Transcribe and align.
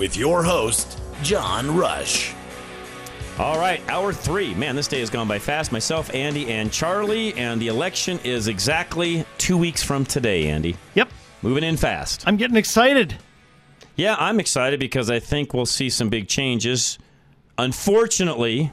With 0.00 0.16
your 0.16 0.42
host, 0.42 0.98
John 1.22 1.76
Rush. 1.76 2.32
All 3.38 3.58
right, 3.58 3.82
hour 3.86 4.14
three. 4.14 4.54
Man, 4.54 4.74
this 4.74 4.88
day 4.88 5.00
has 5.00 5.10
gone 5.10 5.28
by 5.28 5.38
fast. 5.38 5.72
Myself, 5.72 6.14
Andy, 6.14 6.50
and 6.50 6.72
Charlie, 6.72 7.34
and 7.34 7.60
the 7.60 7.68
election 7.68 8.18
is 8.24 8.48
exactly 8.48 9.26
two 9.36 9.58
weeks 9.58 9.82
from 9.82 10.06
today, 10.06 10.46
Andy. 10.46 10.74
Yep. 10.94 11.10
Moving 11.42 11.64
in 11.64 11.76
fast. 11.76 12.26
I'm 12.26 12.38
getting 12.38 12.56
excited. 12.56 13.18
Yeah, 13.94 14.16
I'm 14.18 14.40
excited 14.40 14.80
because 14.80 15.10
I 15.10 15.18
think 15.18 15.52
we'll 15.52 15.66
see 15.66 15.90
some 15.90 16.08
big 16.08 16.28
changes. 16.28 16.98
Unfortunately, 17.58 18.72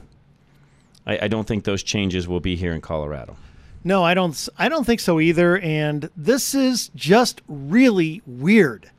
I, 1.06 1.24
I 1.24 1.28
don't 1.28 1.46
think 1.46 1.64
those 1.64 1.82
changes 1.82 2.26
will 2.26 2.40
be 2.40 2.56
here 2.56 2.72
in 2.72 2.80
Colorado. 2.80 3.36
No, 3.84 4.02
I 4.02 4.14
don't. 4.14 4.48
I 4.56 4.70
don't 4.70 4.84
think 4.84 5.00
so 5.00 5.20
either. 5.20 5.58
And 5.58 6.08
this 6.16 6.54
is 6.54 6.90
just 6.94 7.42
really 7.48 8.22
weird, 8.24 8.90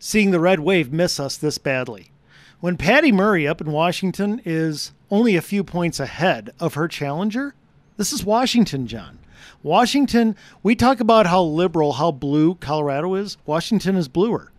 seeing 0.00 0.32
the 0.32 0.40
red 0.40 0.58
wave 0.58 0.92
miss 0.92 1.20
us 1.20 1.36
this 1.36 1.58
badly. 1.58 2.10
When 2.58 2.76
Patty 2.76 3.12
Murray 3.12 3.46
up 3.46 3.60
in 3.60 3.70
Washington 3.70 4.40
is 4.44 4.92
only 5.10 5.36
a 5.36 5.42
few 5.42 5.62
points 5.62 6.00
ahead 6.00 6.50
of 6.58 6.74
her 6.74 6.88
challenger, 6.88 7.54
this 7.96 8.12
is 8.12 8.24
Washington, 8.24 8.86
John. 8.86 9.18
Washington. 9.62 10.36
We 10.62 10.74
talk 10.74 11.00
about 11.00 11.26
how 11.26 11.42
liberal, 11.42 11.92
how 11.92 12.12
blue 12.12 12.54
Colorado 12.54 13.14
is. 13.14 13.36
Washington 13.44 13.94
is 13.94 14.08
bluer. 14.08 14.52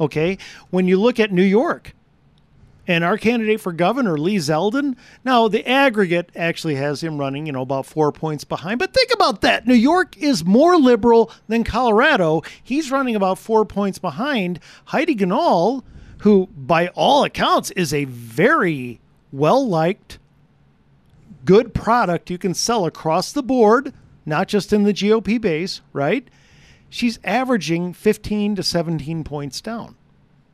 Okay. 0.00 0.38
When 0.70 0.88
you 0.88 0.98
look 0.98 1.20
at 1.20 1.32
New 1.32 1.42
York, 1.42 1.94
and 2.86 3.02
our 3.02 3.16
candidate 3.16 3.60
for 3.60 3.72
governor, 3.72 4.18
Lee 4.18 4.36
Zeldin, 4.36 4.96
now 5.24 5.48
the 5.48 5.66
aggregate 5.66 6.30
actually 6.36 6.74
has 6.74 7.02
him 7.02 7.18
running, 7.18 7.46
you 7.46 7.52
know, 7.52 7.62
about 7.62 7.86
four 7.86 8.12
points 8.12 8.44
behind. 8.44 8.78
But 8.78 8.92
think 8.92 9.12
about 9.12 9.40
that. 9.40 9.66
New 9.66 9.74
York 9.74 10.16
is 10.18 10.44
more 10.44 10.76
liberal 10.76 11.30
than 11.48 11.64
Colorado. 11.64 12.42
He's 12.62 12.90
running 12.90 13.16
about 13.16 13.38
four 13.38 13.64
points 13.64 13.98
behind. 13.98 14.60
Heidi 14.86 15.14
Ganahl, 15.14 15.82
who 16.18 16.48
by 16.54 16.88
all 16.88 17.24
accounts 17.24 17.70
is 17.72 17.94
a 17.94 18.04
very 18.04 19.00
well 19.32 19.66
liked, 19.66 20.18
good 21.44 21.74
product 21.74 22.30
you 22.30 22.38
can 22.38 22.54
sell 22.54 22.86
across 22.86 23.32
the 23.32 23.42
board, 23.42 23.92
not 24.26 24.48
just 24.48 24.72
in 24.72 24.84
the 24.84 24.92
GOP 24.92 25.40
base, 25.40 25.80
right? 25.92 26.28
She's 26.88 27.18
averaging 27.24 27.92
15 27.92 28.56
to 28.56 28.62
17 28.62 29.24
points 29.24 29.60
down. 29.60 29.96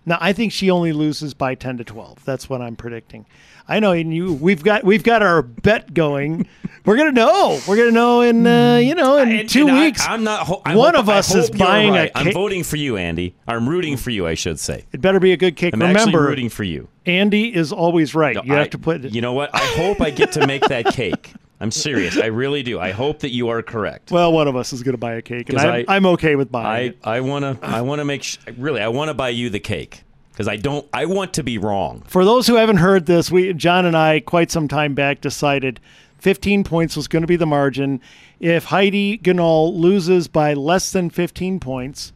Now 0.06 0.19
I 0.21 0.33
think 0.33 0.53
she 0.53 0.71
only 0.71 0.93
loses 0.93 1.34
by 1.34 1.55
ten 1.55 1.77
to 1.78 1.84
twelve. 1.84 2.25
That's 2.25 2.49
what 2.49 2.61
I'm 2.62 2.77
predicting. 2.77 3.27
I 3.69 3.78
know, 3.78 3.93
and 3.93 4.12
you 4.12 4.33
we've 4.33 4.65
got 4.65 4.83
we've 4.83 5.03
got 5.05 5.22
our 5.22 5.43
bet 5.43 5.94
going. 5.94 6.49
We're 6.87 6.97
gonna 6.97 7.12
know. 7.12 7.61
We're 7.69 7.77
gonna 7.77 7.91
know 7.91 8.22
in 8.22 8.47
uh, 8.47 8.77
you 8.77 8.94
know 8.94 9.19
in 9.19 9.47
two 9.47 9.66
weeks. 9.66 10.05
I'm 10.09 10.25
not. 10.25 10.47
ho- 10.47 10.62
I 10.65 10.75
one 10.75 10.94
hope- 10.94 11.03
of 11.05 11.09
I 11.11 11.19
us 11.19 11.34
is 11.34 11.50
buying 11.50 11.93
right. 11.93 12.11
a 12.15 12.19
I'm 12.19 12.33
voting 12.33 12.65
for 12.65 12.77
you, 12.77 12.97
Andy. 12.97 13.37
I'm 13.47 13.69
rooting 13.69 13.99
for 13.99 14.09
you. 14.11 14.27
I 14.27 14.34
should 14.34 14.59
say. 14.59 14.87
It 14.93 15.00
better 15.03 15.21
be 15.21 15.33
a 15.33 15.37
good 15.37 15.56
cake. 15.56 15.75
I'm 15.75 15.81
Remember, 15.81 16.22
rooting 16.22 16.49
for 16.49 16.65
you. 16.65 16.88
Andy 17.05 17.55
is 17.55 17.71
always 17.71 18.15
right. 18.15 18.34
No, 18.37 18.43
you 18.43 18.55
I- 18.55 18.61
have 18.61 18.71
to 18.71 18.78
put. 18.78 19.03
You 19.03 19.21
know 19.21 19.34
what? 19.34 19.55
I 19.55 19.59
hope 19.77 20.00
I 20.00 20.11
get 20.11 20.32
to 20.32 20.47
make 20.47 20.62
that 20.62 20.87
cake. 20.94 21.34
I'm 21.60 21.71
serious. 21.71 22.16
I 22.16 22.26
really 22.26 22.62
do. 22.62 22.81
I 22.81 22.91
hope 22.93 23.21
that 23.21 23.31
you 23.31 23.48
are 23.50 23.62
correct. 23.62 24.10
well, 24.12 24.32
one 24.32 24.48
of 24.48 24.56
us 24.56 24.72
is 24.72 24.82
going 24.82 24.94
to 24.94 24.98
buy 24.98 25.15
a 25.15 25.22
cake, 25.22 25.50
and 25.50 25.59
I'm, 25.59 25.69
I- 25.88 25.97
I'm 25.97 26.06
okay 26.06 26.34
with 26.37 26.50
buying 26.50 26.66
I 26.66 26.78
it. 26.81 26.98
I 27.04 27.21
want 27.21 27.60
to 27.60 27.66
I 27.66 27.82
want 27.82 27.98
to 28.00 28.04
make 28.04 28.22
sh- 28.22 28.38
really 28.56 28.81
I 28.81 28.88
want 28.88 29.09
to 29.09 29.15
buy 29.15 29.28
you 29.28 29.50
the 29.50 29.60
cake 29.60 30.03
because 30.32 30.49
I 30.49 30.56
don't 30.56 30.87
I 30.93 31.04
want 31.04 31.34
to 31.34 31.43
be 31.43 31.59
wrong. 31.59 32.03
For 32.06 32.25
those 32.25 32.47
who 32.47 32.54
haven't 32.54 32.78
heard 32.78 33.06
this, 33.06 33.31
we 33.31 33.53
John 33.53 33.84
and 33.84 33.97
I 33.97 34.20
quite 34.20 34.50
some 34.50 34.69
time 34.69 34.94
back 34.94 35.20
decided 35.20 35.81
15 36.19 36.65
points 36.65 36.97
was 36.97 37.09
going 37.09 37.22
to 37.22 37.26
be 37.26 37.37
the 37.37 37.47
margin. 37.47 38.00
If 38.41 38.65
Heidi 38.66 39.19
Ganahl 39.19 39.75
loses 39.75 40.28
by 40.28 40.54
less 40.54 40.93
than 40.93 41.10
15 41.10 41.60
points, 41.60 42.12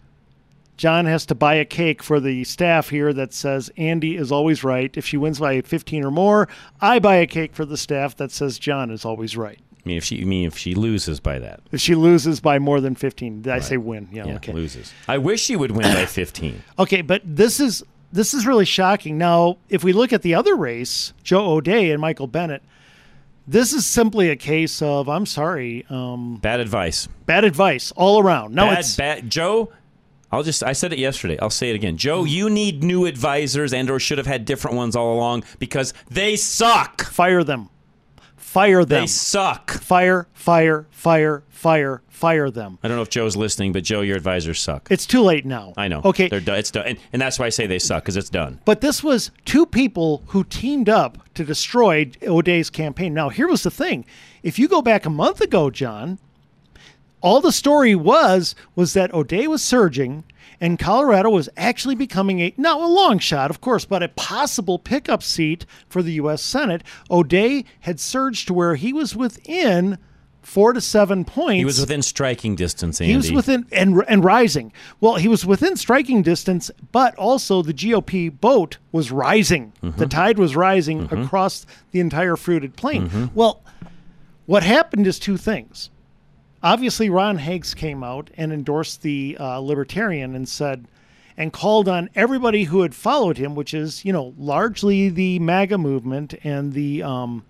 John 0.76 1.06
has 1.06 1.24
to 1.26 1.34
buy 1.34 1.54
a 1.54 1.64
cake 1.64 2.02
for 2.02 2.18
the 2.20 2.42
staff 2.44 2.90
here 2.90 3.12
that 3.12 3.32
says 3.32 3.70
Andy 3.76 4.16
is 4.16 4.32
always 4.32 4.64
right. 4.64 4.90
If 4.96 5.06
she 5.06 5.16
wins 5.16 5.38
by 5.38 5.60
15 5.60 6.04
or 6.04 6.10
more, 6.10 6.48
I 6.80 6.98
buy 6.98 7.16
a 7.16 7.26
cake 7.26 7.54
for 7.54 7.64
the 7.64 7.76
staff 7.76 8.16
that 8.16 8.32
says 8.32 8.58
John 8.58 8.90
is 8.90 9.04
always 9.04 9.36
right. 9.36 9.58
I 9.72 9.88
mean 9.88 9.96
if 9.98 10.04
she 10.04 10.22
I 10.22 10.24
mean 10.24 10.46
if 10.46 10.56
she 10.56 10.74
loses 10.74 11.20
by 11.20 11.38
that. 11.40 11.60
If 11.70 11.80
she 11.80 11.94
loses 11.94 12.40
by 12.40 12.58
more 12.58 12.80
than 12.80 12.94
15, 12.94 13.42
did 13.42 13.52
I 13.52 13.60
say 13.60 13.76
win? 13.76 14.08
Yeah, 14.10 14.26
Yeah, 14.26 14.36
okay. 14.36 14.52
loses. 14.52 14.92
I 15.06 15.18
wish 15.18 15.42
she 15.42 15.56
would 15.56 15.72
win 15.72 15.82
by 15.94 16.06
15. 16.06 16.62
Okay, 16.78 17.02
but 17.02 17.20
this 17.24 17.60
is 17.60 17.82
this 18.12 18.32
is 18.32 18.46
really 18.46 18.64
shocking. 18.64 19.18
Now, 19.18 19.58
if 19.68 19.82
we 19.84 19.92
look 19.92 20.12
at 20.12 20.22
the 20.22 20.34
other 20.34 20.54
race, 20.56 21.12
Joe 21.22 21.50
O'Dea 21.52 21.90
and 21.90 22.00
Michael 22.00 22.28
Bennet, 22.28 22.62
this 23.46 23.72
is 23.72 23.84
simply 23.84 24.30
a 24.30 24.36
case 24.36 24.80
of 24.80 25.08
I'm 25.08 25.26
sorry, 25.26 25.84
um, 25.90 26.36
Bad 26.36 26.60
advice. 26.60 27.06
bad 27.26 27.44
advice 27.44 27.92
all 27.96 28.20
around. 28.22 28.54
No, 28.54 28.66
bad, 28.66 28.78
it's 28.78 28.96
bad. 28.96 29.28
Joe, 29.30 29.70
I'll 30.34 30.42
just 30.42 30.64
I 30.64 30.72
said 30.72 30.92
it 30.92 30.98
yesterday. 30.98 31.38
I'll 31.40 31.48
say 31.48 31.70
it 31.70 31.76
again. 31.76 31.96
Joe, 31.96 32.22
hmm. 32.22 32.26
you 32.28 32.50
need 32.50 32.82
new 32.82 33.06
advisors 33.06 33.72
and 33.72 33.88
or 33.88 34.00
should 34.00 34.18
have 34.18 34.26
had 34.26 34.44
different 34.44 34.76
ones 34.76 34.96
all 34.96 35.14
along 35.14 35.44
because 35.60 35.94
they 36.10 36.34
suck. 36.34 37.02
fire 37.04 37.44
them, 37.44 37.70
fire 38.36 38.84
them, 38.84 39.02
They 39.02 39.06
suck. 39.06 39.70
fire, 39.70 40.26
fire, 40.32 40.86
fire, 40.90 41.44
fire, 41.48 42.02
fire 42.08 42.50
them. 42.50 42.78
I 42.82 42.88
don't 42.88 42.96
know 42.96 43.02
if 43.02 43.10
Joe's 43.10 43.36
listening, 43.36 43.72
but 43.72 43.84
Joe, 43.84 44.00
your 44.00 44.16
advisors 44.16 44.60
suck. 44.60 44.88
It's 44.90 45.06
too 45.06 45.22
late 45.22 45.46
now. 45.46 45.72
I 45.76 45.86
know. 45.86 46.02
Okay, 46.04 46.28
They're 46.28 46.40
done. 46.40 46.58
It's 46.58 46.70
done. 46.72 46.86
And, 46.86 46.98
and 47.12 47.22
that's 47.22 47.38
why 47.38 47.46
I 47.46 47.50
say 47.50 47.66
they 47.68 47.78
suck 47.78 48.02
because 48.02 48.16
it's 48.16 48.30
done. 48.30 48.60
But 48.64 48.80
this 48.80 49.04
was 49.04 49.30
two 49.44 49.66
people 49.66 50.24
who 50.28 50.42
teamed 50.44 50.88
up 50.88 51.18
to 51.34 51.44
destroy 51.44 52.10
O'Dea's 52.22 52.70
campaign. 52.70 53.14
Now, 53.14 53.28
here 53.28 53.46
was 53.46 53.62
the 53.62 53.70
thing. 53.70 54.04
If 54.42 54.58
you 54.58 54.66
go 54.66 54.82
back 54.82 55.06
a 55.06 55.10
month 55.10 55.40
ago, 55.40 55.70
John, 55.70 56.18
all 57.24 57.40
the 57.40 57.50
story 57.50 57.94
was 57.94 58.54
was 58.76 58.92
that 58.92 59.12
O'Dea 59.14 59.46
was 59.46 59.64
surging 59.64 60.24
and 60.60 60.78
Colorado 60.78 61.30
was 61.30 61.48
actually 61.56 61.94
becoming 61.94 62.40
a 62.40 62.52
not 62.58 62.78
a 62.78 62.86
long 62.86 63.18
shot, 63.18 63.50
of 63.50 63.62
course, 63.62 63.86
but 63.86 64.02
a 64.02 64.08
possible 64.08 64.78
pickup 64.78 65.22
seat 65.22 65.64
for 65.88 66.02
the 66.02 66.12
US 66.12 66.42
Senate. 66.42 66.82
O'Dea 67.10 67.64
had 67.80 67.98
surged 67.98 68.46
to 68.48 68.54
where 68.54 68.74
he 68.74 68.92
was 68.92 69.16
within 69.16 69.96
4 70.42 70.74
to 70.74 70.82
7 70.82 71.24
points. 71.24 71.58
He 71.58 71.64
was 71.64 71.80
within 71.80 72.02
striking 72.02 72.56
distance, 72.56 73.00
Andy. 73.00 73.12
He 73.12 73.16
was 73.16 73.32
within 73.32 73.64
and 73.72 74.04
and 74.06 74.22
rising. 74.22 74.70
Well, 75.00 75.14
he 75.14 75.26
was 75.26 75.46
within 75.46 75.76
striking 75.76 76.20
distance, 76.20 76.70
but 76.92 77.14
also 77.16 77.62
the 77.62 77.72
GOP 77.72 78.38
boat 78.38 78.76
was 78.92 79.10
rising. 79.10 79.72
Mm-hmm. 79.82 79.98
The 79.98 80.06
tide 80.06 80.38
was 80.38 80.54
rising 80.54 81.08
across 81.10 81.64
the 81.92 82.00
entire 82.00 82.36
fruited 82.36 82.76
plain. 82.76 83.08
Mm-hmm. 83.08 83.26
Well, 83.34 83.62
what 84.44 84.62
happened 84.62 85.06
is 85.06 85.18
two 85.18 85.38
things. 85.38 85.88
Obviously, 86.64 87.10
Ron 87.10 87.36
Hanks 87.36 87.74
came 87.74 88.02
out 88.02 88.30
and 88.38 88.50
endorsed 88.50 89.02
the 89.02 89.36
uh, 89.38 89.58
Libertarian 89.58 90.34
and 90.34 90.48
said, 90.48 90.86
and 91.36 91.52
called 91.52 91.88
on 91.90 92.08
everybody 92.14 92.64
who 92.64 92.80
had 92.80 92.94
followed 92.94 93.36
him, 93.36 93.54
which 93.54 93.74
is, 93.74 94.02
you 94.02 94.14
know, 94.14 94.32
largely 94.38 95.10
the 95.10 95.38
MAGA 95.40 95.76
movement 95.76 96.34
and 96.42 96.72
the, 96.72 97.02
um, 97.02 97.44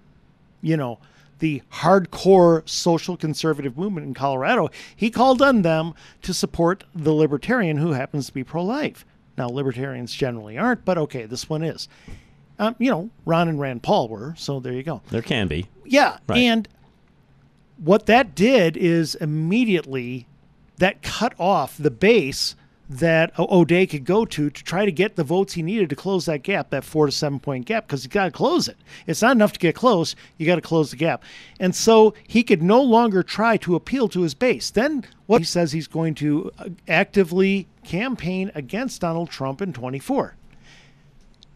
you 0.63 0.77
know, 0.77 0.99
the 1.39 1.63
hardcore 1.73 2.69
social 2.69 3.17
conservative 3.17 3.79
movement 3.79 4.05
in 4.07 4.15
Colorado. 4.15 4.69
He 4.97 5.11
called 5.11 5.41
on 5.41 5.63
them 5.63 5.95
to 6.23 6.35
support 6.35 6.83
the 6.93 7.13
Libertarian 7.13 7.77
who 7.77 7.93
happens 7.93 8.27
to 8.27 8.33
be 8.33 8.43
pro 8.43 8.65
life. 8.65 9.05
Now, 9.39 9.49
Libertarians 9.49 10.13
generally 10.13 10.59
aren't, 10.59 10.85
but 10.85 10.99
okay, 10.99 11.27
this 11.27 11.49
one 11.49 11.63
is. 11.63 11.89
Um, 12.59 12.75
you 12.79 12.91
know, 12.91 13.11
Ron 13.25 13.49
and 13.49 13.61
Rand 13.61 13.85
Paul 13.85 14.09
were, 14.09 14.35
so 14.37 14.59
there 14.59 14.73
you 14.73 14.83
go. 14.83 15.03
There 15.11 15.23
can 15.23 15.47
be. 15.47 15.69
Yeah, 15.85 16.19
Right. 16.27 16.39
and 16.39 16.69
what 17.77 18.07
that 18.07 18.35
did 18.35 18.77
is 18.77 19.15
immediately 19.17 20.27
that 20.79 21.03
cut 21.03 21.35
off 21.39 21.77
the 21.79 21.91
base 21.91 22.57
that 22.89 23.37
O'Dea 23.39 23.87
could 23.87 24.05
go 24.05 24.25
to 24.27 24.51
to 24.51 24.65
try 24.65 24.85
to 24.85 24.93
get 24.93 25.17
the 25.17 25.25
votes 25.25 25.55
he 25.55 25.63
needed 25.63 25.89
to 25.89 25.97
close 25.97 26.27
that 26.27 26.43
gap, 26.43 26.71
that 26.71 26.85
four 26.85 27.07
to 27.07 27.13
seven 27.13 27.41
point 27.41 27.65
gap, 27.67 27.87
because 27.87 28.05
you 28.05 28.11
got 28.11 28.27
to 28.27 28.31
close 28.31 28.69
it. 28.69 28.77
It's 29.07 29.23
not 29.23 29.33
enough 29.33 29.53
to 29.55 29.59
get 29.59 29.75
close; 29.75 30.15
you 30.37 30.47
got 30.47 30.57
to 30.57 30.61
close 30.61 30.91
the 30.91 30.97
gap. 30.97 31.23
And 31.59 31.75
so 31.75 32.15
he 32.29 32.43
could 32.43 32.63
no 32.63 32.83
longer 32.83 33.23
try 33.23 33.57
to 33.59 33.75
appeal 33.75 34.09
to 34.09 34.21
his 34.21 34.35
base. 34.35 34.71
Then 34.71 35.05
what 35.27 35.41
he 35.41 35.45
says 35.45 35.73
he's 35.73 35.89
going 35.89 36.15
to 36.17 36.51
uh, 36.59 36.69
actively 36.87 37.67
campaign 37.85 38.51
against 38.55 39.01
Donald 39.01 39.31
Trump 39.31 39.63
in 39.63 39.73
24. 39.73 40.37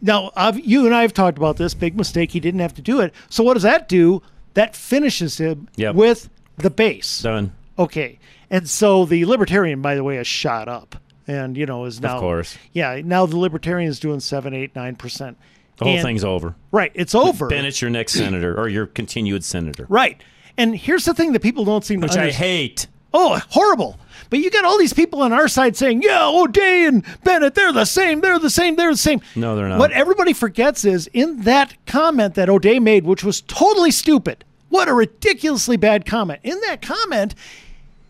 Now, 0.01 0.31
I've, 0.35 0.59
you 0.59 0.85
and 0.85 0.95
I 0.95 1.01
have 1.01 1.13
talked 1.13 1.37
about 1.37 1.57
this 1.57 1.73
big 1.73 1.95
mistake. 1.95 2.31
He 2.31 2.39
didn't 2.39 2.61
have 2.61 2.73
to 2.75 2.81
do 2.81 3.01
it. 3.01 3.13
So 3.29 3.43
what 3.43 3.55
does 3.55 3.63
that 3.63 3.89
do? 3.89 4.21
That 4.53 4.75
finishes 4.75 5.37
him 5.37 5.67
Yep. 5.75 5.95
with 5.95 6.29
the 6.57 6.69
base. 6.69 7.21
Done. 7.21 7.53
Okay. 7.77 8.19
And 8.49 8.67
so 8.69 9.05
the 9.05 9.25
libertarian, 9.25 9.81
by 9.81 9.95
the 9.95 10.03
way, 10.03 10.15
has 10.17 10.27
shot 10.27 10.67
up, 10.67 10.95
and 11.27 11.55
you 11.55 11.65
know 11.65 11.85
is 11.85 12.01
now. 12.01 12.15
Of 12.15 12.21
course. 12.21 12.57
Yeah. 12.73 12.99
Now 13.03 13.25
the 13.25 13.37
libertarian 13.37 13.89
is 13.89 13.99
doing 13.99 14.19
seven, 14.19 14.53
eight, 14.53 14.75
nine 14.75 14.95
percent. 14.95 15.37
The 15.77 15.85
whole 15.85 15.93
And- 15.93 16.03
thing's 16.03 16.23
over. 16.25 16.55
Right. 16.71 16.91
It's 16.95 17.15
over. 17.15 17.47
Bennet's 17.47 17.81
your 17.81 17.89
next 17.91 18.13
senator 18.13 18.59
or 18.59 18.67
your 18.67 18.85
continued 18.85 19.43
senator, 19.45 19.85
Right. 19.87 20.21
And 20.57 20.75
here's 20.75 21.05
the 21.05 21.13
thing 21.13 21.31
that 21.31 21.41
people 21.41 21.63
don't 21.63 21.85
seem 21.85 22.01
to 22.01 22.05
which 22.05 22.13
to 22.15 22.21
I 22.23 22.31
hate. 22.31 22.87
Oh, 23.13 23.41
horrible. 23.49 23.97
But 24.29 24.39
you 24.39 24.51
got 24.51 24.65
all 24.65 24.77
these 24.77 24.93
people 24.93 25.21
on 25.21 25.33
our 25.33 25.47
side 25.47 25.75
saying, 25.75 26.03
yeah, 26.03 26.27
O'Dea 26.27 26.85
and 26.85 27.05
Bennet, 27.23 27.55
they're 27.55 27.73
the 27.73 27.85
same, 27.85 28.21
they're 28.21 28.37
the 28.37 28.49
same, 28.49 28.75
they're 28.75 28.91
the 28.91 28.97
same. 28.97 29.21
No, 29.35 29.55
they're 29.55 29.67
not. 29.67 29.79
What 29.79 29.91
everybody 29.91 30.33
forgets 30.33 30.85
is 30.85 31.07
in 31.07 31.41
that 31.41 31.73
comment 31.87 32.35
that 32.35 32.49
O'Dea 32.49 32.79
made, 32.79 33.05
which 33.05 33.23
was 33.23 33.41
totally 33.41 33.89
stupid. 33.91 34.45
What 34.69 34.87
a 34.87 34.93
ridiculously 34.93 35.77
bad 35.77 36.05
comment. 36.05 36.41
In 36.43 36.59
that 36.61 36.81
comment, 36.81 37.33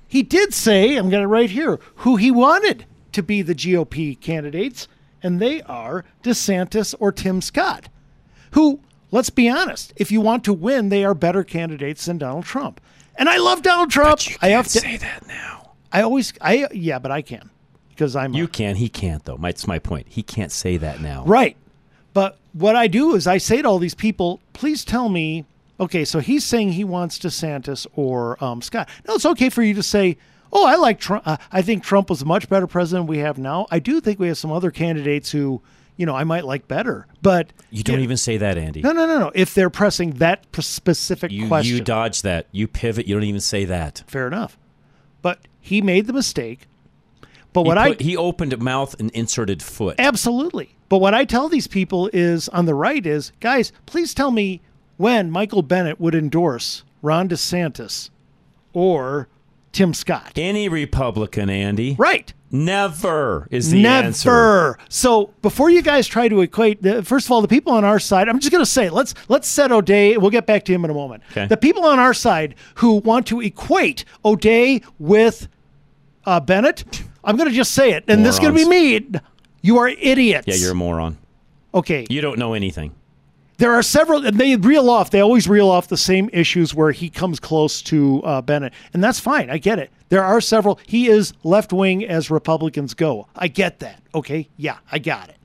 he 0.08 0.24
did 0.24 0.54
say, 0.54 0.98
I'm 0.98 1.10
going 1.10 1.22
to 1.22 1.28
write 1.28 1.52
here, 1.52 1.80
who 1.98 2.18
he 2.18 2.32
wanted 2.32 2.86
to 3.14 3.24
be 3.24 3.42
the 3.42 3.56
GOP 3.56 4.20
candidates, 4.20 4.88
and 5.24 5.40
they 5.40 5.62
are 5.64 6.04
DeSantis 6.24 6.94
or 7.00 7.14
Tim 7.14 7.42
Scott, 7.42 7.88
who, 8.52 8.82
let's 9.12 9.30
be 9.30 9.48
honest, 9.48 9.94
if 9.96 10.12
you 10.12 10.20
want 10.20 10.44
to 10.44 10.54
win, 10.54 10.90
they 10.90 11.06
are 11.06 11.14
better 11.14 11.46
candidates 11.46 12.06
than 12.06 12.18
Donald 12.18 12.46
Trump. 12.46 12.82
And 13.20 13.30
I 13.30 13.38
love 13.38 13.62
Donald 13.62 13.92
Trump. 13.92 14.28
You 14.28 14.36
I 14.42 14.48
can't 14.50 14.54
have 14.54 14.68
to 14.70 14.80
say 14.80 14.98
that 14.98 15.28
now. 15.28 15.74
I 15.92 16.02
always, 16.02 16.34
I 16.42 16.68
yeah, 16.72 16.98
but 17.00 17.12
I 17.12 17.22
can 17.22 17.50
because 17.90 18.16
I'm 18.16 18.34
You 18.34 18.46
a- 18.46 18.48
can. 18.48 18.76
He 18.78 18.90
can't 18.90 19.24
though. 19.26 19.38
That's 19.38 19.68
my 19.68 19.78
point. 19.78 20.08
He 20.10 20.24
can't 20.24 20.52
say 20.52 20.78
that 20.78 21.02
now. 21.02 21.24
right. 21.26 21.56
But 22.14 22.40
what 22.54 22.76
I 22.76 22.88
do 22.88 23.14
is 23.14 23.28
I 23.28 23.38
say 23.38 23.62
to 23.62 23.68
all 23.68 23.78
these 23.78 23.94
people, 23.94 24.40
please 24.54 24.84
tell 24.84 25.10
me. 25.10 25.46
Okay, 25.80 26.04
so 26.04 26.20
he's 26.20 26.44
saying 26.44 26.72
he 26.74 26.84
wants 26.84 27.20
DeSantis 27.20 27.86
or 27.96 28.44
um, 28.44 28.62
Scott. 28.62 28.90
No, 29.08 29.14
it's 29.16 29.26
okay 29.28 29.50
for 29.50 29.62
you 29.64 29.74
to 29.76 29.84
say, 29.84 30.18
"Oh, 30.52 30.66
I 30.66 30.76
like 30.76 31.00
Trump. 31.00 31.26
Uh, 31.28 31.38
I 31.52 31.62
think 31.62 31.84
Trump 31.84 32.10
was 32.10 32.22
a 32.22 32.26
much 32.26 32.50
better 32.50 32.68
president 32.68 33.08
we 33.08 33.20
have 33.20 33.38
now." 33.38 33.68
I 33.72 33.80
do 33.80 34.02
think 34.02 34.20
we 34.20 34.28
have 34.28 34.38
some 34.38 34.52
other 34.52 34.72
candidates 34.72 35.32
who, 35.32 35.62
you 36.00 36.06
know, 36.06 36.16
I 36.16 36.24
might 36.24 36.46
like 36.46 36.66
better. 36.70 37.06
But 37.22 37.52
You 37.72 37.84
don't 37.84 38.00
even 38.00 38.16
say 38.16 38.38
that, 38.38 38.58
Andy. 38.58 38.82
no, 38.82 38.94
no, 38.94 39.06
no, 39.06 39.20
no. 39.20 39.32
If 39.36 39.54
they're 39.54 39.70
pressing 39.70 40.12
that 40.14 40.46
specific 40.58 41.30
You 41.30 41.48
question, 41.50 41.76
you 41.76 41.84
dodge 41.84 42.22
that. 42.22 42.48
You 42.54 42.70
pivot. 42.70 43.06
You 43.06 43.16
don't 43.16 43.26
even 43.26 43.42
say 43.42 43.66
that. 43.66 44.06
fair 44.08 44.26
enough. 44.26 44.58
But 45.22 45.40
he 45.60 45.82
made 45.82 46.08
the 46.08 46.14
mistake. 46.14 46.68
But 47.52 47.64
what 47.64 47.78
he, 47.78 47.84
I 47.84 47.96
he 48.02 48.16
opened 48.16 48.58
mouth 48.60 48.98
and 48.98 49.12
inserted 49.12 49.62
foot. 49.62 49.96
Absolutely. 50.00 50.78
But 50.88 51.00
what 51.00 51.14
I 51.14 51.26
tell 51.26 51.50
these 51.50 51.68
people 51.68 52.10
is 52.14 52.48
on 52.50 52.66
the 52.66 52.74
right 52.76 53.06
is, 53.06 53.34
guys, 53.42 53.74
please 53.86 54.14
tell 54.14 54.32
me 54.32 54.62
when 54.96 55.30
Michael 55.30 55.64
Bennet 55.64 56.00
would 56.00 56.16
endorse 56.16 56.84
Ron 57.02 57.28
DeSantis 57.28 58.10
or 58.72 59.28
Tim 59.80 59.94
Scott. 59.94 60.34
Any 60.36 60.68
Republican, 60.68 61.50
Andy. 61.50 61.96
Right. 61.98 62.34
Never 62.52 63.48
is 63.50 63.72
the 63.72 63.82
Never. 63.82 64.08
answer. 64.08 64.78
So 64.90 65.34
before 65.42 65.70
you 65.70 65.82
guys 65.82 66.06
try 66.06 66.28
to 66.28 66.42
equate, 66.42 66.82
the, 66.82 67.02
first 67.02 67.28
of 67.28 67.32
all, 67.32 67.42
the 67.42 67.48
people 67.48 67.72
on 67.72 67.86
our 67.86 67.98
side, 67.98 68.28
I'm 68.28 68.40
just 68.42 68.52
going 68.52 68.62
to 68.62 68.70
say, 68.70 68.90
let's 68.90 69.14
let's 69.30 69.48
set 69.48 69.72
O'Dea. 69.72 70.18
We'll 70.18 70.32
get 70.32 70.46
back 70.46 70.66
to 70.66 70.74
him 70.74 70.84
in 70.84 70.92
a 70.92 70.94
moment. 70.94 71.24
Okay. 71.32 71.48
The 71.48 71.56
people 71.56 71.86
on 71.86 71.98
our 71.98 72.14
side 72.14 72.56
who 72.76 72.96
want 72.96 73.26
to 73.28 73.40
equate 73.40 74.04
O'Dea 74.26 74.82
with 75.00 75.48
uh, 76.26 76.42
Bennet, 76.42 76.84
I'm 77.24 77.38
going 77.38 77.48
to 77.48 77.56
just 77.56 77.72
say 77.72 77.92
it, 77.94 78.04
and 78.10 78.26
this 78.26 78.36
is 78.36 78.42
going 78.42 78.54
to 78.54 78.62
be 78.62 78.68
me. 78.68 79.10
You 79.62 79.78
are 79.78 79.88
idiots. 79.88 80.46
Yeah, 80.46 80.56
you're 80.56 80.74
a 80.74 80.76
moron. 80.76 81.18
okay. 81.74 82.06
You 82.10 82.20
don't 82.20 82.38
know 82.38 82.54
anything. 82.54 82.94
There 83.60 83.74
are 83.74 83.84
several, 83.84 84.26
and 84.26 84.40
they 84.40 84.56
reel 84.56 84.90
off. 84.90 85.12
They 85.12 85.20
always 85.20 85.46
reel 85.48 85.70
off 85.70 85.90
the 85.90 85.98
same 85.98 86.30
issues 86.32 86.74
where 86.74 86.94
he 86.94 87.10
comes 87.10 87.42
close 87.42 87.82
to 87.84 88.24
uh, 88.24 88.42
Bennet, 88.42 88.74
and 88.94 89.04
that's 89.04 89.20
fine. 89.20 89.50
I 89.50 89.58
get 89.58 89.80
it. 89.80 89.92
There 90.08 90.24
are 90.24 90.40
several. 90.40 90.80
He 90.88 91.10
is 91.10 91.34
left 91.44 91.74
wing 91.74 92.06
as 92.06 92.32
Republicans 92.32 92.94
go. 92.94 93.28
I 93.36 93.50
get 93.50 93.80
that. 93.80 94.02
Okay, 94.16 94.48
yeah, 94.56 94.78
I 94.90 95.00
got 95.00 95.28
it. 95.28 95.36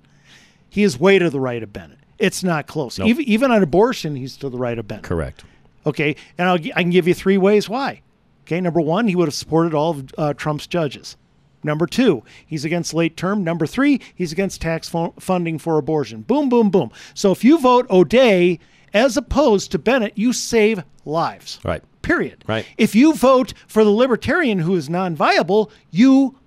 He 0.71 0.85
is 0.85 0.99
way 0.99 1.19
to 1.19 1.29
the 1.29 1.41
right 1.41 1.61
of 1.61 1.73
Bennet. 1.73 1.99
It's 2.21 2.45
not 2.45 2.69
close. 2.69 3.01
Nope. 3.01 3.09
Even 3.09 3.25
even 3.25 3.51
on 3.51 3.65
abortion, 3.65 4.15
he's 4.15 4.37
to 4.39 4.49
the 4.49 4.59
right 4.59 4.79
of 4.79 4.87
Bennet. 4.87 5.05
Correct. 5.05 5.43
Okay, 5.85 6.15
and 6.39 6.49
I'll, 6.49 6.59
I 6.77 6.83
can 6.83 6.91
give 6.91 7.09
you 7.09 7.15
three 7.15 7.37
ways 7.37 7.69
why. 7.69 8.01
Okay, 8.45 8.61
number 8.61 8.81
one, 8.81 9.09
he 9.09 9.17
would 9.17 9.27
have 9.27 9.35
supported 9.35 9.75
all 9.75 9.91
of 9.91 10.15
uh, 10.17 10.35
Trump's 10.35 10.69
judges. 10.69 11.17
Number 11.65 11.87
two, 11.87 12.23
he's 12.47 12.65
against 12.65 12.95
late 12.95 13.17
term. 13.17 13.43
Number 13.43 13.67
three, 13.67 14.01
he's 14.15 14.31
against 14.33 14.61
tax 14.61 14.89
fu- 14.89 15.15
funding 15.19 15.59
for 15.59 15.79
abortion. 15.79 16.21
Boom, 16.23 16.49
boom, 16.49 16.71
boom. 16.71 16.91
So 17.15 17.33
if 17.33 17.43
you 17.43 17.59
vote 17.59 17.87
O'Dea 17.91 18.61
as 18.93 19.17
opposed 19.17 19.73
to 19.73 19.79
Bennet, 19.79 20.13
you 20.17 20.33
save 20.33 20.85
lives. 21.05 21.59
Right. 21.65 21.83
Period. 22.03 22.45
Right. 22.47 22.67
If 22.79 22.95
you 22.95 23.15
vote 23.15 23.55
for 23.67 23.83
the 23.83 23.91
libertarian 23.91 24.59
who 24.59 24.77
is 24.77 24.89
non-viable, 24.91 25.71
you 25.91 26.39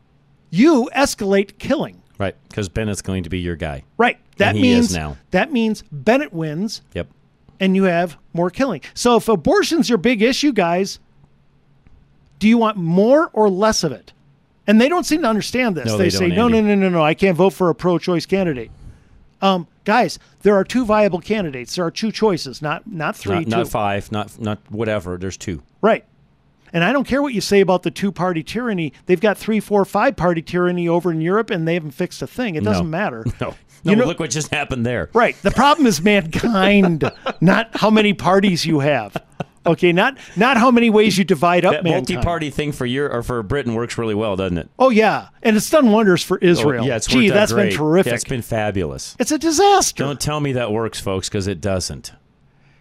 you 0.52 0.90
escalate 0.96 1.58
killing. 1.58 2.02
Right. 2.20 2.36
Because 2.48 2.70
Bennet's 2.70 3.02
going 3.02 3.24
to 3.24 3.30
be 3.30 3.40
your 3.40 3.56
guy. 3.56 3.84
Right. 3.98 4.18
That 4.38 4.50
And 4.56 4.58
he 4.64 4.72
is 4.72 4.78
means 4.92 4.96
now. 4.96 5.18
that 5.32 5.52
means 5.52 5.84
Bennet 5.92 6.32
wins 6.32 6.82
Yep. 6.94 7.08
and 7.60 7.76
you 7.76 7.84
have 7.84 8.18
more 8.34 8.50
killing. 8.50 8.82
So 8.94 9.18
if 9.18 9.28
abortion's 9.28 9.90
your 9.90 9.98
big 9.98 10.22
issue, 10.22 10.54
guys, 10.54 11.00
do 12.40 12.48
you 12.48 12.58
want 12.58 12.78
more 12.78 13.30
or 13.34 13.50
less 13.50 13.84
of 13.84 13.92
it? 13.92 14.14
And 14.68 14.80
they 14.82 14.90
don't 14.90 15.06
seem 15.06 15.22
to 15.22 15.28
understand 15.30 15.76
this. 15.76 15.88
No, 15.88 15.98
they, 15.98 16.06
they 16.06 16.10
say, 16.10 16.28
no, 16.28 16.48
no, 16.48 16.60
no, 16.62 16.76
no, 16.76 16.90
no, 16.90 17.02
I 17.02 17.14
can't 17.14 17.38
vote 17.38 17.52
for 17.54 17.70
a 17.70 17.76
pro-choice 17.76 18.26
candidate. 18.26 18.70
Um, 19.42 19.68
guys, 19.86 20.20
there 20.42 20.56
are 20.56 20.64
two 20.64 20.84
viable 20.84 21.20
candidates. 21.22 21.76
There 21.76 21.86
are 21.86 21.92
two 21.92 22.12
choices, 22.12 22.62
not 22.62 22.86
not 22.88 23.16
three. 23.16 23.40
Not, 23.46 23.48
not 23.48 23.68
five. 23.70 24.12
Not 24.12 24.40
not 24.42 24.60
whatever. 24.70 25.18
There's 25.18 25.38
two. 25.38 25.62
Right. 25.82 26.04
And 26.74 26.84
I 26.84 26.92
don't 26.92 27.08
care 27.08 27.22
what 27.22 27.34
you 27.34 27.40
say 27.40 27.62
about 27.62 27.84
the 27.84 27.92
two-party 27.92 28.44
tyranny. 28.44 28.92
They've 29.06 29.22
got 29.22 29.38
three, 29.38 29.62
four, 29.62 29.86
five-party 29.86 30.42
tyranny 30.42 30.90
over 30.90 31.12
in 31.12 31.22
Europe, 31.22 31.50
and 31.50 31.66
they 31.66 31.76
haven't 31.76 31.92
fixed 31.92 32.22
a 32.22 32.28
thing. 32.28 32.56
It 32.56 32.64
doesn't 32.66 32.86
No. 32.92 32.98
matter. 32.98 33.26
No. 33.40 33.56
No. 33.86 33.92
You 33.92 33.96
know- 33.96 34.06
look 34.06 34.20
what 34.20 34.32
just 34.32 34.50
happened 34.52 34.86
there. 34.88 35.10
Right. 35.14 35.36
The 35.44 35.52
problem 35.52 35.86
is 35.86 36.02
mankind, 36.02 37.10
not 37.42 37.70
how 37.74 37.90
many 37.92 38.12
parties 38.14 38.66
you 38.66 38.80
have. 38.80 39.16
Okay, 39.68 39.92
not 39.92 40.18
not 40.36 40.58
how 40.58 40.72
many 40.72 40.90
ways 40.90 41.18
you 41.18 41.24
divide 41.24 41.66
up 41.66 41.74
That 41.74 41.84
mankind. 41.84 42.10
multi-party 42.16 42.50
thing 42.50 42.72
for 42.72 42.86
your 42.86 43.12
or 43.12 43.24
for 43.24 43.42
Britain 43.44 43.74
works 43.76 43.98
really 43.98 44.16
well, 44.16 44.36
doesn't 44.36 44.58
it? 44.58 44.70
Oh 44.80 44.90
yeah, 44.90 45.30
and 45.44 45.56
it's 45.56 45.70
done 45.70 45.92
wonders 45.92 46.24
for 46.24 46.38
oh, 46.42 46.46
Israel. 46.46 46.84
Oh, 46.84 46.88
yeah, 46.88 46.96
it's 46.96 47.08
Gee, 47.08 47.30
that's 47.30 47.52
great. 47.54 47.70
been 47.70 47.78
terrific. 47.78 48.14
It's 48.14 48.24
been 48.24 48.42
fabulous. 48.42 49.16
it's 49.20 49.32
a 49.32 49.38
disaster. 49.38 50.04
Don't 50.04 50.20
tell 50.20 50.40
me 50.40 50.54
that 50.54 50.72
works, 50.72 51.00
folks, 51.00 51.30
because 51.30 51.48
it 51.48 51.62
doesn't. 51.62 52.14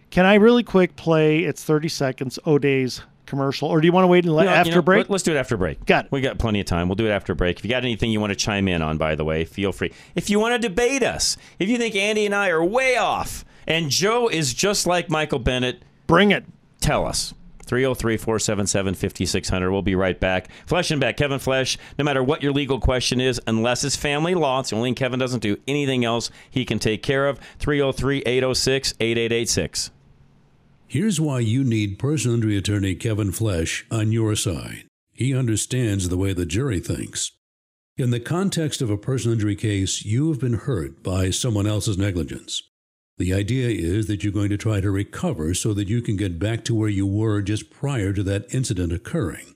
Can 0.09 0.25
I 0.25 0.35
really 0.35 0.63
quick 0.63 0.95
play? 0.95 1.39
It's 1.39 1.63
thirty 1.63 1.89
seconds. 1.89 2.39
O'Dea's 2.47 3.01
commercial, 3.25 3.67
or 3.67 3.81
do 3.81 3.85
you 3.87 3.91
want 3.91 4.03
to 4.05 4.07
wait 4.07 4.23
and 4.23 4.33
let 4.33 4.43
You 4.43 4.49
know- 4.49 4.55
after 4.55 4.69
you 4.69 4.75
know, 4.75 4.81
break? 4.81 4.99
let- 4.99 5.09
Let's 5.09 5.23
do 5.23 5.33
it 5.33 5.37
after 5.37 5.57
break. 5.57 5.85
Got 5.85 6.05
it. 6.05 6.11
We 6.13 6.21
got 6.21 6.37
plenty 6.39 6.61
of 6.61 6.65
time. 6.65 6.87
We'll 6.87 6.95
do 6.95 7.05
it 7.07 7.11
after 7.11 7.35
break. 7.35 7.59
If 7.59 7.65
you 7.65 7.69
got 7.69 7.83
anything 7.83 8.09
you 8.09 8.21
want 8.21 8.31
to 8.31 8.37
chime 8.37 8.69
in 8.69 8.81
on, 8.81 8.97
by 8.97 9.15
the 9.15 9.25
way, 9.25 9.43
feel 9.43 9.73
free. 9.73 9.91
If 10.15 10.29
you 10.29 10.39
want 10.39 10.59
to 10.61 10.65
debate 10.65 11.03
us, 11.03 11.35
if 11.59 11.67
you 11.67 11.77
think 11.77 11.93
Andy 11.95 12.25
and 12.25 12.33
I 12.33 12.47
are 12.47 12.63
way 12.63 12.95
off 12.95 13.43
and 13.67 13.89
Joe 13.89 14.29
is 14.29 14.53
just 14.53 14.87
like 14.87 15.09
Michael 15.09 15.39
Bennet, 15.39 15.83
Bring 16.07 16.31
it. 16.31 16.45
Tell 16.79 17.05
us. 17.05 17.33
303 17.67 18.17
477 18.17 18.93
5600. 18.95 19.71
We'll 19.71 19.81
be 19.81 19.95
right 19.95 20.19
back. 20.19 20.49
Flesh 20.65 20.89
and 20.89 21.01
back. 21.01 21.17
Kevin 21.17 21.39
Flesh, 21.39 21.77
no 21.99 22.05
matter 22.05 22.23
what 22.23 22.41
your 22.41 22.53
legal 22.53 22.79
question 22.79 23.19
is, 23.19 23.41
unless 23.45 23.83
it's 23.83 23.95
family 23.95 24.33
law, 24.33 24.61
it's 24.61 24.69
the 24.69 24.77
only 24.77 24.87
thing 24.87 24.95
Kevin 24.95 25.19
doesn't 25.19 25.41
do. 25.41 25.57
Anything 25.67 26.05
else 26.05 26.31
he 26.49 26.65
can 26.65 26.79
take 26.79 27.03
care 27.03 27.27
of. 27.27 27.39
303 27.59 28.19
806 28.25 28.93
8886. 28.99 29.91
Here's 30.87 31.19
why 31.19 31.39
you 31.39 31.65
need 31.65 31.99
personal 31.99 32.35
injury 32.35 32.57
attorney 32.57 32.95
Kevin 32.95 33.33
Flesh 33.33 33.85
on 33.91 34.13
your 34.13 34.35
side. 34.35 34.85
He 35.11 35.35
understands 35.35 36.07
the 36.07 36.17
way 36.17 36.31
the 36.31 36.45
jury 36.45 36.79
thinks. 36.79 37.31
In 37.97 38.11
the 38.11 38.19
context 38.19 38.81
of 38.81 38.89
a 38.89 38.97
personal 38.97 39.33
injury 39.33 39.55
case, 39.55 40.05
you 40.05 40.29
have 40.29 40.39
been 40.39 40.53
hurt 40.53 41.03
by 41.03 41.31
someone 41.31 41.67
else's 41.67 41.97
negligence. 41.97 42.61
The 43.17 43.33
idea 43.33 43.69
is 43.69 44.05
that 44.07 44.23
you're 44.23 44.31
going 44.31 44.49
to 44.49 44.57
try 44.57 44.79
to 44.79 44.91
recover 44.91 45.53
so 45.55 45.73
that 45.73 45.87
you 45.87 46.01
can 46.01 46.17
get 46.17 46.37
back 46.37 46.63
to 46.65 46.75
where 46.75 46.89
you 46.89 47.07
were 47.07 47.41
just 47.41 47.71
prior 47.71 48.13
to 48.13 48.21
that 48.23 48.53
incident 48.53 48.93
occurring. 48.93 49.55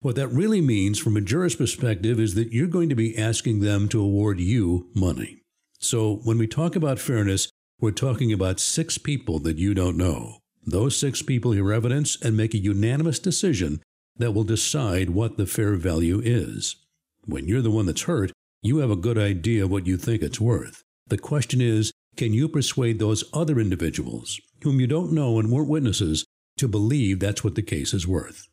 What 0.00 0.16
that 0.16 0.28
really 0.28 0.60
means 0.60 0.98
from 0.98 1.16
a 1.16 1.20
juror's 1.20 1.56
perspective 1.56 2.20
is 2.20 2.34
that 2.34 2.52
you're 2.52 2.66
going 2.66 2.88
to 2.90 2.94
be 2.94 3.16
asking 3.16 3.60
them 3.60 3.88
to 3.90 4.02
award 4.02 4.40
you 4.40 4.90
money. 4.94 5.42
So 5.78 6.16
when 6.24 6.38
we 6.38 6.46
talk 6.46 6.76
about 6.76 6.98
fairness, 6.98 7.48
we're 7.80 7.92
talking 7.92 8.32
about 8.32 8.60
six 8.60 8.98
people 8.98 9.38
that 9.40 9.58
you 9.58 9.74
don't 9.74 9.96
know. 9.96 10.38
Those 10.64 10.96
six 10.96 11.22
people 11.22 11.52
hear 11.52 11.72
evidence 11.72 12.20
and 12.20 12.36
make 12.36 12.52
a 12.52 12.58
unanimous 12.58 13.18
decision 13.18 13.80
that 14.16 14.32
will 14.32 14.44
decide 14.44 15.10
what 15.10 15.36
the 15.36 15.46
fair 15.46 15.76
value 15.76 16.20
is. 16.22 16.76
When 17.24 17.46
you're 17.46 17.62
the 17.62 17.70
one 17.70 17.86
that's 17.86 18.02
hurt, 18.02 18.32
you 18.60 18.78
have 18.78 18.90
a 18.90 18.96
good 18.96 19.18
idea 19.18 19.66
what 19.66 19.86
you 19.86 19.96
think 19.96 20.22
it's 20.22 20.40
worth. 20.40 20.82
The 21.06 21.18
question 21.18 21.60
is, 21.60 21.91
can 22.16 22.32
you 22.32 22.48
persuade 22.48 22.98
those 22.98 23.24
other 23.32 23.58
individuals, 23.58 24.40
whom 24.62 24.80
you 24.80 24.86
don't 24.86 25.12
know 25.12 25.38
and 25.38 25.50
weren't 25.50 25.68
witnesses, 25.68 26.24
to 26.58 26.68
believe 26.68 27.18
that's 27.18 27.42
what 27.42 27.54
the 27.54 27.62
case 27.62 27.94
is 27.94 28.06
worth? 28.06 28.48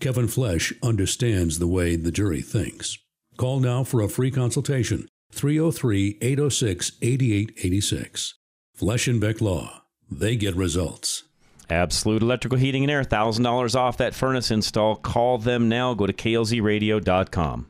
Kevin 0.00 0.28
Flesh 0.28 0.72
understands 0.82 1.58
the 1.58 1.66
way 1.66 1.96
the 1.96 2.12
jury 2.12 2.42
thinks. 2.42 2.98
Call 3.36 3.60
now 3.60 3.84
for 3.84 4.00
a 4.00 4.08
free 4.08 4.30
consultation 4.30 5.08
303 5.32 6.18
806 6.20 6.92
8886. 7.02 8.34
Flesh 8.74 9.08
and 9.08 9.20
Beck 9.20 9.40
Law. 9.40 9.82
They 10.10 10.36
get 10.36 10.56
results. 10.56 11.24
Absolute 11.70 12.22
Electrical 12.22 12.58
Heating 12.58 12.84
and 12.84 12.90
Air, 12.90 13.02
$1,000 13.02 13.74
off 13.74 13.96
that 13.96 14.14
furnace 14.14 14.50
install. 14.50 14.96
Call 14.96 15.38
them 15.38 15.68
now. 15.68 15.94
Go 15.94 16.06
to 16.06 16.12
klzradio.com. 16.12 17.66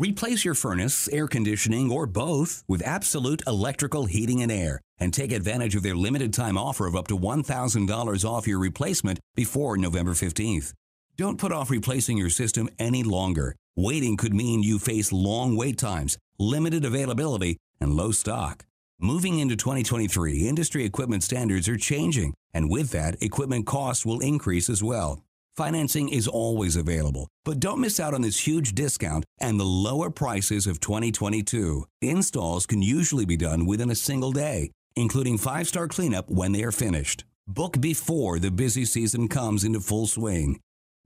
Replace 0.00 0.44
your 0.44 0.54
furnace, 0.54 1.08
air 1.08 1.26
conditioning, 1.26 1.90
or 1.90 2.06
both 2.06 2.62
with 2.68 2.86
Absolute 2.86 3.42
Electrical 3.48 4.06
Heating 4.06 4.42
and 4.42 4.52
Air 4.52 4.80
and 5.00 5.12
take 5.12 5.32
advantage 5.32 5.74
of 5.74 5.82
their 5.82 5.96
limited 5.96 6.32
time 6.32 6.56
offer 6.56 6.86
of 6.86 6.94
up 6.94 7.08
to 7.08 7.18
$1,000 7.18 8.24
off 8.24 8.46
your 8.46 8.60
replacement 8.60 9.18
before 9.34 9.76
November 9.76 10.12
15th. 10.12 10.72
Don't 11.16 11.36
put 11.36 11.50
off 11.50 11.68
replacing 11.68 12.16
your 12.16 12.30
system 12.30 12.68
any 12.78 13.02
longer. 13.02 13.56
Waiting 13.74 14.16
could 14.16 14.32
mean 14.32 14.62
you 14.62 14.78
face 14.78 15.10
long 15.10 15.56
wait 15.56 15.78
times, 15.78 16.16
limited 16.38 16.84
availability, 16.84 17.56
and 17.80 17.92
low 17.92 18.12
stock. 18.12 18.66
Moving 19.00 19.40
into 19.40 19.56
2023, 19.56 20.46
industry 20.46 20.84
equipment 20.84 21.24
standards 21.24 21.68
are 21.68 21.76
changing, 21.76 22.34
and 22.54 22.70
with 22.70 22.90
that, 22.92 23.20
equipment 23.20 23.66
costs 23.66 24.06
will 24.06 24.20
increase 24.20 24.70
as 24.70 24.80
well. 24.80 25.24
Financing 25.58 26.08
is 26.08 26.26
always 26.28 26.76
available, 26.76 27.26
but 27.44 27.58
don't 27.58 27.80
miss 27.80 27.98
out 27.98 28.14
on 28.14 28.22
this 28.22 28.46
huge 28.46 28.76
discount 28.76 29.24
and 29.40 29.58
the 29.58 29.66
lower 29.66 30.08
prices 30.08 30.68
of 30.68 30.78
2022. 30.78 31.84
Installs 32.00 32.64
can 32.64 32.80
usually 32.80 33.24
be 33.24 33.36
done 33.36 33.66
within 33.66 33.90
a 33.90 33.96
single 33.96 34.30
day, 34.30 34.70
including 34.94 35.36
five 35.36 35.66
star 35.66 35.88
cleanup 35.88 36.30
when 36.30 36.52
they 36.52 36.62
are 36.62 36.70
finished. 36.70 37.24
Book 37.48 37.80
before 37.80 38.38
the 38.38 38.52
busy 38.52 38.84
season 38.84 39.26
comes 39.26 39.64
into 39.64 39.80
full 39.80 40.06
swing. 40.06 40.60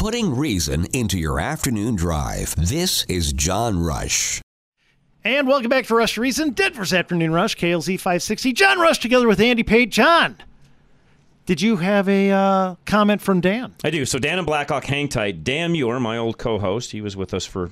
Putting 0.04 0.36
reason 0.36 0.84
into 0.92 1.18
your 1.18 1.40
afternoon 1.40 1.96
drive. 1.96 2.54
This 2.56 3.06
is 3.06 3.32
John 3.32 3.82
Rush. 3.82 4.42
And 5.24 5.48
welcome 5.48 5.70
back 5.70 5.86
to 5.86 5.94
Rush 5.94 6.16
to 6.16 6.20
Reason, 6.20 6.50
Denver's 6.50 6.92
Afternoon 6.92 7.32
Rush, 7.32 7.56
KLZ 7.56 7.98
560. 7.98 8.52
John 8.52 8.78
Rush 8.78 8.98
together 8.98 9.26
with 9.26 9.40
Andy 9.40 9.62
Pate. 9.62 9.90
John, 9.90 10.36
did 11.46 11.62
you 11.62 11.76
have 11.76 12.06
a 12.06 12.30
uh, 12.30 12.74
comment 12.84 13.22
from 13.22 13.40
Dan? 13.40 13.76
I 13.82 13.88
do. 13.88 14.04
So 14.04 14.18
Dan 14.18 14.36
and 14.36 14.46
Blackhawk 14.46 14.84
hang 14.84 15.08
tight. 15.08 15.42
Dan 15.42 15.72
Muir, 15.72 15.98
my 15.98 16.18
old 16.18 16.36
co-host, 16.36 16.90
he 16.92 17.00
was 17.00 17.16
with 17.16 17.32
us 17.32 17.46
for 17.46 17.70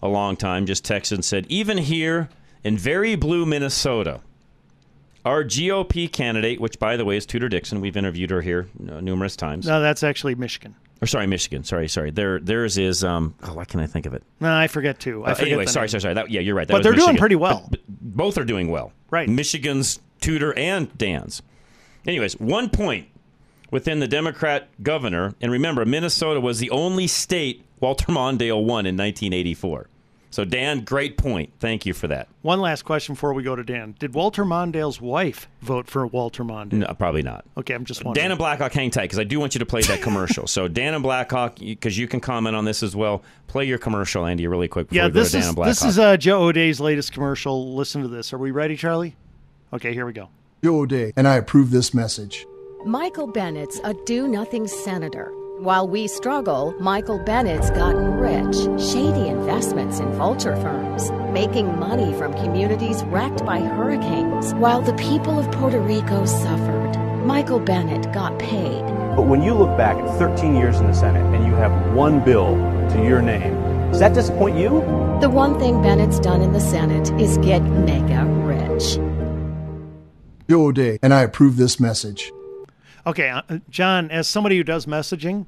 a 0.00 0.06
long 0.06 0.36
time, 0.36 0.66
just 0.66 0.84
texted 0.84 1.14
and 1.14 1.24
said, 1.24 1.46
even 1.48 1.78
here 1.78 2.28
in 2.62 2.78
very 2.78 3.16
blue 3.16 3.44
Minnesota, 3.44 4.20
our 5.24 5.42
GOP 5.42 6.12
candidate, 6.12 6.60
which 6.60 6.78
by 6.78 6.96
the 6.96 7.04
way 7.04 7.16
is 7.16 7.26
Tudor 7.26 7.48
Dixon, 7.48 7.80
we've 7.80 7.96
interviewed 7.96 8.30
her 8.30 8.40
here 8.40 8.68
numerous 8.78 9.34
times. 9.34 9.66
No, 9.66 9.80
that's 9.80 10.04
actually 10.04 10.36
Michigan. 10.36 10.76
Or 11.02 11.06
sorry, 11.06 11.26
Michigan. 11.26 11.64
Sorry, 11.64 11.88
sorry. 11.88 12.12
Their 12.12 12.38
theirs 12.38 12.78
is 12.78 13.02
um. 13.02 13.34
Oh, 13.42 13.54
why 13.54 13.64
can 13.64 13.80
I 13.80 13.86
think 13.86 14.06
of 14.06 14.14
it? 14.14 14.22
No, 14.40 14.54
I 14.54 14.68
forget 14.68 15.00
too. 15.00 15.24
I 15.24 15.32
Uh, 15.32 15.34
forget 15.34 15.48
anyway, 15.48 15.66
sorry, 15.66 15.88
sorry, 15.88 16.00
sorry. 16.00 16.14
That, 16.14 16.30
yeah, 16.30 16.40
you're 16.40 16.54
right. 16.54 16.68
That 16.68 16.74
But 16.74 16.82
they're 16.84 16.92
doing 16.92 17.16
pretty 17.16 17.34
well. 17.34 17.66
But- 17.68 17.80
but 17.88 18.16
both 18.16 18.38
are 18.38 18.44
doing 18.44 18.68
well. 18.70 18.92
Right. 19.10 19.28
Michigan's 19.28 19.98
Tudor 20.20 20.56
and 20.56 20.96
Dan's. 20.96 21.42
Anyways, 22.06 22.38
one 22.38 22.68
point 22.70 23.08
within 23.72 23.98
the 24.00 24.06
Democrat 24.08 24.68
governor, 24.82 25.34
and 25.40 25.50
remember, 25.50 25.84
Minnesota 25.84 26.40
was 26.40 26.58
the 26.60 26.70
only 26.70 27.06
state 27.08 27.64
Walter 27.80 28.06
Mondale 28.12 28.62
won 28.62 28.86
in 28.86 28.96
1984. 28.96 29.88
So 30.32 30.46
Dan, 30.46 30.80
great 30.80 31.18
point. 31.18 31.52
Thank 31.60 31.84
you 31.84 31.92
for 31.92 32.08
that. 32.08 32.26
One 32.40 32.58
last 32.58 32.82
question 32.82 33.14
before 33.14 33.34
we 33.34 33.42
go 33.42 33.54
to 33.54 33.62
Dan. 33.62 33.94
Did 33.98 34.14
Walter 34.14 34.46
Mondale's 34.46 34.98
wife 34.98 35.46
vote 35.60 35.86
for 35.86 36.06
Walter 36.06 36.42
Mondale? 36.42 36.72
No, 36.72 36.94
probably 36.94 37.22
not. 37.22 37.44
Okay, 37.58 37.74
I'm 37.74 37.84
just 37.84 38.02
wondering. 38.02 38.24
Dan 38.24 38.30
and 38.32 38.38
Blackhawk, 38.38 38.72
hang 38.72 38.90
tight 38.90 39.02
because 39.02 39.18
I 39.18 39.24
do 39.24 39.38
want 39.38 39.54
you 39.54 39.58
to 39.58 39.66
play 39.66 39.82
that 39.82 40.00
commercial. 40.02 40.46
so 40.46 40.68
Dan 40.68 40.94
and 40.94 41.02
Blackhawk, 41.02 41.56
because 41.58 41.98
you 41.98 42.08
can 42.08 42.18
comment 42.18 42.56
on 42.56 42.64
this 42.64 42.82
as 42.82 42.96
well. 42.96 43.22
Play 43.46 43.66
your 43.66 43.76
commercial, 43.76 44.24
Andy, 44.24 44.46
really 44.46 44.68
quick 44.68 44.88
before 44.88 45.02
yeah, 45.02 45.08
we 45.08 45.12
go 45.12 45.20
this 45.20 45.32
to 45.32 45.36
Dan 45.36 45.40
is 45.42 45.46
and 45.48 45.56
Blackhawk. 45.56 45.74
this 45.74 45.84
is 45.84 45.98
uh, 45.98 46.16
Joe 46.16 46.44
O'Dea's 46.44 46.80
latest 46.80 47.12
commercial. 47.12 47.74
Listen 47.76 48.00
to 48.00 48.08
this. 48.08 48.32
Are 48.32 48.38
we 48.38 48.50
ready, 48.52 48.74
Charlie? 48.74 49.14
Okay, 49.74 49.92
here 49.92 50.06
we 50.06 50.14
go. 50.14 50.30
Joe 50.64 50.80
O'Dea, 50.80 51.12
and 51.14 51.28
I 51.28 51.36
approve 51.36 51.70
this 51.70 51.92
message. 51.92 52.46
Michael 52.86 53.26
Bennet's 53.26 53.80
a 53.84 53.92
do 54.06 54.26
nothing 54.26 54.66
senator. 54.66 55.30
While 55.62 55.86
we 55.86 56.08
struggle, 56.08 56.74
Michael 56.80 57.20
Bennet's 57.20 57.70
gotten 57.70 58.14
rich. 58.14 58.56
Shady 58.82 59.28
investments 59.28 60.00
in 60.00 60.12
vulture 60.14 60.56
firms, 60.56 61.12
making 61.32 61.78
money 61.78 62.12
from 62.14 62.34
communities 62.34 63.04
wrecked 63.04 63.46
by 63.46 63.60
hurricanes, 63.60 64.54
while 64.54 64.82
the 64.82 64.94
people 64.94 65.38
of 65.38 65.48
Puerto 65.52 65.80
Rico 65.80 66.24
suffered. 66.24 66.98
Michael 67.24 67.60
Bennet 67.60 68.12
got 68.12 68.36
paid. 68.40 68.82
But 69.14 69.28
when 69.28 69.40
you 69.40 69.54
look 69.54 69.78
back 69.78 69.96
at 69.98 70.18
13 70.18 70.56
years 70.56 70.80
in 70.80 70.88
the 70.88 70.94
Senate 70.94 71.32
and 71.32 71.46
you 71.46 71.52
have 71.52 71.94
one 71.94 72.24
bill 72.24 72.56
to 72.90 73.04
your 73.06 73.22
name, 73.22 73.54
does 73.92 74.00
that 74.00 74.14
disappoint 74.14 74.58
you? 74.58 74.80
The 75.20 75.30
one 75.30 75.60
thing 75.60 75.80
Bennet's 75.80 76.18
done 76.18 76.42
in 76.42 76.52
the 76.52 76.58
Senate 76.58 77.12
is 77.20 77.38
get 77.38 77.60
mega 77.60 78.24
rich. 78.24 78.96
Joe 80.50 80.66
O'Dea, 80.66 80.98
and 81.04 81.14
I 81.14 81.22
approve 81.22 81.56
this 81.56 81.78
message. 81.78 82.32
Okay, 83.06 83.28
uh, 83.28 83.42
John, 83.68 84.10
as 84.10 84.28
somebody 84.28 84.56
who 84.56 84.64
does 84.64 84.86
messaging, 84.86 85.46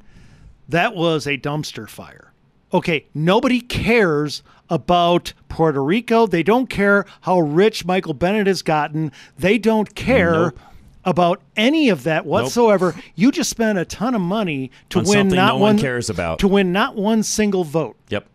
that 0.68 0.94
was 0.94 1.26
a 1.26 1.38
dumpster 1.38 1.88
fire. 1.88 2.32
Okay, 2.72 3.06
nobody 3.14 3.60
cares 3.60 4.42
about 4.68 5.32
Puerto 5.48 5.82
Rico. 5.82 6.26
They 6.26 6.42
don't 6.42 6.68
care 6.68 7.06
how 7.20 7.38
rich 7.40 7.84
Michael 7.84 8.14
Bennet 8.14 8.46
has 8.48 8.62
gotten. 8.62 9.12
They 9.38 9.58
don't 9.58 9.94
care 9.94 10.32
Nope. 10.46 10.58
about 11.04 11.42
any 11.54 11.88
of 11.90 12.02
that 12.02 12.26
whatsoever. 12.26 12.94
You 13.14 13.30
just 13.30 13.50
spent 13.50 13.78
a 13.78 13.84
ton 13.84 14.14
of 14.16 14.20
money 14.20 14.72
to 14.88 14.98
On 15.00 15.04
win 15.04 15.28
not 15.28 15.48
no 15.48 15.54
one 15.54 15.60
one 15.60 15.78
cares 15.78 16.10
about. 16.10 16.40
To 16.40 16.48
win 16.48 16.72
not 16.72 16.96
one 16.96 17.22
single 17.22 17.62
vote. 17.62 17.96
Yep. 18.08 18.26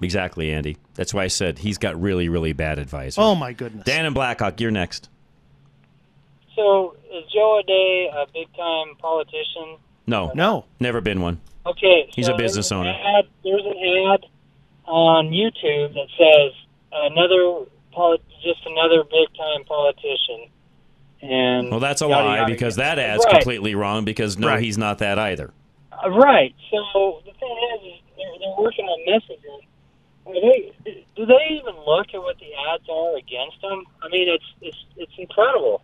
Exactly, 0.00 0.50
Andy. 0.52 0.76
That's 0.94 1.12
why 1.12 1.24
I 1.24 1.28
said 1.28 1.58
he's 1.58 1.76
got 1.76 2.00
really, 2.00 2.28
really 2.28 2.52
bad 2.54 2.78
advice. 2.78 3.16
Oh 3.18 3.34
my 3.34 3.52
goodness. 3.52 3.84
Dan 3.84 4.06
and 4.06 4.14
Blackhawk, 4.14 4.60
you're 4.60 4.70
next. 4.70 5.10
So, 6.58 6.96
is 7.14 7.24
Joe 7.32 7.60
O'Dea 7.60 8.10
a 8.12 8.26
big 8.34 8.48
time 8.56 8.96
politician? 9.00 9.76
No. 10.08 10.32
No. 10.34 10.64
Never 10.80 11.00
been 11.00 11.20
one. 11.20 11.40
Okay, 11.66 12.10
He's 12.12 12.26
so 12.26 12.34
a 12.34 12.36
business 12.36 12.70
there's 12.70 12.80
an 12.80 12.86
owner. 12.88 13.18
Ad, 13.18 13.26
there's 13.44 13.62
an 13.64 13.76
ad 14.12 14.24
on 14.86 15.28
YouTube 15.30 15.94
that 15.94 16.08
says 16.18 16.52
another 16.92 17.66
polit- 17.92 18.22
just 18.42 18.58
another 18.66 19.04
big 19.04 19.28
time 19.36 19.64
politician, 19.66 20.48
and 21.22 21.70
Well, 21.70 21.78
that's 21.80 22.00
a 22.02 22.08
yada, 22.08 22.24
lie 22.26 22.36
yada, 22.38 22.52
because 22.52 22.76
yada. 22.78 22.96
that 22.96 22.98
ad's 23.10 23.24
right. 23.26 23.34
completely 23.34 23.74
wrong 23.74 24.04
because 24.04 24.36
no, 24.38 24.48
Right. 24.48 24.62
he's 24.62 24.78
not 24.78 24.98
that 24.98 25.18
either. 25.18 25.52
Uh, 25.92 26.10
right. 26.10 26.54
So 26.70 27.20
the 27.26 27.32
thing 27.32 27.56
is, 27.76 27.82
is 27.92 28.00
they're, 28.16 28.38
they're 28.40 28.56
working 28.58 28.86
on 28.86 28.98
messaging. 29.06 29.62
Are 30.26 30.40
they? 30.40 30.72
Do 31.16 31.26
they 31.26 31.48
even 31.60 31.74
look 31.86 32.06
at 32.14 32.20
what 32.20 32.36
the 32.38 32.50
ads 32.72 32.88
are 32.90 33.16
against 33.16 33.60
them? 33.60 33.84
I 34.02 34.08
mean, 34.08 34.28
it's 34.28 34.44
it's 34.62 34.84
it's 34.96 35.12
incredible. 35.18 35.82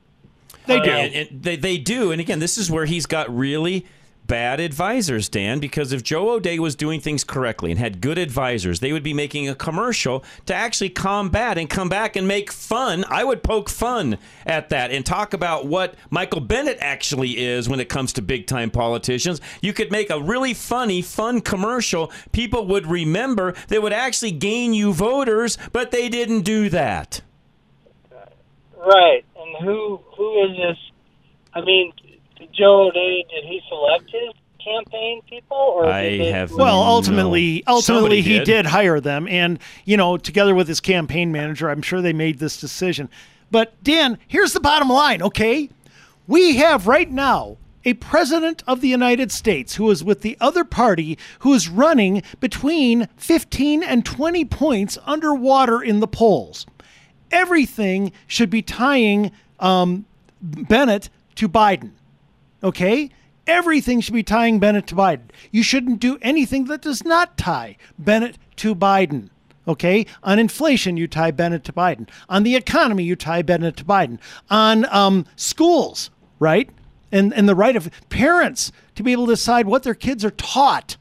They 0.66 0.80
oh, 0.80 0.84
do. 0.84 0.90
And, 0.90 1.14
and 1.14 1.42
they, 1.42 1.56
they 1.56 1.78
do. 1.78 2.12
And 2.12 2.20
again, 2.20 2.38
this 2.38 2.58
is 2.58 2.70
where 2.70 2.86
he's 2.86 3.06
got 3.06 3.34
really 3.34 3.86
bad 4.26 4.60
advisors, 4.60 5.28
Dan, 5.28 5.60
because 5.60 5.92
if 5.92 6.02
Joe 6.02 6.30
O'Dea 6.30 6.58
was 6.58 6.74
doing 6.74 7.00
things 7.00 7.24
correctly 7.24 7.70
and 7.70 7.78
had 7.78 8.00
good 8.00 8.18
advisors, 8.18 8.80
they 8.80 8.92
would 8.92 9.02
be 9.02 9.14
making 9.14 9.48
a 9.48 9.54
commercial 9.54 10.24
to 10.46 10.54
actually 10.54 10.90
combat 10.90 11.58
and 11.58 11.68
come 11.68 11.88
back 11.88 12.16
and 12.16 12.26
make 12.26 12.50
fun. 12.50 13.04
I 13.08 13.24
would 13.24 13.42
poke 13.42 13.68
fun 13.68 14.18
at 14.46 14.70
that 14.70 14.90
and 14.90 15.04
talk 15.04 15.34
about 15.34 15.66
what 15.66 15.94
Michael 16.10 16.40
Bennet 16.40 16.78
actually 16.80 17.38
is 17.38 17.68
when 17.68 17.80
it 17.80 17.88
comes 17.88 18.12
to 18.14 18.22
big 18.22 18.46
time 18.46 18.70
politicians. 18.70 19.40
You 19.60 19.72
could 19.72 19.90
make 19.90 20.10
a 20.10 20.20
really 20.20 20.54
funny, 20.54 21.02
fun 21.02 21.40
commercial 21.40 22.10
people 22.32 22.66
would 22.68 22.86
remember 22.86 23.54
that 23.68 23.82
would 23.82 23.92
actually 23.92 24.32
gain 24.32 24.74
you 24.74 24.92
voters, 24.92 25.58
but 25.72 25.90
they 25.90 26.08
didn't 26.08 26.42
do 26.42 26.68
that. 26.70 27.20
Right. 28.86 29.24
And 29.36 29.64
who 29.66 30.00
who 30.16 30.44
is 30.44 30.56
this? 30.56 30.76
I 31.54 31.60
mean, 31.62 31.92
Joe 32.52 32.88
O'Dea 32.88 33.24
did 33.30 33.44
he 33.44 33.60
select 33.68 34.10
his 34.10 34.32
campaign 34.62 35.20
people, 35.28 35.56
or 35.56 35.86
I 35.86 36.02
did 36.08 36.20
they, 36.20 36.30
have 36.32 36.50
Well, 36.52 36.82
ultimately, 36.82 37.62
No. 37.66 37.74
ultimately, 37.74 37.82
Somebody 38.00 38.20
he 38.22 38.38
did. 38.38 38.44
did. 38.44 38.66
hire 38.66 39.00
them, 39.00 39.28
and 39.28 39.58
you 39.84 39.96
know, 39.96 40.16
together 40.16 40.54
with 40.54 40.68
his 40.68 40.80
campaign 40.80 41.30
manager, 41.32 41.68
I'm 41.70 41.82
sure 41.82 42.00
they 42.00 42.12
made 42.12 42.38
this 42.38 42.58
decision. 42.60 43.08
But 43.50 43.74
Dan, 43.84 44.18
here's 44.26 44.52
the 44.52 44.60
bottom 44.60 44.88
line. 44.88 45.22
Okay, 45.22 45.70
we 46.26 46.56
have 46.56 46.86
right 46.86 47.10
now 47.10 47.56
a 47.84 47.92
president 47.94 48.62
of 48.66 48.80
the 48.80 48.88
United 48.88 49.30
States 49.30 49.74
who 49.76 49.90
is 49.90 50.02
with 50.02 50.22
the 50.22 50.36
other 50.40 50.64
party 50.64 51.18
who 51.40 51.52
is 51.52 51.68
running 51.68 52.22
between 52.40 53.06
15 53.18 53.82
and 53.82 54.04
20 54.06 54.44
points 54.46 54.96
underwater 55.04 55.82
in 55.82 56.00
the 56.00 56.08
polls. 56.08 56.66
Everything 57.30 58.12
should 58.26 58.50
be 58.50 58.62
tying 58.62 59.32
um, 59.60 60.04
Bennet 60.40 61.08
to 61.36 61.48
Biden. 61.48 61.92
Okay? 62.62 63.10
Everything 63.46 64.00
should 64.00 64.14
be 64.14 64.22
tying 64.22 64.58
Bennet 64.58 64.86
to 64.88 64.94
Biden. 64.94 65.30
You 65.50 65.62
shouldn't 65.62 66.00
do 66.00 66.18
anything 66.22 66.64
that 66.66 66.82
does 66.82 67.04
not 67.04 67.36
tie 67.36 67.76
Bennet 67.98 68.38
to 68.56 68.74
Biden. 68.74 69.30
Okay? 69.66 70.06
On 70.22 70.38
inflation, 70.38 70.96
you 70.96 71.06
tie 71.06 71.30
Bennet 71.30 71.64
to 71.64 71.72
Biden. 71.72 72.08
On 72.28 72.42
the 72.42 72.56
economy, 72.56 73.04
you 73.04 73.16
tie 73.16 73.42
Bennet 73.42 73.76
to 73.78 73.84
Biden. 73.84 74.18
On 74.50 74.86
um, 74.94 75.26
schools, 75.36 76.10
right? 76.38 76.70
And, 77.12 77.32
and 77.34 77.48
the 77.48 77.54
right 77.54 77.76
of 77.76 77.90
parents 78.08 78.72
to 78.94 79.02
be 79.02 79.12
able 79.12 79.26
to 79.26 79.32
decide 79.32 79.66
what 79.66 79.82
their 79.82 79.94
kids 79.94 80.24
are 80.24 80.30
taught 80.30 80.96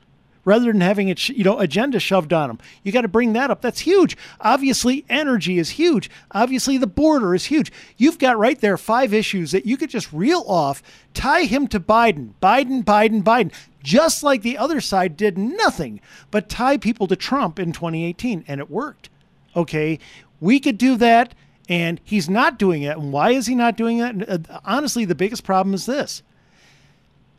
rather 0.45 0.71
than 0.71 0.81
having 0.81 1.09
a 1.09 1.15
you 1.27 1.43
know 1.43 1.59
agenda 1.59 1.99
shoved 1.99 2.33
on 2.33 2.49
them. 2.49 2.59
You 2.83 2.91
got 2.91 3.01
to 3.01 3.07
bring 3.07 3.33
that 3.33 3.51
up. 3.51 3.61
That's 3.61 3.81
huge. 3.81 4.17
Obviously, 4.41 5.05
energy 5.09 5.57
is 5.57 5.71
huge. 5.71 6.09
Obviously, 6.31 6.77
the 6.77 6.87
border 6.87 7.33
is 7.35 7.45
huge. 7.45 7.71
You've 7.97 8.19
got 8.19 8.37
right 8.37 8.59
there 8.59 8.77
five 8.77 9.13
issues 9.13 9.51
that 9.51 9.65
you 9.65 9.77
could 9.77 9.89
just 9.89 10.11
reel 10.11 10.43
off, 10.47 10.83
tie 11.13 11.43
him 11.43 11.67
to 11.67 11.79
Biden, 11.79 12.33
Biden, 12.41 12.83
Biden, 12.83 13.23
Biden, 13.23 13.53
just 13.81 14.23
like 14.23 14.41
the 14.41 14.57
other 14.57 14.81
side 14.81 15.17
did 15.17 15.37
nothing 15.37 15.99
but 16.31 16.49
tie 16.49 16.77
people 16.77 17.07
to 17.07 17.15
Trump 17.15 17.59
in 17.59 17.71
2018, 17.71 18.45
and 18.47 18.59
it 18.59 18.69
worked. 18.69 19.09
Okay, 19.55 19.99
we 20.39 20.59
could 20.59 20.77
do 20.77 20.97
that. 20.97 21.33
And 21.69 22.01
he's 22.03 22.29
not 22.29 22.59
doing 22.59 22.83
it. 22.83 22.97
And 22.97 23.13
why 23.13 23.31
is 23.31 23.47
he 23.47 23.55
not 23.55 23.77
doing 23.77 23.99
that? 23.99 24.29
Uh, 24.29 24.59
Honestly, 24.65 25.05
the 25.05 25.15
biggest 25.15 25.45
problem 25.45 25.73
is 25.73 25.85
this 25.85 26.21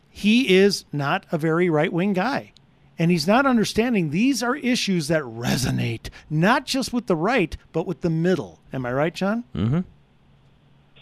he 0.09 0.55
is 0.55 0.85
not 0.93 1.27
a 1.31 1.37
very 1.37 1.69
right 1.69 1.93
wing 1.93 2.13
guy. 2.13 2.54
And 2.99 3.11
he's 3.11 3.27
not 3.27 3.45
understanding 3.45 4.11
these 4.11 4.43
are 4.43 4.55
issues 4.55 5.09
that 5.09 5.23
resonate, 5.23 6.11
not 6.31 6.65
just 6.65 6.93
with 6.93 7.07
the 7.07 7.17
right, 7.17 7.57
but 7.73 7.87
with 7.87 8.03
the 8.03 8.11
middle. 8.11 8.61
Am 8.73 8.87
I 8.87 8.93
right, 8.93 9.13
John? 9.15 9.43
Mm-hmm. 9.55 9.81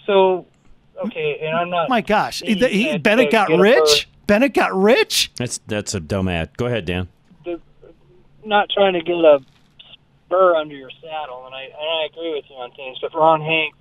So, 0.06 0.46
okay, 1.04 1.38
and 1.42 1.54
I'm 1.56 1.70
not. 1.70 1.88
My 1.88 2.00
gosh. 2.00 2.40
He, 2.40 2.58
saying 2.58 2.92
he- 2.92 2.98
Bennet 2.98 3.30
got 3.30 3.48
get 3.48 3.58
a 3.58 3.62
rich? 3.62 4.08
Bennet 4.26 4.54
got 4.54 4.74
rich? 4.74 5.30
That's 5.36 5.60
that's 5.66 5.94
a 5.94 6.00
dumb 6.00 6.28
ad. 6.28 6.56
Go 6.56 6.66
ahead, 6.66 6.84
Dan. 6.86 7.08
the- 7.44 7.60
not 8.44 8.68
trying 8.74 8.94
to 8.94 9.00
get 9.02 9.14
a 9.14 9.38
spur 10.26 10.56
under 10.56 10.74
your 10.74 10.90
saddle, 11.00 11.44
and 11.46 11.54
I 11.54 11.64
and 11.64 11.74
I 11.74 12.06
agree 12.10 12.32
with 12.34 12.44
you 12.48 12.56
on 12.56 12.70
things. 12.72 12.98
But 13.00 13.14
Ron 13.14 13.40
Hank, 13.42 13.74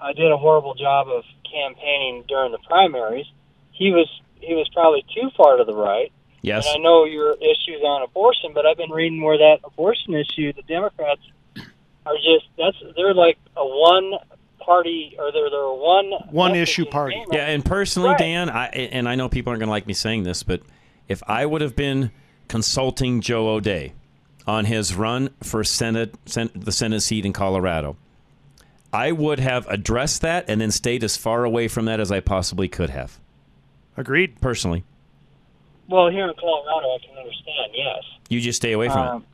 I 0.00 0.12
did 0.14 0.32
a 0.32 0.36
horrible 0.36 0.74
job 0.74 1.08
of 1.08 1.22
campaigning 1.44 2.24
during 2.28 2.52
the 2.52 2.58
primaries. 2.66 3.26
He 3.72 3.90
was 3.90 4.08
he 4.40 4.54
was 4.54 4.68
probably 4.72 5.04
too 5.14 5.30
far 5.36 5.58
to 5.58 5.64
the 5.64 5.74
right. 5.74 6.10
Yes. 6.42 6.66
And 6.66 6.80
I 6.80 6.82
know 6.82 7.04
your 7.04 7.32
issues 7.34 7.82
on 7.84 8.02
abortion, 8.02 8.52
but 8.54 8.66
I've 8.66 8.76
been 8.76 8.90
reading 8.90 9.22
where 9.22 9.38
that 9.38 9.58
abortion 9.64 10.14
issue, 10.14 10.52
the 10.52 10.62
Democrats 10.62 11.20
are 12.06 12.14
just 12.16 12.46
that's 12.56 12.76
they're 12.96 13.14
like 13.14 13.38
a 13.56 13.64
one 13.64 14.12
party 14.58 15.16
or 15.18 15.32
they're 15.32 15.50
they're 15.50 15.60
a 15.60 15.74
one 15.74 16.10
One 16.30 16.54
issue 16.54 16.86
party. 16.86 17.22
Yeah, 17.30 17.46
and 17.46 17.64
personally, 17.64 18.10
Right. 18.10 18.18
Dan, 18.18 18.48
I 18.50 18.66
and 18.66 19.08
I 19.08 19.14
know 19.16 19.28
people 19.28 19.50
aren't 19.50 19.60
going 19.60 19.68
to 19.68 19.72
like 19.72 19.86
me 19.86 19.94
saying 19.94 20.22
this, 20.22 20.42
but 20.42 20.62
if 21.08 21.22
I 21.26 21.44
would 21.44 21.60
have 21.60 21.76
been 21.76 22.10
consulting 22.48 23.20
Joe 23.20 23.48
O'Dea 23.48 23.92
on 24.46 24.64
his 24.64 24.94
run 24.94 25.30
for 25.42 25.62
Senate, 25.62 26.14
sen- 26.26 26.50
the 26.54 26.72
Senate 26.72 27.00
seat 27.00 27.26
in 27.26 27.32
Colorado, 27.32 27.96
I 28.92 29.12
would 29.12 29.40
have 29.40 29.66
addressed 29.68 30.22
that 30.22 30.46
and 30.48 30.60
then 30.60 30.70
stayed 30.70 31.04
as 31.04 31.16
far 31.16 31.44
away 31.44 31.68
from 31.68 31.84
that 31.84 32.00
as 32.00 32.10
I 32.10 32.20
possibly 32.20 32.66
could 32.66 32.90
have. 32.90 33.18
Agreed. 33.96 34.40
Personally, 34.40 34.84
Well, 35.90 36.08
here 36.08 36.26
in 36.28 36.34
Colorado, 36.34 36.88
I 36.94 36.98
can 37.04 37.16
understand. 37.18 37.72
Yes. 37.74 38.04
you 38.28 38.40
just 38.40 38.56
stay 38.56 38.72
away 38.72 38.88
from 38.88 38.98
Um, 39.06 39.24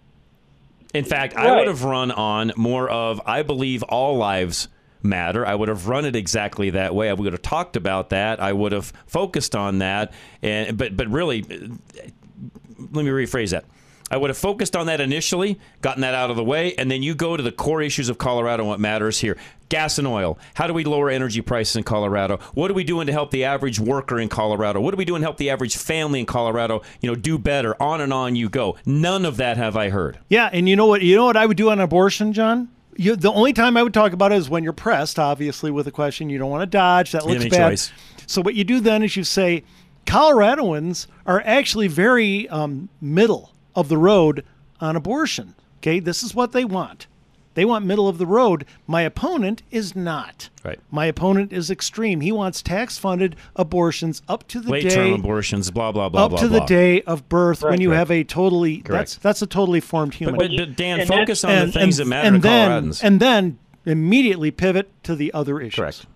it. 0.92 0.98
In 0.98 1.04
fact, 1.04 1.36
I 1.36 1.54
would 1.54 1.66
have 1.68 1.84
run 1.84 2.10
on 2.10 2.52
more 2.56 2.88
of 2.88 3.20
I 3.26 3.42
believe 3.42 3.82
all 3.84 4.16
lives 4.16 4.68
matter. 5.02 5.46
I 5.46 5.54
would 5.54 5.68
have 5.68 5.86
run 5.88 6.04
it 6.06 6.16
exactly 6.16 6.70
that 6.70 6.94
way. 6.94 7.10
I 7.10 7.12
would 7.12 7.30
have 7.32 7.42
talked 7.42 7.76
about 7.76 8.08
that. 8.10 8.40
I 8.40 8.52
would 8.54 8.72
have 8.72 8.92
focused 9.06 9.54
on 9.54 9.78
that. 9.78 10.12
And 10.42 10.78
but 10.78 10.96
but 10.96 11.08
really, 11.08 11.42
let 11.42 13.04
me 13.04 13.10
rephrase 13.10 13.50
that. 13.50 13.64
I 14.10 14.16
would 14.16 14.30
have 14.30 14.38
focused 14.38 14.76
on 14.76 14.86
that 14.86 15.00
initially, 15.00 15.58
gotten 15.80 16.02
that 16.02 16.14
out 16.14 16.30
of 16.30 16.36
the 16.36 16.44
way, 16.44 16.74
and 16.76 16.90
then 16.90 17.02
you 17.02 17.14
go 17.14 17.36
to 17.36 17.42
the 17.42 17.50
core 17.50 17.82
issues 17.82 18.08
of 18.08 18.18
Colorado 18.18 18.62
and 18.62 18.68
what 18.68 18.78
matters 18.78 19.18
here. 19.18 19.36
Gas 19.68 19.98
and 19.98 20.06
oil. 20.06 20.38
How 20.54 20.68
do 20.68 20.72
we 20.72 20.84
lower 20.84 21.10
energy 21.10 21.40
prices 21.40 21.74
in 21.74 21.82
Colorado? 21.82 22.38
What 22.54 22.70
are 22.70 22.74
we 22.74 22.84
doing 22.84 23.08
to 23.08 23.12
help 23.12 23.32
the 23.32 23.44
average 23.44 23.80
worker 23.80 24.20
in 24.20 24.28
Colorado? 24.28 24.80
What 24.80 24.94
are 24.94 24.96
we 24.96 25.04
doing 25.04 25.22
to 25.22 25.26
help 25.26 25.38
the 25.38 25.50
average 25.50 25.76
family 25.76 26.20
in 26.20 26.26
Colorado, 26.26 26.82
you 27.00 27.08
know, 27.10 27.16
do 27.16 27.36
better? 27.36 27.80
On 27.82 28.00
and 28.00 28.12
on 28.12 28.36
you 28.36 28.48
go. 28.48 28.76
None 28.86 29.24
of 29.24 29.38
that 29.38 29.56
have 29.56 29.76
I 29.76 29.90
heard. 29.90 30.20
Yeah, 30.28 30.50
and 30.52 30.68
you 30.68 30.76
know 30.76 30.86
what? 30.86 31.02
You 31.02 31.16
know 31.16 31.26
what 31.26 31.36
I 31.36 31.44
would 31.44 31.56
do 31.56 31.70
on 31.70 31.80
abortion, 31.80 32.32
John? 32.32 32.68
You, 32.96 33.16
the 33.16 33.32
only 33.32 33.52
time 33.52 33.76
I 33.76 33.82
would 33.82 33.92
talk 33.92 34.12
about 34.12 34.30
it 34.30 34.36
is 34.36 34.48
when 34.48 34.62
you're 34.62 34.72
pressed, 34.72 35.18
obviously, 35.18 35.72
with 35.72 35.88
a 35.88 35.92
question 35.92 36.30
you 36.30 36.38
don't 36.38 36.50
want 36.50 36.62
to 36.62 36.66
dodge. 36.66 37.10
That 37.10 37.26
looks 37.26 37.44
bad. 37.46 37.70
choice. 37.70 37.92
So 38.26 38.40
what 38.40 38.54
you 38.54 38.62
do 38.62 38.78
then 38.78 39.02
is 39.02 39.16
you 39.16 39.24
say, 39.24 39.64
Coloradoans 40.06 41.08
are 41.26 41.42
actually 41.44 41.88
very 41.88 42.48
um, 42.48 42.88
middle 43.00 43.52
of 43.76 43.88
the 43.88 43.98
road 43.98 44.44
on 44.80 44.96
abortion. 44.96 45.54
Okay, 45.78 46.00
this 46.00 46.22
is 46.22 46.34
what 46.34 46.52
they 46.52 46.64
want. 46.64 47.06
They 47.54 47.64
want 47.64 47.86
middle 47.86 48.06
of 48.06 48.18
the 48.18 48.26
road. 48.26 48.66
My 48.86 49.00
opponent 49.02 49.62
is 49.70 49.96
not. 49.96 50.50
Right. 50.62 50.78
My 50.90 51.06
opponent 51.06 51.54
is 51.54 51.70
extreme. 51.70 52.20
He 52.20 52.30
wants 52.30 52.60
tax-funded 52.60 53.34
abortions 53.54 54.20
up 54.28 54.46
to 54.48 54.60
the 54.60 54.70
Late 54.72 54.82
day 54.90 54.94
term 54.94 55.12
abortions, 55.14 55.70
blah 55.70 55.90
blah 55.92 56.10
blah 56.10 56.24
up 56.26 56.30
blah 56.32 56.40
to 56.40 56.48
blah. 56.48 56.58
the 56.60 56.66
day 56.66 57.00
of 57.02 57.28
birth 57.30 57.62
when 57.62 57.80
you 57.80 57.88
Correct. 57.90 57.98
have 57.98 58.10
a 58.10 58.24
totally 58.24 58.76
that's 58.76 58.86
Correct. 58.88 59.22
that's 59.22 59.40
a 59.42 59.46
totally 59.46 59.80
formed 59.80 60.14
human. 60.14 60.36
but- 60.36 60.50
but 60.54 60.76
Dan, 60.76 61.06
focus 61.06 61.44
on 61.44 61.66
the 61.66 61.72
things 61.72 61.96
that 61.98 62.06
matter 62.06 62.26
and 62.28 62.42
to 62.42 62.48
then, 62.48 62.70
Coloradans. 62.84 63.02
And 63.02 63.20
then 63.20 63.58
immediately 63.86 64.50
pivot 64.50 64.90
to 65.04 65.14
the 65.14 65.32
other 65.32 65.58
issues. 65.60 65.76
Correct. 65.76 66.06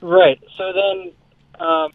Right. 0.00 0.40
So 0.56 0.72
then, 0.72 1.12
um, 1.60 1.90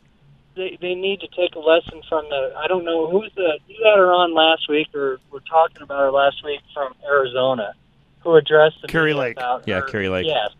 they 0.61 0.77
they 0.79 0.95
need 0.95 1.19
to 1.21 1.27
take 1.29 1.55
a 1.55 1.59
lesson 1.59 2.01
from 2.07 2.25
the. 2.29 2.53
I 2.57 2.67
don't 2.67 2.85
know 2.85 3.09
who's 3.09 3.31
the 3.35 3.57
you 3.67 3.77
had 3.83 3.97
her 3.97 4.11
on 4.13 4.33
last 4.33 4.69
week 4.69 4.87
or 4.93 5.19
we're 5.31 5.39
talking 5.49 5.81
about 5.81 5.99
her 5.99 6.11
last 6.11 6.43
week 6.43 6.59
from 6.73 6.93
Arizona, 7.05 7.73
who 8.19 8.35
addressed 8.35 8.77
the 8.81 8.87
Kari 8.87 9.13
Lake. 9.13 9.37
about 9.37 9.67
Yeah, 9.67 9.79
her- 9.81 9.87
Kari 9.87 10.09
Lake. 10.09 10.27
Yes. 10.27 10.51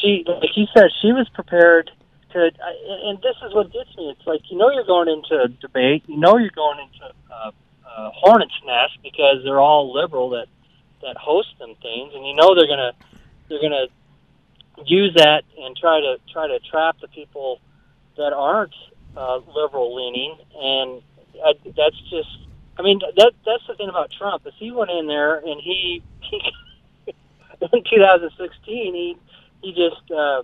She 0.00 0.24
like 0.26 0.50
he 0.54 0.66
said 0.76 0.90
she 1.00 1.12
was 1.12 1.28
prepared 1.30 1.90
to, 2.32 2.38
and 3.04 3.18
this 3.22 3.36
is 3.44 3.54
what 3.54 3.72
gets 3.72 3.94
me. 3.96 4.10
It's 4.16 4.26
like 4.26 4.42
you 4.50 4.58
know 4.58 4.70
you're 4.70 4.84
going 4.84 5.08
into 5.08 5.40
a 5.42 5.48
debate, 5.48 6.04
you 6.06 6.16
know 6.18 6.36
you're 6.36 6.50
going 6.54 6.78
into 6.78 7.04
a, 7.32 7.52
a 7.88 8.10
hornet's 8.14 8.52
nest 8.66 8.98
because 9.02 9.42
they're 9.44 9.60
all 9.60 9.92
liberal 9.92 10.30
that 10.30 10.46
that 11.02 11.16
host 11.16 11.48
them 11.58 11.74
things, 11.82 12.12
and 12.14 12.26
you 12.26 12.34
know 12.34 12.54
they're 12.54 12.68
gonna 12.68 12.92
they're 13.48 13.60
gonna 13.62 13.86
use 14.84 15.12
that 15.16 15.42
and 15.58 15.76
try 15.76 16.00
to 16.00 16.16
try 16.32 16.46
to 16.46 16.58
trap 16.70 16.96
the 17.00 17.08
people 17.08 17.60
that 18.16 18.32
aren't 18.32 18.74
uh, 19.16 19.40
liberal 19.54 19.94
leaning, 19.94 20.36
and 20.54 21.02
I, 21.44 21.52
that's 21.76 22.00
just. 22.10 22.28
I 22.78 22.82
mean, 22.82 23.00
that 23.00 23.32
that's 23.44 23.66
the 23.66 23.74
thing 23.74 23.90
about 23.90 24.10
Trump 24.10 24.46
is 24.46 24.54
he 24.56 24.70
went 24.70 24.90
in 24.90 25.06
there 25.06 25.36
and 25.36 25.60
he, 25.60 26.02
he 26.22 26.40
in 27.60 27.84
2016 27.84 28.94
he 28.94 29.16
he 29.62 29.72
just 29.72 30.10
uh, 30.10 30.42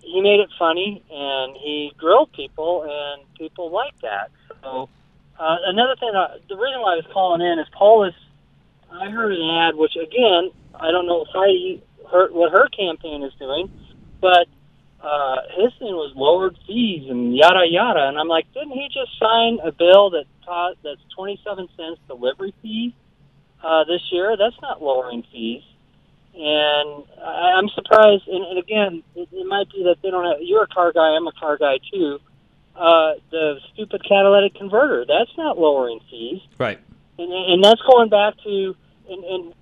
he 0.00 0.20
made 0.20 0.40
it 0.40 0.50
funny 0.58 1.02
and 1.10 1.56
he 1.56 1.92
grilled 1.96 2.32
people 2.32 2.84
and 2.88 3.22
people 3.34 3.70
liked 3.70 4.02
that. 4.02 4.30
So 4.62 4.88
uh, 5.38 5.56
another 5.66 5.96
thing, 5.96 6.12
uh, 6.14 6.38
the 6.48 6.56
reason 6.56 6.80
why 6.80 6.92
I 6.92 6.96
was 6.96 7.06
calling 7.12 7.40
in 7.40 7.58
is 7.58 7.66
Polis. 7.72 8.14
I 8.90 9.10
heard 9.10 9.32
an 9.32 9.50
ad, 9.50 9.74
which 9.76 9.96
again 9.96 10.50
I 10.74 10.90
don't 10.90 11.06
know 11.06 11.24
if 11.24 11.28
I 11.34 11.80
heard 12.10 12.32
what 12.32 12.52
her 12.52 12.68
campaign 12.68 13.22
is 13.22 13.32
doing, 13.38 13.70
but 14.20 14.46
uh, 15.00 15.36
his 15.56 15.72
thing 15.78 15.94
was 15.94 16.12
lowered 16.16 16.56
fees 16.66 17.08
and 17.08 17.36
yada 17.36 17.64
yada. 17.68 18.08
And 18.08 18.18
I'm 18.18 18.28
like, 18.28 18.52
didn't 18.52 18.72
he 18.72 18.88
just 18.92 19.18
sign 19.18 19.58
a 19.62 19.70
bill 19.70 20.10
that 20.10 20.24
taught 20.44 20.76
that's 20.82 21.00
27 21.14 21.68
cents 21.76 22.00
delivery 22.08 22.54
fee 22.62 22.94
uh, 23.62 23.84
this 23.84 24.02
year? 24.10 24.36
That's 24.36 24.60
not 24.60 24.82
lowering 24.82 25.24
fees. 25.30 25.62
And 26.34 27.04
I, 27.22 27.54
I'm 27.58 27.68
surprised. 27.68 28.26
And, 28.26 28.44
and 28.44 28.58
again, 28.58 29.02
it, 29.14 29.28
it 29.30 29.46
might 29.46 29.70
be 29.70 29.84
that 29.84 29.96
they 30.02 30.10
don't 30.10 30.24
have. 30.24 30.42
You're 30.42 30.64
a 30.64 30.68
car 30.68 30.92
guy. 30.92 31.14
I'm 31.14 31.26
a 31.26 31.32
car 31.32 31.56
guy 31.56 31.78
too. 31.92 32.18
Uh, 32.74 33.14
the 33.30 33.60
stupid 33.72 34.02
catalytic 34.08 34.54
converter. 34.54 35.04
That's 35.06 35.36
not 35.36 35.58
lowering 35.58 36.00
fees. 36.10 36.40
Right. 36.58 36.78
And, 37.18 37.32
and 37.32 37.64
that's 37.64 37.80
going 37.82 38.08
back 38.08 38.34
to 38.44 38.76
and, 39.08 39.24
and 39.24 39.54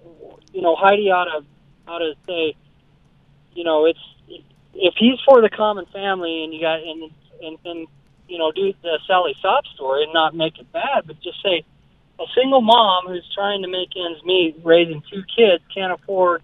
you 0.53 0.61
know 0.61 0.77
Heidi 0.77 1.11
ought 1.11 1.25
to 1.25 1.45
ought 1.89 1.99
to 1.99 2.15
say, 2.27 2.57
you 3.55 3.65
know, 3.65 3.87
it's 3.87 3.99
if 4.79 4.95
he's 4.99 5.19
for 5.25 5.41
the 5.41 5.49
common 5.51 5.87
family 5.87 6.45
and 6.45 6.53
you 6.55 6.61
got 6.61 6.81
and 6.81 7.11
and 7.43 7.59
and 7.65 7.87
you 8.29 8.39
know 8.39 8.53
do 8.53 8.73
the 8.83 8.99
Sally 9.07 9.35
Sopp 9.43 9.67
story 9.75 10.05
and 10.05 10.13
not 10.13 10.35
make 10.35 10.59
it 10.59 10.71
bad, 10.73 11.07
but 11.07 11.21
just 11.21 11.43
say 11.43 11.65
a 12.19 12.25
single 12.35 12.61
mom 12.61 13.07
who's 13.09 13.29
trying 13.35 13.63
to 13.63 13.69
make 13.69 13.89
ends 13.97 14.23
meet, 14.25 14.57
raising 14.65 15.03
two 15.11 15.23
kids, 15.37 15.63
can't 15.75 15.93
afford 15.93 16.43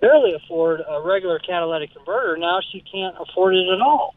barely 0.00 0.32
afford 0.34 0.80
a 0.88 1.00
regular 1.00 1.38
catalytic 1.38 1.92
converter. 1.94 2.36
Now 2.36 2.60
she 2.72 2.80
can't 2.82 3.16
afford 3.18 3.54
it 3.56 3.66
at 3.68 3.80
all 3.80 4.14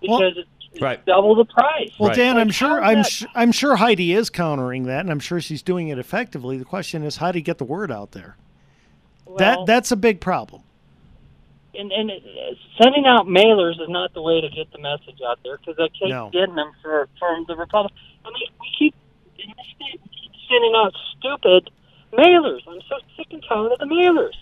because 0.00 0.34
it's, 0.36 0.48
it's 0.72 0.80
Right. 0.80 1.04
double 1.04 1.34
the 1.34 1.44
price. 1.44 1.90
Well, 1.98 2.14
Dan, 2.14 2.38
I'm 2.38 2.50
sure 2.50 2.82
I'm 2.82 2.98
that- 2.98 3.06
su- 3.06 3.26
I'm 3.34 3.52
sure 3.52 3.76
Heidi 3.76 4.12
is 4.12 4.30
countering 4.30 4.84
that, 4.84 5.00
and 5.00 5.10
I'm 5.10 5.18
sure 5.20 5.40
she's 5.40 5.62
doing 5.62 5.88
it 5.88 5.98
effectively. 5.98 6.56
The 6.56 6.64
question 6.64 7.02
is, 7.02 7.16
how 7.16 7.32
do 7.32 7.38
you 7.38 7.44
get 7.44 7.58
the 7.58 7.64
word 7.64 7.90
out 7.92 8.12
there? 8.12 8.36
that 9.36 9.66
that's 9.66 9.92
a 9.92 9.96
big 9.96 10.20
problem. 10.20 10.62
And 11.74 11.92
and 11.92 12.10
it, 12.10 12.22
it- 12.24 12.58
sending 12.82 13.06
out 13.06 13.26
mailers 13.26 13.80
is 13.80 13.88
not 13.88 14.14
the 14.14 14.22
way 14.22 14.40
to 14.40 14.48
get 14.48 14.70
the 14.72 14.78
message 14.78 15.20
out 15.26 15.38
there 15.44 15.58
because 15.58 15.76
I 15.78 15.88
keep 15.88 16.08
No. 16.10 16.30
getting 16.32 16.54
them 16.54 16.72
for 16.82 17.08
from 17.18 17.44
the 17.48 17.56
Republic. 17.56 17.92
I 18.24 18.28
mean, 18.28 18.48
we 18.60 18.66
keep 18.78 18.94
in 19.38 19.48
this 19.56 19.66
state 19.76 20.00
we 20.02 20.08
keep 20.10 20.32
sending 20.48 20.72
out 20.76 20.92
stupid 21.18 21.70
mailers. 22.12 22.60
I'm 22.66 22.80
so 22.88 22.96
sick 23.16 23.26
and 23.32 23.44
tired 23.48 23.72
of 23.72 23.78
the 23.78 23.84
mailers. 23.86 24.34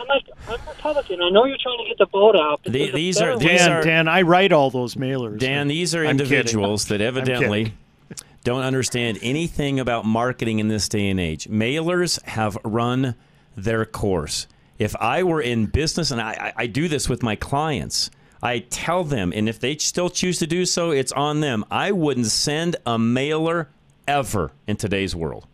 I'm 0.00 0.08
like, 0.08 0.24
I'm 0.48 0.58
Republican. 0.68 1.22
I 1.22 1.30
know 1.30 1.44
you're 1.44 1.56
trying 1.62 1.78
to 1.78 1.84
get 1.88 1.98
the 1.98 2.06
vote 2.06 2.34
out. 2.36 2.60
The- 2.64 2.90
these 2.90 3.20
are 3.20 3.38
these 3.38 3.58
Dan, 3.60 3.72
are 3.72 3.82
Dan, 3.82 4.08
I 4.08 4.22
write 4.22 4.52
all 4.52 4.70
those 4.70 4.94
mailers. 4.96 5.38
Dan, 5.38 5.68
these 5.68 5.94
are 5.94 6.00
I'm 6.04 6.16
kidding. 6.18 6.20
individuals 6.32 6.86
that 6.86 7.00
evidently 7.00 7.72
don't 8.44 8.62
understand 8.62 9.18
anything 9.22 9.78
about 9.80 10.04
marketing 10.04 10.58
in 10.58 10.68
this 10.68 10.88
day 10.88 11.08
and 11.08 11.20
age. 11.20 11.48
Mailers 11.48 12.20
have 12.24 12.58
run 12.64 13.14
their 13.56 13.84
course. 13.84 14.46
If 14.78 14.96
I 14.96 15.22
were 15.22 15.40
in 15.40 15.66
business, 15.66 16.10
and 16.10 16.20
I, 16.20 16.32
I, 16.32 16.52
I 16.62 16.66
do 16.66 16.88
this 16.88 17.08
with 17.08 17.22
my 17.22 17.36
clients, 17.36 18.10
I 18.42 18.58
tell 18.58 19.04
them, 19.04 19.32
and 19.34 19.48
if 19.48 19.58
they 19.60 19.76
still 19.78 20.10
choose 20.10 20.38
to 20.40 20.46
do 20.46 20.66
so, 20.66 20.90
it's 20.90 21.12
on 21.12 21.40
them. 21.40 21.64
I 21.70 21.92
wouldn't 21.92 22.26
send 22.26 22.76
a 22.84 22.98
mailer 22.98 23.68
ever 24.06 24.52
in 24.66 24.76
today's 24.76 25.14
world. 25.16 25.46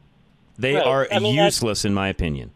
They 0.59 0.75
Right. 0.75 0.87
are 0.87 1.09
I 1.13 1.19
mean, 1.21 1.35
useless, 1.35 1.85
in 1.85 1.95
my 1.95 2.09
opinion. 2.09 2.51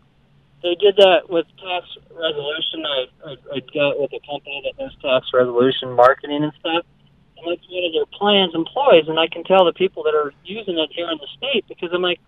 They 0.62 0.74
did 0.74 0.96
that 0.96 1.29
with 1.29 1.46
tax 1.62 1.87
resolution. 2.11 2.85
I, 2.87 3.07
I, 3.27 3.37
I 3.57 3.61
got 3.72 4.00
with 4.00 4.12
a 4.12 4.20
company 4.27 4.62
that 4.64 4.83
does 4.83 4.92
tax 5.03 5.27
resolution 5.33 5.92
marketing 5.92 6.42
and 6.42 6.53
stuff. 6.59 6.85
And 7.37 7.53
that's 7.53 7.68
one 7.68 7.85
of 7.85 7.92
their 7.92 8.07
plans 8.18 8.55
employees. 8.55 9.05
And 9.09 9.20
I 9.20 9.29
can 9.29 9.44
tell 9.44 9.64
the 9.64 9.72
people 9.72 10.03
that 10.05 10.14
are 10.14 10.33
using 10.44 10.79
it 10.79 10.90
here 10.92 11.11
in 11.11 11.18
the 11.18 11.29
state 11.37 11.66
because 11.68 11.90
I'm 11.92 12.03
like, 12.03 12.18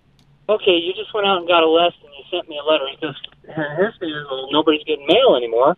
okay, 0.49 0.73
you 0.73 0.93
just 0.95 1.13
went 1.15 1.27
out 1.27 1.39
and 1.39 1.49
got 1.49 1.63
a 1.63 1.69
list 1.69 1.97
and 2.05 2.13
you 2.17 2.25
sent 2.31 2.49
me 2.49 2.59
a 2.59 2.65
letter. 2.65 2.85
He 2.91 2.97
goes, 3.01 3.17
his 3.47 3.95
is, 4.01 4.27
well, 4.31 4.49
nobody's 4.51 4.85
getting 4.85 5.07
mail 5.07 5.37
anymore. 5.37 5.77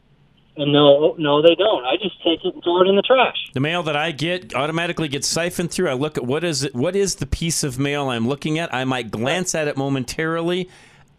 And 0.57 0.73
no, 0.73 1.13
oh, 1.13 1.15
no, 1.19 1.41
they 1.41 1.55
don't. 1.55 1.85
I 1.85 1.97
just 2.03 2.21
take 2.25 2.45
it 2.45 2.53
and 2.53 2.63
throw 2.65 2.83
it 2.83 2.89
in 2.89 2.97
the 2.97 3.03
trash. 3.03 3.37
The 3.55 3.61
mail 3.61 3.85
that 3.85 3.95
I 3.95 4.11
get 4.11 4.57
automatically 4.57 5.07
gets 5.07 5.29
siphoned 5.29 5.71
through. 5.71 5.89
I 5.89 5.93
look 5.93 6.19
at 6.19 6.27
what 6.27 6.43
is 6.43 6.65
it, 6.65 6.75
what 6.75 6.97
is 6.97 7.17
the 7.17 7.27
piece 7.27 7.63
of 7.63 7.79
mail 7.79 8.09
I'm 8.09 8.27
looking 8.27 8.59
at. 8.59 8.75
I 8.75 8.85
might 8.85 9.13
glance 9.13 9.55
at 9.55 9.69
it 9.69 9.77
momentarily. 9.77 10.69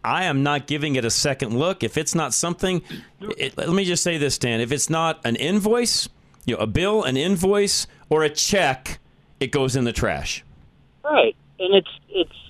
I 0.04 0.24
am 0.24 0.42
not 0.42 0.66
giving 0.66 0.96
it 0.96 1.06
a 1.06 1.10
second 1.10 1.58
look. 1.58 1.82
If 1.82 1.96
it's 1.96 2.14
not 2.14 2.34
something, 2.34 2.82
it, 3.38 3.56
let 3.56 3.70
me 3.70 3.84
just 3.84 4.02
say 4.02 4.18
this, 4.18 4.36
Dan. 4.36 4.60
If 4.60 4.72
it's 4.72 4.90
not 4.90 5.20
an 5.24 5.36
invoice, 5.36 6.08
you 6.44 6.54
know, 6.54 6.60
a 6.60 6.66
bill, 6.66 7.04
an 7.04 7.16
invoice, 7.16 7.86
or 8.10 8.22
a 8.22 8.30
check, 8.30 8.98
it 9.40 9.52
goes 9.52 9.74
in 9.74 9.84
the 9.84 9.92
trash. 9.92 10.44
Right. 11.02 11.34
And 11.58 11.74
it's 11.74 11.90
it's 12.08 12.49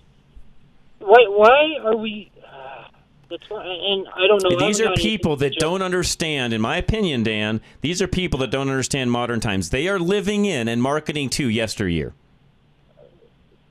why 1.00 1.24
why 1.28 1.76
are 1.84 1.96
we? 1.96 2.30
Uh, 2.42 2.84
that's 3.28 3.48
why, 3.48 3.64
and 3.64 4.06
I 4.14 4.26
don't 4.26 4.42
know. 4.42 4.58
These 4.58 4.80
are 4.80 4.92
people 4.94 5.36
that 5.36 5.56
don't 5.58 5.82
understand, 5.82 6.52
in 6.52 6.60
my 6.60 6.76
opinion, 6.76 7.22
Dan. 7.22 7.60
These 7.80 8.00
are 8.02 8.06
people 8.08 8.38
that 8.40 8.50
don't 8.50 8.68
understand 8.68 9.10
modern 9.12 9.40
times. 9.40 9.70
They 9.70 9.88
are 9.88 9.98
living 9.98 10.44
in 10.44 10.68
and 10.68 10.82
marketing 10.82 11.30
to 11.30 11.48
yesteryear. 11.48 12.14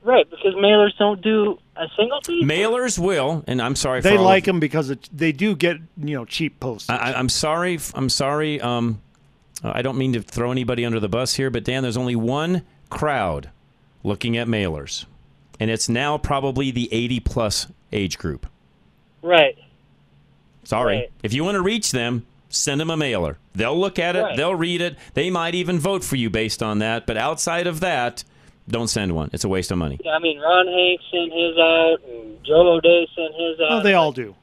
Right, 0.02 0.28
because 0.30 0.54
mailers 0.54 0.96
don't 0.98 1.20
do 1.20 1.58
a 1.76 1.86
single 1.94 2.22
thing. 2.22 2.42
Mailers 2.44 2.98
will, 2.98 3.44
and 3.46 3.60
I'm 3.60 3.76
sorry. 3.76 4.00
They 4.00 4.16
for 4.16 4.22
like 4.22 4.44
them 4.46 4.58
because 4.58 4.88
it, 4.88 5.08
they 5.12 5.30
do 5.30 5.54
get 5.54 5.76
you 5.98 6.14
know 6.14 6.24
cheap 6.24 6.58
postage. 6.58 6.96
I, 6.98 7.12
I- 7.12 7.18
I'm 7.18 7.28
sorry. 7.28 7.78
I'm 7.94 8.08
sorry. 8.08 8.60
Um, 8.62 9.02
I 9.62 9.82
don't 9.82 9.98
mean 9.98 10.14
to 10.14 10.22
throw 10.22 10.50
anybody 10.52 10.86
under 10.86 11.00
the 11.00 11.08
bus 11.08 11.34
here, 11.34 11.50
but 11.50 11.64
Dan, 11.64 11.82
there's 11.82 11.98
only 11.98 12.16
one 12.16 12.62
crowd 12.88 13.50
looking 14.02 14.38
at 14.38 14.46
mailers, 14.48 15.04
and 15.60 15.70
it's 15.70 15.88
now 15.88 16.18
probably 16.18 16.70
the 16.70 16.88
80 16.92 17.20
plus 17.20 17.66
age 17.92 18.18
group. 18.18 18.46
Right. 19.22 19.56
Sorry. 20.64 20.96
Right. 20.96 21.12
If 21.22 21.32
you 21.34 21.44
want 21.44 21.56
to 21.56 21.62
reach 21.62 21.92
them, 21.92 22.26
send 22.48 22.80
them 22.80 22.90
a 22.90 22.96
mailer. 22.96 23.38
They'll 23.54 23.78
look 23.78 23.98
at 23.98 24.16
it. 24.16 24.22
Right. 24.22 24.36
They'll 24.36 24.54
read 24.54 24.80
it. 24.80 24.96
They 25.14 25.28
might 25.30 25.54
even 25.54 25.78
vote 25.78 26.02
for 26.02 26.16
you 26.16 26.30
based 26.30 26.62
on 26.62 26.78
that. 26.78 27.06
But 27.06 27.18
outside 27.18 27.66
of 27.66 27.80
that, 27.80 28.24
don't 28.68 28.88
send 28.88 29.14
one. 29.14 29.30
It's 29.32 29.44
a 29.44 29.48
waste 29.48 29.70
of 29.70 29.78
money. 29.78 30.00
Yeah, 30.02 30.12
I 30.12 30.18
mean, 30.18 30.38
Ron 30.38 30.66
Hanks 30.66 31.04
sent 31.10 31.32
his 31.32 31.58
out, 31.58 31.98
and 32.08 32.44
Joe 32.44 32.74
O'Dea 32.74 33.06
sent 33.14 33.34
his 33.34 33.56
oh, 33.60 33.64
out. 33.64 33.70
well, 33.70 33.82
they 33.82 33.94
all 33.94 34.12
do. 34.12 34.34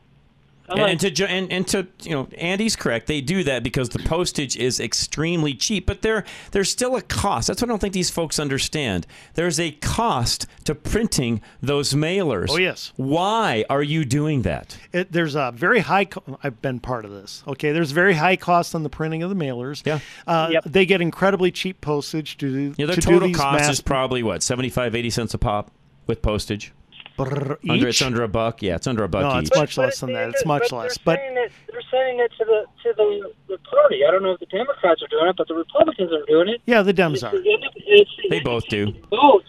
I'm 0.69 0.73
And, 0.77 0.81
like, 0.81 1.03
and 1.03 1.15
to 1.15 1.29
and, 1.29 1.51
and 1.51 1.67
to 1.69 1.87
you 2.03 2.11
know, 2.11 2.27
Andy's 2.37 2.75
correct. 2.75 3.07
They 3.07 3.21
do 3.21 3.43
that 3.43 3.63
because 3.63 3.89
the 3.89 3.99
postage 3.99 4.57
is 4.57 4.79
extremely 4.79 5.53
cheap, 5.53 5.85
but 5.85 6.01
there 6.01 6.25
there's 6.51 6.69
still 6.69 6.95
a 6.95 7.01
cost. 7.01 7.47
That's 7.47 7.61
what 7.61 7.69
I 7.69 7.71
don't 7.71 7.79
think 7.79 7.93
these 7.93 8.09
folks 8.09 8.37
understand. 8.39 9.07
There's 9.35 9.59
a 9.59 9.71
cost 9.71 10.45
to 10.65 10.75
printing 10.75 11.41
those 11.61 11.93
mailers. 11.93 12.47
Oh, 12.49 12.57
yes. 12.57 12.91
Why 12.97 13.63
are 13.69 13.83
you 13.83 14.03
doing 14.03 14.41
that? 14.41 14.77
It, 14.91 15.11
there's 15.11 15.35
a 15.35 15.51
very 15.55 15.79
high. 15.79 16.05
Co- 16.05 16.37
I've 16.43 16.61
been 16.61 16.79
part 16.79 17.05
of 17.05 17.11
this. 17.11 17.43
Okay, 17.47 17.71
there's 17.71 17.91
very 17.91 18.13
high 18.15 18.35
cost 18.35 18.75
on 18.75 18.83
the 18.83 18.89
printing 18.89 19.23
of 19.23 19.29
the 19.29 19.35
mailers. 19.35 19.85
Yeah. 19.85 19.99
uh, 20.27 20.59
they 20.65 20.85
get 20.85 20.99
incredibly 21.01 21.51
cheap 21.51 21.79
postage 21.79 22.37
to 22.37 22.51
do. 22.51 22.73
Yeah, 22.77 22.87
their 22.87 22.95
to 22.95 23.01
total 23.01 23.31
cost 23.31 23.59
mass- 23.61 23.69
is 23.69 23.81
probably 23.81 24.21
what 24.23 24.43
75, 24.43 24.95
80 24.95 25.09
cents 25.09 25.33
a 25.33 25.37
pop 25.37 25.71
with 26.07 26.21
postage. 26.21 26.73
Brr, 27.17 27.57
Under, 27.67 27.87
it's 27.87 28.01
under 28.01 28.21
a 28.23 28.27
buck. 28.27 28.61
Yeah, 28.61 28.75
it's 28.75 28.85
under 28.87 29.03
a 29.03 29.09
buck 29.09 29.23
No, 29.23 29.39
each. 29.41 29.47
it's 29.47 29.57
much 29.57 29.77
less 29.77 29.99
than 29.99 30.13
that. 30.13 30.29
It's 30.29 30.45
much 30.45 30.71
less. 30.71 30.97
But 30.99 31.17
saying 31.19 31.35
it, 31.37 31.51
they're 31.71 31.81
sending 31.89 32.19
it 32.19 32.31
to 32.37 32.45
the 32.45 32.65
to 32.83 32.93
the, 32.95 33.33
the 33.47 33.57
party. 33.69 34.01
I 34.07 34.11
don't 34.11 34.21
know 34.23 34.31
if 34.33 34.39
the 34.39 34.45
Democrats 34.45 35.01
are 35.01 35.07
doing 35.07 35.27
it, 35.27 35.35
but 35.35 35.47
the 35.47 35.55
Republicans 35.55 36.11
are 36.13 36.23
doing 36.27 36.49
it. 36.49 36.61
yeah, 36.67 36.83
the 36.83 36.93
Dems 36.93 37.23
are. 37.23 37.35
It's 37.35 38.11
the 38.21 38.29
They 38.29 38.39
both 38.39 38.67
do, 38.69 38.93
votes. 39.09 39.47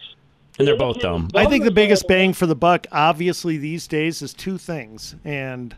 and 0.59 0.67
they're 0.67 0.79
both 0.79 0.99
dumb. 1.01 1.29
I 1.35 1.45
think 1.47 1.65
the 1.65 1.71
biggest 1.71 2.09
bang 2.09 2.33
for 2.33 2.47
the 2.47 2.55
buck, 2.57 2.87
obviously, 2.91 3.59
these 3.59 3.87
days 3.87 4.23
is 4.23 4.33
two 4.33 4.57
things. 4.57 5.15
And 5.25 5.77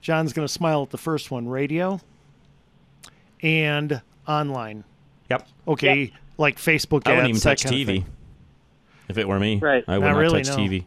John's 0.00 0.32
going 0.32 0.46
to 0.48 0.52
smile 0.52 0.82
at 0.84 0.90
the 0.90 0.98
first 0.98 1.30
one 1.30 1.48
radio 1.48 2.00
and 3.42 4.00
online. 4.26 4.84
Yep. 5.30 5.48
Okay, 5.68 6.12
like 6.38 6.56
Facebook 6.56 7.02
I 7.06 7.10
wouldn't 7.10 7.28
even 7.28 7.40
that 7.40 7.58
touch 7.58 7.64
kind 7.64 7.74
of 7.74 7.80
TV. 7.80 7.86
thing. 7.86 8.06
If 9.08 9.18
it 9.18 9.28
were 9.28 9.38
me, 9.38 9.58
Right. 9.58 9.84
I 9.86 9.98
would 9.98 10.04
Not 10.04 10.12
not, 10.14 10.18
really, 10.18 10.42
touch 10.42 10.56
no. 10.56 10.64
TV. 10.64 10.84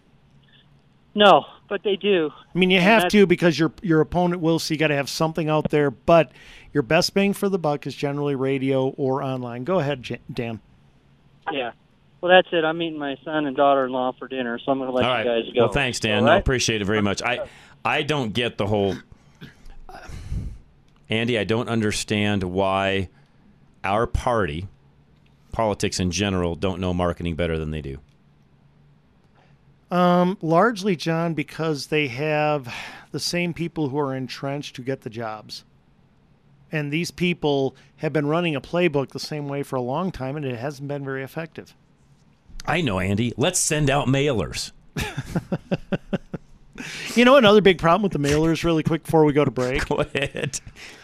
No, 1.16 1.46
but 1.68 1.84
they 1.84 1.96
do. 1.96 2.32
I 2.34 2.58
mean, 2.58 2.70
you 2.70 2.78
And 2.78 2.86
have 2.86 3.08
to 3.12 3.26
because 3.26 3.58
your 3.58 3.72
your 3.82 4.02
opponent 4.02 4.42
will, 4.42 4.60
so 4.60 4.74
you 4.74 4.80
got 4.80 4.88
to 4.88 4.96
have 4.96 5.10
something 5.10 5.50
out 5.50 5.70
there. 5.70 5.92
But 5.92 6.32
your 6.74 6.84
best 6.84 7.14
bang 7.14 7.34
for 7.34 7.50
the 7.50 7.60
buck 7.60 7.88
is 7.88 7.96
generally 7.96 8.36
radio 8.36 8.90
or 8.90 9.24
online. 9.24 9.64
Go 9.64 9.80
ahead, 9.80 10.04
Jan- 10.04 10.20
Dan. 10.32 10.60
Yeah. 11.52 11.72
Well, 12.22 12.30
that's 12.32 12.48
it. 12.52 12.64
I'm 12.64 12.78
meeting 12.78 13.00
my 13.00 13.16
son 13.24 13.46
and 13.46 13.56
daughter-in-law 13.56 14.14
for 14.20 14.28
dinner, 14.28 14.60
so 14.60 14.72
I'm 14.72 14.78
going 14.78 14.90
to 14.90 14.96
let 14.96 15.06
All 15.06 15.12
you 15.24 15.30
right. 15.30 15.44
guys 15.46 15.54
go. 15.54 15.62
Well, 15.62 15.72
thanks, 15.72 16.00
Dan. 16.00 16.20
All 16.20 16.26
No, 16.26 16.38
appreciate 16.38 16.82
it 16.82 16.86
very 16.86 17.02
much. 17.02 17.22
I 17.22 17.48
I 17.84 18.04
don't 18.04 18.34
get 18.34 18.58
the 18.58 18.68
whole 18.68 18.96
Andy, 21.10 21.40
I 21.40 21.44
don't 21.44 21.70
understand 21.70 22.44
why 22.44 23.10
our 23.84 24.06
party 24.06 24.68
politics 25.52 26.00
in 26.00 26.12
general 26.12 26.56
don't 26.56 26.80
know 26.80 26.94
marketing 26.94 27.36
better 27.36 27.58
than 27.58 27.72
they 27.72 27.82
do? 27.82 27.98
Um, 29.92 30.38
largely, 30.42 30.96
John, 30.96 31.34
because 31.34 31.88
they 31.88 32.08
have 32.08 32.74
the 33.12 33.20
same 33.20 33.54
people 33.54 33.90
who 33.90 34.00
are 34.00 34.16
entrenched 34.16 34.78
who 34.78 34.84
get 34.84 35.02
the 35.02 35.10
jobs. 35.10 35.64
And 36.72 36.94
these 36.94 37.10
people 37.10 37.76
have 37.98 38.14
been 38.14 38.28
running 38.28 38.56
a 38.56 38.62
playbook 38.62 39.10
the 39.10 39.20
same 39.20 39.48
way 39.48 39.64
for 39.64 39.76
a 39.76 39.82
long 39.82 40.12
time, 40.12 40.36
and 40.36 40.46
it 40.46 40.60
hasn't 40.60 40.88
been 40.88 41.04
very 41.04 41.24
effective. 41.24 41.76
I 42.66 42.82
know, 42.82 43.00
Andy. 43.00 43.34
Let's 43.38 43.60
send 43.60 43.90
out 43.90 44.08
mailers. 44.08 44.72
You 47.16 47.26
know 47.26 47.36
another 47.38 47.62
big 47.62 47.80
problem 47.80 48.04
with 48.04 48.14
the 48.14 48.20
mailers, 48.20 48.64
really 48.64 48.84
quick 48.84 49.04
before 49.04 49.26
we 49.26 49.34
go 49.34 49.44
to 49.44 49.52
break. 49.52 49.86
Go 49.90 49.98
ahead. 49.98 50.60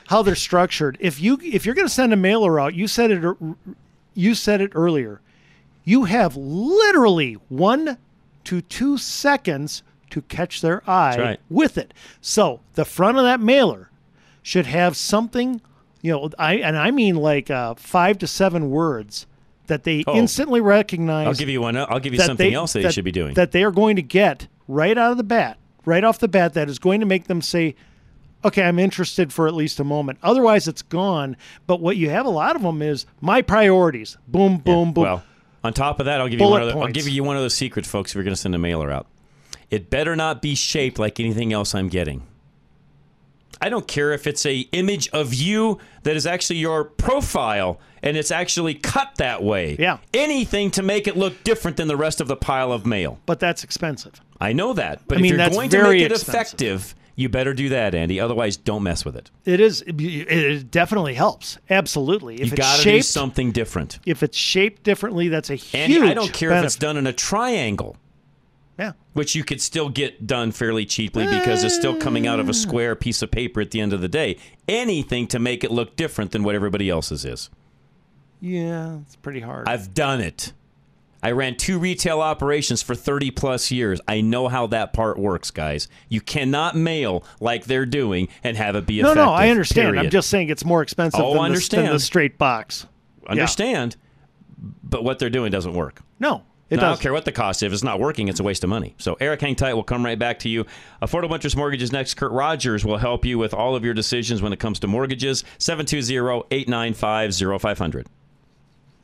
How 0.08 0.22
they're 0.22 0.36
structured. 0.36 0.98
If 1.00 1.20
you 1.20 1.40
if 1.42 1.66
you're 1.66 1.76
going 1.76 1.88
to 1.88 1.94
send 1.94 2.14
a 2.14 2.18
mailer 2.18 2.60
out, 2.60 2.74
you 2.74 2.88
said 2.88 3.12
it 3.12 3.38
you 4.14 4.36
said 4.36 4.62
it 4.62 4.72
earlier. 4.76 5.22
You 5.84 6.06
have 6.06 6.36
literally 6.38 7.34
one 7.50 7.98
to 8.46 8.62
two 8.62 8.98
seconds 8.98 9.84
to 10.12 10.22
catch 10.24 10.62
their 10.62 10.88
eye 10.90 11.18
right. 11.18 11.40
with 11.50 11.78
it. 11.78 11.94
So 12.22 12.62
the 12.76 12.86
front 12.86 13.18
of 13.18 13.24
that 13.24 13.40
mailer 13.40 13.90
should 14.42 14.66
have 14.68 14.96
something, 14.96 15.62
you 16.02 16.12
know, 16.12 16.30
I 16.40 16.56
and 16.56 16.78
I 16.78 16.92
mean 16.92 17.16
like 17.16 17.50
uh, 17.50 17.76
five 17.76 18.18
to 18.20 18.28
seven 18.28 18.70
words 18.70 19.26
that 19.68 19.84
they 19.84 20.04
Oh. 20.08 20.16
instantly 20.16 20.62
recognize. 20.62 21.28
I'll 21.28 21.34
give 21.34 21.50
you 21.50 21.62
one. 21.62 21.76
I'll 21.76 22.00
give 22.00 22.14
you 22.14 22.20
something 22.20 22.52
they- 22.52 22.56
else 22.56 22.74
that, 22.74 22.84
you 22.84 22.92
should 22.92 23.04
be 23.04 23.12
doing. 23.12 23.34
That 23.34 23.52
they 23.52 23.64
are 23.64 23.72
going 23.72 23.96
to 23.96 24.02
get 24.04 24.48
right 24.68 24.98
out 24.98 25.12
of 25.12 25.18
the 25.18 25.24
bat, 25.24 25.58
right 25.86 26.04
off 26.04 26.20
the 26.20 26.28
bat, 26.28 26.54
that 26.54 26.70
is 26.70 26.80
going 26.80 27.00
to 27.00 27.06
make 27.06 27.26
them 27.26 27.42
say, 27.42 27.76
okay, 28.44 28.64
I'm 28.64 28.78
interested 28.78 29.34
for 29.34 29.48
at 29.48 29.56
least 29.56 29.80
a 29.80 29.84
moment. 29.84 30.20
Otherwise, 30.22 30.68
it's 30.68 30.84
gone. 30.84 31.36
But 31.66 31.82
what 31.82 31.98
you 31.98 32.12
have 32.12 32.28
a 32.28 32.30
lot 32.30 32.56
of 32.56 32.62
them 32.62 32.82
is 32.84 33.08
my 33.22 33.42
priorities. 33.42 34.18
Boom, 34.28 34.58
boom, 34.58 34.94
boom. 34.94 35.04
Well, 35.04 35.24
on 35.66 35.74
top 35.74 36.00
of 36.00 36.06
that, 36.06 36.22
I'll 36.22 36.30
give 36.30 36.40
you 36.40 36.48
one 36.48 36.62
other. 36.62 36.78
I'll 36.78 36.88
give 36.92 37.08
you 37.08 37.24
one 37.24 37.38
other 37.38 37.50
secret, 37.50 37.86
folks. 37.86 38.12
If 38.12 38.16
you're 38.16 38.24
going 38.24 38.36
to 38.36 38.40
send 38.40 38.56
a 38.56 38.60
mailer 38.60 38.92
out, 38.92 39.08
it 39.70 39.90
better 39.90 40.16
not 40.16 40.42
be 40.42 40.56
shaped 40.56 41.00
like 41.00 41.20
anything 41.20 41.52
else 41.54 41.74
I'm 41.76 41.90
getting. 41.90 42.24
I 43.62 43.70
don't 43.70 43.88
care 43.88 44.12
if 44.12 44.28
it's 44.28 44.46
a 44.46 44.60
image 44.74 45.08
of 45.10 45.34
you 45.34 45.80
that 46.04 46.16
is 46.16 46.28
actually 46.28 46.58
your 46.58 46.84
profile 46.84 47.80
and 48.04 48.18
it's 48.18 48.30
actually 48.30 48.76
cut 48.76 49.16
that 49.18 49.42
way. 49.44 49.78
Yeah. 49.80 50.00
Anything 50.14 50.72
to 50.72 50.84
make 50.84 51.08
it 51.08 51.16
look 51.16 51.44
different 51.44 51.78
than 51.78 51.88
the 51.88 51.98
rest 51.98 52.22
of 52.22 52.28
the 52.28 52.36
pile 52.36 52.72
of 52.72 52.86
mail. 52.86 53.20
but 53.26 53.40
that's 53.40 53.64
expensive. 53.64 54.22
I 54.40 54.52
know 54.52 54.74
that, 54.74 55.02
but 55.08 55.18
I 55.18 55.22
mean, 55.22 55.34
if 55.34 55.40
you're 55.40 55.50
going 55.50 55.70
to 55.70 55.84
make 55.84 56.02
it 56.02 56.12
expensive. 56.12 56.36
effective, 56.36 56.96
you 57.16 57.30
better 57.30 57.54
do 57.54 57.70
that, 57.70 57.96
Andy. 57.96 58.20
Otherwise, 58.20 58.58
don't 58.58 58.84
mess 58.84 59.06
with 59.06 59.16
it. 59.16 59.32
It 59.46 59.60
is. 59.60 59.84
It 59.88 60.70
definitely 60.70 61.14
helps. 61.14 61.58
Absolutely. 61.70 62.36
If 62.36 62.40
You 62.40 62.46
it's 62.48 62.56
got 62.56 62.80
to 62.80 62.84
do 62.84 63.02
something 63.02 63.52
different. 63.52 64.00
if 64.06 64.22
it's 64.22 64.38
shaped 64.38 64.84
differently, 64.84 65.30
that's 65.30 65.50
a 65.50 65.56
huge. 65.56 65.98
Andy, 65.98 66.02
I 66.10 66.14
don't 66.14 66.34
care 66.34 66.52
if 66.52 66.66
it's 66.66 66.76
done 66.76 66.98
in 66.98 67.08
a 67.08 67.14
triangle. 67.14 67.98
Yeah. 68.78 68.92
Which 69.14 69.36
you 69.36 69.46
could 69.46 69.62
still 69.62 69.88
get 69.88 70.28
done 70.28 70.52
fairly 70.52 70.86
cheaply 70.86 71.26
because 71.26 71.64
it's 71.64 71.76
still 71.76 71.96
coming 71.96 72.28
out 72.28 72.42
of 72.42 72.48
a 72.48 72.50
eh. 72.50 72.54
square 72.54 72.96
piece 72.96 73.22
of 73.22 73.32
paper 73.32 73.62
at 73.62 73.72
the 73.72 73.80
end 73.80 73.94
of 73.94 74.02
the 74.02 74.10
day. 74.10 74.38
Anything 74.68 75.28
to 75.28 75.40
make 75.40 75.64
it 75.64 75.72
look 75.72 75.96
different 75.96 76.32
than 76.32 76.44
what 76.44 76.56
everybody 76.56 76.90
else's 76.90 77.24
is. 77.24 77.50
Yeah, 78.42 78.98
it's 79.02 79.16
pretty 79.16 79.40
hard. 79.40 79.70
I've 79.70 79.94
done 79.94 80.20
it. 80.20 80.52
I 81.26 81.32
ran 81.32 81.56
two 81.56 81.80
retail 81.80 82.22
operations 82.22 82.84
for 82.84 82.94
30 82.94 83.32
plus 83.32 83.72
years. 83.72 84.00
I 84.08 84.22
know 84.22 84.48
how 84.48 84.68
that 84.68 84.94
part 84.94 85.18
works, 85.18 85.50
guys. 85.50 85.88
You 86.08 86.22
cannot 86.22 86.76
mail 86.76 87.24
like 87.40 87.66
they're 87.66 87.88
doing 87.88 88.28
and 88.44 88.56
have 88.58 88.76
it 88.76 88.86
be 88.86 89.00
a 89.00 89.04
no, 89.04 89.10
effective. 89.14 89.26
no, 89.26 89.32
I 89.34 89.50
understand. 89.50 90.00
I'm 90.00 90.10
just 90.12 90.30
saying 90.30 90.50
it's 90.50 90.64
more 90.64 90.84
expensive 90.84 91.20
Oh, 91.20 91.30
than, 91.30 91.38
the, 91.38 91.42
understand. 91.42 91.88
than 91.88 91.94
the 91.94 92.00
straight 92.00 92.38
box. 92.38 92.86
Yeah. 93.24 93.32
understand, 93.32 93.96
but 94.84 95.04
what 95.04 95.18
they're 95.18 95.32
doing 95.32 95.52
doesn't 95.52 95.74
work. 95.74 96.02
No, 96.20 96.44
it 96.70 96.76
No, 96.76 96.78
I 96.78 96.82
don't 96.82 96.90
doesn't. 96.92 97.02
care 97.04 97.14
what 97.14 97.26
the 97.26 97.32
cost. 97.32 97.64
Is. 97.64 97.68
If 97.68 97.74
it's 97.74 97.84
not 97.84 98.00
working, 98.00 98.28
it's 98.28 98.40
a 98.40 98.44
waste 98.44 98.64
of 98.64 98.70
money. 98.70 98.94
So, 99.00 99.18
Eric, 99.20 99.42
hang 99.42 99.56
tight. 99.56 99.74
We'll 99.74 99.84
come 99.84 100.06
right 100.06 100.18
back 100.20 100.38
to 100.40 100.50
you. 100.50 100.66
Affordable 101.02 101.34
Interest 101.34 101.58
Mortgages 101.58 101.92
next. 101.92 102.14
Kurt 102.16 102.32
Rogers 102.32 102.86
will 102.86 102.98
help 102.98 103.26
you 103.26 103.40
with 103.40 103.54
all 103.54 103.76
of 103.76 103.84
your 103.84 103.96
decisions 103.96 104.44
when 104.44 104.54
it 104.54 104.60
comes 104.60 104.80
to 104.82 104.88
mortgages. 104.88 105.44
720 105.58 106.46
895 106.52 107.62
0500. 107.62 108.08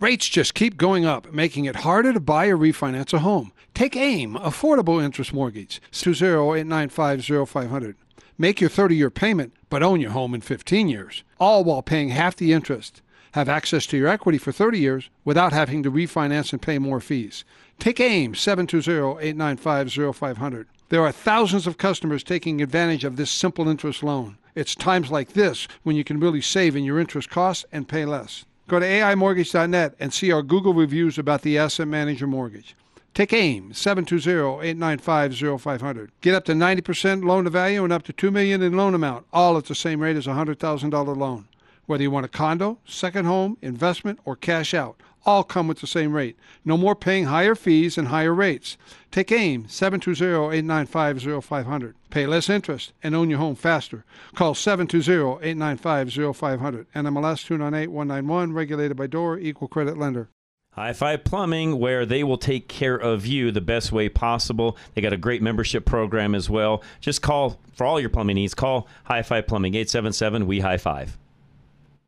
Rates 0.02 0.28
just 0.28 0.54
keep 0.56 0.78
going 0.78 1.06
up, 1.06 1.32
making 1.32 1.66
it 1.66 1.76
harder 1.76 2.12
to 2.12 2.20
buy 2.20 2.48
or 2.48 2.58
refinance 2.58 3.14
a 3.14 3.20
home. 3.20 3.52
Take 3.76 3.96
AIM, 3.96 4.34
Affordable 4.34 5.00
Interest 5.00 5.32
Mortgage, 5.32 5.80
208950500. 5.92 7.94
Make 8.36 8.60
your 8.60 8.72
30 8.72 8.96
year 8.96 9.12
payment, 9.12 9.54
but 9.70 9.84
own 9.84 10.02
your 10.02 10.10
home 10.10 10.34
in 10.34 10.42
15 10.42 10.90
years, 10.90 11.24
all 11.40 11.64
while 11.64 11.84
paying 11.84 12.10
half 12.10 12.36
the 12.36 12.52
interest. 12.52 13.04
Have 13.34 13.48
access 13.48 13.86
to 13.86 13.96
your 13.96 14.08
equity 14.08 14.40
for 14.40 14.52
30 14.52 14.80
years 14.80 15.12
without 15.24 15.54
having 15.54 15.84
to 15.84 15.92
refinance 15.92 16.52
and 16.52 16.60
pay 16.60 16.80
more 16.80 17.00
fees. 17.00 17.46
Take 17.78 18.00
AIM, 18.00 18.34
720-895-0500. 18.34 20.66
There 20.90 21.04
are 21.04 21.12
thousands 21.12 21.68
of 21.68 21.78
customers 21.78 22.24
taking 22.24 22.60
advantage 22.60 23.04
of 23.04 23.18
this 23.18 23.30
simple 23.30 23.70
interest 23.70 24.02
loan. 24.02 24.40
It's 24.56 24.74
times 24.74 25.12
like 25.12 25.34
this 25.34 25.68
when 25.84 25.96
you 25.96 26.04
can 26.04 26.20
really 26.20 26.42
save 26.42 26.76
in 26.76 26.86
your 26.86 27.00
interest 27.00 27.30
costs 27.30 27.66
and 27.72 27.88
pay 27.88 28.06
less. 28.06 28.46
Go 28.68 28.80
to 28.80 28.86
AIMortgage.net 28.86 29.96
and 30.00 30.14
see 30.14 30.32
our 30.32 30.42
Google 30.42 30.74
reviews 30.74 31.18
about 31.18 31.42
the 31.42 31.58
Asset 31.58 31.88
Manager 31.88 32.28
Mortgage. 32.28 32.76
Take 33.14 33.34
AIM, 33.34 33.74
720-895-0500. 33.74 36.10
Get 36.22 36.34
up 36.34 36.46
to 36.46 36.54
90% 36.54 37.26
loan 37.26 37.44
to 37.44 37.50
value 37.50 37.84
and 37.84 37.92
up 37.92 38.04
to 38.04 38.14
2 38.14 38.32
million 38.32 38.62
in 38.62 38.78
loan 38.78 38.94
amount, 38.94 39.26
all 39.34 39.58
at 39.58 39.66
the 39.66 39.76
same 39.76 40.00
rate 40.00 40.16
as 40.16 40.28
a 40.28 40.32
$100,000 40.32 41.18
loan. 41.18 41.50
Whether 41.88 42.04
you 42.04 42.12
want 42.12 42.26
a 42.26 42.30
condo, 42.30 42.78
second 42.86 43.26
home, 43.26 43.58
investment, 43.62 44.20
or 44.24 44.38
cash 44.38 44.74
out, 44.74 44.96
all 45.26 45.44
come 45.44 45.68
with 45.68 45.80
the 45.80 45.88
same 45.88 46.14
rate. 46.14 46.38
No 46.64 46.78
more 46.78 46.96
paying 46.96 47.26
higher 47.26 47.56
fees 47.56 47.98
and 47.98 48.10
higher 48.10 48.34
rates. 48.34 48.78
Take 49.12 49.32
AIM, 49.32 49.66
720-895-0500. 49.66 51.94
Pay 52.10 52.28
less 52.28 52.50
interest 52.50 52.94
and 53.04 53.14
own 53.16 53.30
your 53.30 53.40
home 53.40 53.56
faster. 53.56 54.06
Call 54.36 54.54
720-895-0500. 54.54 56.86
NMLS 56.96 57.46
298191, 57.46 58.54
regulated 58.54 58.96
by 58.98 59.08
DOR, 59.08 59.38
equal 59.38 59.68
credit 59.68 59.98
lender. 59.98 60.30
High 60.74 60.94
Five 60.94 61.26
Plumbing, 61.26 61.80
where 61.80 62.06
they 62.06 62.24
will 62.24 62.38
take 62.38 62.70
care 62.70 62.96
of 62.96 63.26
you 63.26 63.52
the 63.52 63.60
best 63.60 63.92
way 63.92 64.08
possible. 64.08 64.78
They 64.94 65.02
got 65.02 65.12
a 65.12 65.18
great 65.18 65.42
membership 65.42 65.84
program 65.84 66.34
as 66.34 66.50
well. 66.50 66.82
Just 67.02 67.22
call 67.22 67.60
for 67.74 67.86
all 67.86 68.00
your 68.00 68.10
plumbing 68.10 68.36
needs. 68.36 68.54
Call 68.54 68.88
High 69.04 69.22
Five 69.22 69.48
Plumbing, 69.48 69.76
877 69.76 70.48
We 70.48 70.62
High 70.62 70.78
Five. 70.78 71.18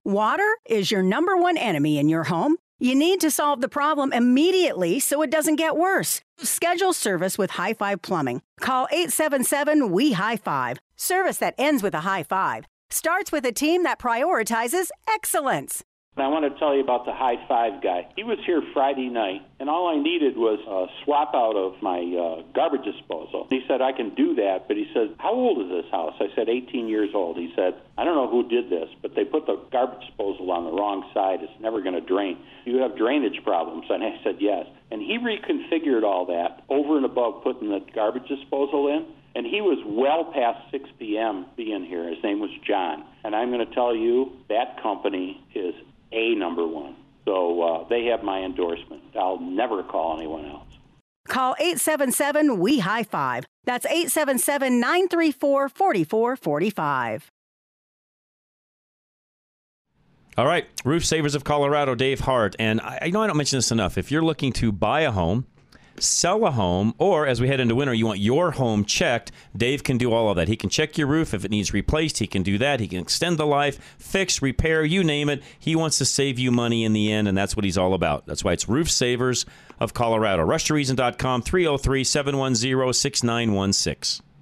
Water 0.06 0.50
is 0.66 0.92
your 0.92 1.04
number 1.04 1.36
one 1.36 1.58
enemy 1.58 1.98
in 1.98 2.08
your 2.08 2.24
home. 2.24 2.56
You 2.84 2.96
need 2.96 3.22
to 3.22 3.32
solve 3.32 3.62
the 3.62 3.70
problem 3.70 4.12
immediately 4.12 5.00
so 5.00 5.22
it 5.22 5.32
doesn't 5.32 5.56
get 5.56 5.78
worse. 5.78 6.20
Schedule 6.40 6.92
service 6.92 7.38
with 7.38 7.52
High 7.52 7.74
Five 7.74 8.02
Plumbing. 8.02 8.42
Call 8.60 8.90
877 8.92 9.90
We 9.90 10.12
High 10.12 10.36
Five. 10.36 10.80
Service 10.98 11.38
that 11.38 11.56
ends 11.58 11.82
with 11.82 11.94
a 11.94 12.02
high 12.02 12.24
five 12.24 12.66
starts 12.94 13.32
with 13.32 13.46
a 13.46 13.52
team 13.52 13.84
that 13.84 14.00
prioritizes 14.00 14.90
excellence. 15.08 15.84
And 16.16 16.24
I 16.24 16.30
want 16.30 16.46
to 16.46 16.60
tell 16.60 16.76
you 16.76 16.82
about 16.82 17.06
the 17.06 17.14
high 17.14 17.42
five 17.48 17.82
guy. 17.82 18.06
He 18.16 18.24
was 18.24 18.38
here 18.46 18.62
Friday 18.72 19.10
night, 19.10 19.42
and 19.60 19.68
all 19.68 19.90
I 19.90 19.98
needed 19.98 20.38
was 20.38 20.62
a 20.62 20.86
swap 21.04 21.34
out 21.34 21.58
of 21.58 21.82
my 21.82 22.06
uh, 22.06 22.46
garbage 22.54 22.86
disposal. 22.86 23.48
He 23.50 23.66
said, 23.68 23.82
I 23.82 23.94
can 23.94 24.14
do 24.14 24.36
that, 24.36 24.68
but 24.68 24.78
he 24.78 24.86
said, 24.94 25.16
How 25.18 25.34
old 25.34 25.66
is 25.66 25.70
this 25.74 25.90
house? 25.90 26.14
I 26.22 26.30
said, 26.36 26.50
18 26.50 26.88
years 26.88 27.10
old. 27.16 27.38
He 27.38 27.52
said, 27.56 27.74
I 27.98 28.06
don't 28.06 28.14
know 28.14 28.30
who 28.30 28.48
did 28.48 28.70
this, 28.70 28.90
but 29.02 29.16
they 29.16 29.26
put 29.26 29.48
the 29.48 29.58
garbage 29.72 30.06
disposal 30.06 30.52
on 30.52 30.66
the 30.66 30.72
wrong 30.72 31.10
side. 31.16 31.42
It's 31.42 31.60
never 31.60 31.82
going 31.82 31.98
to 31.98 32.06
drain. 32.06 32.38
You 32.66 32.78
have 32.86 32.96
drainage 32.96 33.42
problems. 33.44 33.86
And 33.90 34.04
I 34.04 34.14
said, 34.24 34.38
Yes. 34.38 34.68
And 34.92 35.02
he 35.02 35.18
reconfigured 35.18 36.04
all 36.04 36.28
that 36.28 36.62
over 36.70 36.96
and 36.96 37.06
above 37.06 37.42
putting 37.42 37.70
the 37.70 37.82
garbage 37.96 38.28
disposal 38.28 38.88
in. 38.88 39.08
And 39.36 39.48
he 39.48 39.62
was 39.62 39.82
well 39.84 40.30
past 40.32 40.70
6 40.70 40.90
p.m. 41.00 41.48
being 41.58 41.84
here. 41.84 42.08
His 42.08 42.24
name 42.24 42.40
was 42.40 42.52
John. 42.68 43.04
And 43.24 43.36
I'm 43.36 43.50
going 43.50 43.66
to 43.66 43.74
tell 43.74 43.96
you, 43.96 44.32
that 44.50 44.80
company 44.84 45.42
is 45.56 45.74
a 46.14 46.36
number 46.36 46.66
one. 46.66 46.96
So 47.26 47.62
uh, 47.62 47.88
they 47.88 48.06
have 48.06 48.24
my 48.24 48.42
endorsement. 48.42 49.02
I'll 49.18 49.40
never 49.40 49.84
call 49.84 50.18
anyone 50.18 50.46
else. 50.46 50.68
Call 51.28 51.56
877 51.58 52.60
We 52.60 52.80
High 52.80 53.04
Five. 53.04 53.46
That's 53.66 53.86
877 53.86 54.80
934 54.80 55.70
4445. 55.70 57.32
All 60.36 60.48
right, 60.48 60.66
Roof 60.84 61.06
Savers 61.06 61.36
of 61.36 61.44
Colorado, 61.44 61.94
Dave 61.94 62.22
Hart. 62.22 62.56
And 62.58 62.82
I, 62.82 63.00
I 63.04 63.10
know 63.12 63.22
I 63.22 63.28
don't 63.28 63.38
mention 63.38 63.58
this 63.58 63.72
enough. 63.72 63.98
If 63.98 64.12
you're 64.12 64.24
looking 64.24 64.52
to 64.54 64.72
buy 64.72 65.02
a 65.02 65.12
home, 65.12 65.46
sell 66.00 66.46
a 66.46 66.52
home, 66.52 66.94
or 66.98 67.28
as 67.28 67.40
we 67.40 67.48
head 67.48 67.60
into 67.60 67.76
winter, 67.76 67.94
you 67.94 68.06
want 68.06 68.20
your 68.20 68.52
home 68.52 68.86
checked, 68.86 69.32
Dave 69.56 69.84
can 69.84 69.98
do 69.98 70.12
all 70.12 70.30
of 70.30 70.36
that. 70.36 70.48
He 70.48 70.56
can 70.56 70.70
check 70.70 70.98
your 70.98 71.08
roof. 71.08 71.34
If 71.34 71.46
it 71.46 71.52
needs 71.52 71.74
replaced, 71.74 72.20
he 72.20 72.28
can 72.28 72.44
do 72.44 72.58
that. 72.58 72.80
He 72.80 72.88
can 72.88 73.00
extend 73.00 73.38
the 73.38 73.46
life, 73.46 73.96
fix, 73.98 74.42
repair, 74.42 74.84
you 74.84 75.04
name 75.04 75.30
it. 75.30 75.44
He 75.58 75.76
wants 75.76 75.98
to 76.00 76.06
save 76.06 76.40
you 76.40 76.52
money 76.52 76.84
in 76.84 76.94
the 76.94 77.12
end, 77.12 77.28
and 77.28 77.38
that's 77.38 77.56
what 77.56 77.66
he's 77.66 77.78
all 77.78 77.94
about. 77.94 78.26
That's 78.26 78.44
why 78.44 78.54
it's 78.54 78.68
Roof 78.68 78.90
Savers 78.90 79.46
of 79.80 79.94
Colorado. 79.94 80.46
RushToReason.com, 80.46 81.42
303 81.42 82.04
710 82.04 82.94
6916. 82.94 84.33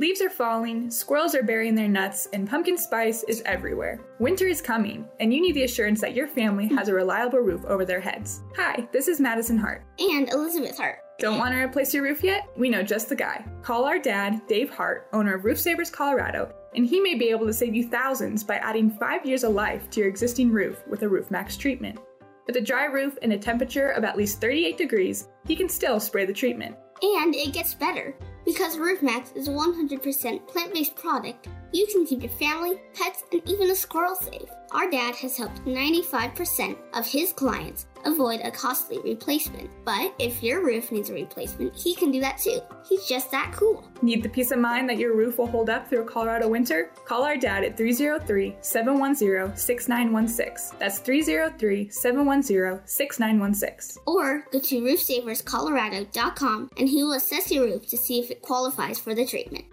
Leaves 0.00 0.22
are 0.22 0.30
falling, 0.30 0.88
squirrels 0.92 1.34
are 1.34 1.42
burying 1.42 1.74
their 1.74 1.88
nuts, 1.88 2.28
and 2.32 2.48
pumpkin 2.48 2.78
spice 2.78 3.24
is 3.24 3.42
everywhere. 3.44 3.98
Winter 4.20 4.46
is 4.46 4.62
coming, 4.62 5.04
and 5.18 5.34
you 5.34 5.40
need 5.40 5.56
the 5.56 5.64
assurance 5.64 6.00
that 6.00 6.14
your 6.14 6.28
family 6.28 6.68
has 6.68 6.86
a 6.86 6.94
reliable 6.94 7.40
roof 7.40 7.64
over 7.64 7.84
their 7.84 7.98
heads. 7.98 8.42
Hi, 8.54 8.86
this 8.92 9.08
is 9.08 9.18
Madison 9.18 9.58
Hart. 9.58 9.82
And 9.98 10.30
Elizabeth 10.30 10.76
Hart. 10.76 11.00
Don't 11.18 11.38
want 11.38 11.52
to 11.52 11.58
replace 11.58 11.92
your 11.92 12.04
roof 12.04 12.22
yet? 12.22 12.48
We 12.56 12.68
know 12.68 12.84
just 12.84 13.08
the 13.08 13.16
guy. 13.16 13.44
Call 13.60 13.86
our 13.86 13.98
dad, 13.98 14.40
Dave 14.46 14.70
Hart, 14.70 15.08
owner 15.12 15.34
of 15.34 15.44
Roof 15.44 15.58
Savers 15.58 15.90
Colorado, 15.90 16.54
and 16.76 16.86
he 16.86 17.00
may 17.00 17.16
be 17.16 17.30
able 17.30 17.46
to 17.46 17.52
save 17.52 17.74
you 17.74 17.88
thousands 17.88 18.44
by 18.44 18.58
adding 18.58 18.92
five 19.00 19.26
years 19.26 19.42
of 19.42 19.52
life 19.52 19.90
to 19.90 19.98
your 19.98 20.08
existing 20.08 20.52
roof 20.52 20.80
with 20.86 21.02
a 21.02 21.08
Roof 21.08 21.28
Max 21.32 21.56
treatment. 21.56 21.98
With 22.46 22.54
a 22.54 22.60
dry 22.60 22.84
roof 22.84 23.18
and 23.20 23.32
a 23.32 23.38
temperature 23.38 23.88
of 23.88 24.04
at 24.04 24.16
least 24.16 24.40
38 24.40 24.78
degrees, 24.78 25.26
he 25.44 25.56
can 25.56 25.68
still 25.68 25.98
spray 25.98 26.24
the 26.24 26.32
treatment. 26.32 26.76
And 27.02 27.34
it 27.34 27.52
gets 27.52 27.74
better. 27.74 28.14
Because 28.48 28.78
RoofMax 28.78 29.36
is 29.36 29.46
a 29.46 29.50
100% 29.50 30.48
plant 30.48 30.72
based 30.72 30.96
product, 30.96 31.48
you 31.70 31.86
can 31.92 32.06
keep 32.06 32.22
your 32.22 32.32
family, 32.32 32.80
pets, 32.94 33.22
and 33.30 33.46
even 33.46 33.70
a 33.70 33.74
squirrel 33.74 34.14
safe. 34.14 34.48
Our 34.72 34.90
dad 34.90 35.14
has 35.16 35.36
helped 35.36 35.66
95% 35.66 36.78
of 36.94 37.06
his 37.06 37.34
clients 37.34 37.84
avoid 38.04 38.40
a 38.42 38.50
costly 38.50 38.98
replacement. 39.00 39.70
But 39.84 40.14
if 40.18 40.42
your 40.42 40.64
roof 40.64 40.92
needs 40.92 41.10
a 41.10 41.14
replacement, 41.14 41.74
he 41.76 41.94
can 41.94 42.10
do 42.10 42.20
that 42.20 42.38
too. 42.38 42.60
He's 42.88 43.06
just 43.06 43.30
that 43.30 43.52
cool. 43.52 43.88
Need 44.02 44.22
the 44.22 44.28
peace 44.28 44.50
of 44.50 44.58
mind 44.58 44.88
that 44.88 44.98
your 44.98 45.16
roof 45.16 45.38
will 45.38 45.46
hold 45.46 45.70
up 45.70 45.88
through 45.88 46.02
a 46.02 46.04
Colorado 46.04 46.48
winter? 46.48 46.90
Call 47.04 47.24
our 47.24 47.36
dad 47.36 47.64
at 47.64 47.76
303 47.76 48.56
710 48.60 49.56
6916. 49.56 50.78
That's 50.78 50.98
303 50.98 51.88
710 51.90 52.86
6916. 52.86 54.02
Or 54.06 54.44
go 54.50 54.60
to 54.60 54.80
roofsaverscolorado.com 54.80 56.70
and 56.76 56.88
he 56.88 57.02
will 57.02 57.14
assess 57.14 57.50
your 57.50 57.64
roof 57.64 57.86
to 57.88 57.96
see 57.96 58.20
if 58.20 58.30
it 58.30 58.42
qualifies 58.42 58.98
for 58.98 59.14
the 59.14 59.26
treatment. 59.26 59.64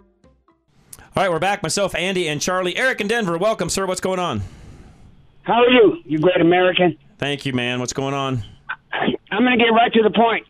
All 1.16 1.22
right, 1.22 1.30
we're 1.30 1.38
back. 1.38 1.62
Myself, 1.62 1.94
Andy, 1.94 2.28
and 2.28 2.42
Charlie. 2.42 2.76
Eric 2.76 3.00
in 3.00 3.08
Denver. 3.08 3.38
Welcome, 3.38 3.70
sir. 3.70 3.86
What's 3.86 4.02
going 4.02 4.18
on? 4.18 4.42
How 5.44 5.62
are 5.62 5.70
you, 5.70 6.02
you 6.04 6.18
great 6.18 6.40
American? 6.40 6.98
Thank 7.18 7.46
you, 7.46 7.52
man. 7.52 7.80
What's 7.80 7.92
going 7.92 8.14
on? 8.14 8.44
I'm 8.92 9.44
going 9.44 9.58
to 9.58 9.64
get 9.64 9.70
right 9.70 9.92
to 9.92 10.02
the 10.02 10.10
point. 10.10 10.46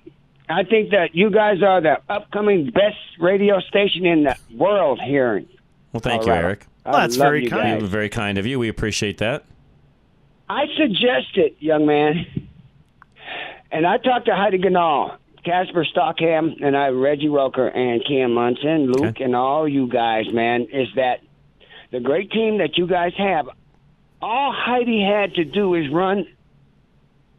I 0.48 0.62
think 0.64 0.90
that 0.90 1.14
you 1.14 1.31
guys 1.31 1.62
are 1.62 1.81
the 1.81 1.98
upcoming 2.09 2.70
best 2.70 2.96
radio 3.18 3.61
station 3.61 4.07
in 4.07 4.24
the 4.24 4.37
world 4.55 5.00
here. 5.00 5.37
in 5.37 5.48
Well, 5.92 6.00
thank 6.00 6.22
you, 6.22 6.26
Colorado. 6.26 6.46
Eric. 6.46 6.66
I 6.85 7.07
love 7.07 7.35
you 7.35 7.50
guys. 7.50 7.83
Very 7.83 8.09
kind 8.09 8.38
of 8.38 8.46
you. 8.46 8.59
We 8.59 8.68
appreciate 8.68 9.18
that. 9.18 9.44
I 10.48 10.66
suggest 10.76 11.37
it, 11.37 11.57
young 11.59 11.87
man, 11.87 12.24
and 13.72 13.85
I 13.85 13.98
talked 13.98 14.26
to 14.26 14.37
Heidi 14.37 14.59
Ganahl, 14.59 15.16
Casper 15.44 15.85
Stockham, 15.85 16.55
and 16.62 16.76
I, 16.76 16.88
Reggie 16.88 17.29
Roker, 17.29 17.66
and 17.66 18.05
Cam 18.07 18.33
Munson, 18.33 18.92
Luke, 18.92 19.16
and 19.18 19.35
all 19.35 19.66
you 19.66 19.88
guys, 19.88 20.26
man, 20.33 20.68
is 20.72 20.87
that 20.94 21.18
the 21.90 21.98
great 21.98 22.31
team 22.31 22.59
that 22.59 22.79
you 22.79 22.87
guys 22.87 23.12
have, 23.18 23.48
all 24.22 24.52
Heidi 24.57 25.02
had 25.02 25.35
to 25.35 25.44
do 25.44 25.74
is 25.74 25.90
run 25.90 26.26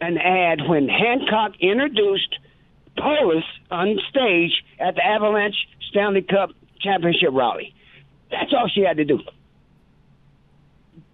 an 0.02 0.18
ad 0.18 0.60
when 0.68 0.88
Hancock 0.88 1.54
introduced 1.60 2.38
Polis 2.98 3.44
on 3.72 4.00
stage 4.10 4.64
at 4.80 4.96
the 4.96 5.06
Avalanche 5.06 5.56
Stanley 5.90 6.22
Cup 6.22 6.52
Championship 6.80 7.30
rally. 7.32 7.74
That's 8.32 8.52
all 8.54 8.70
she 8.74 8.82
had 8.82 8.98
to 8.98 9.06
do. 9.06 9.20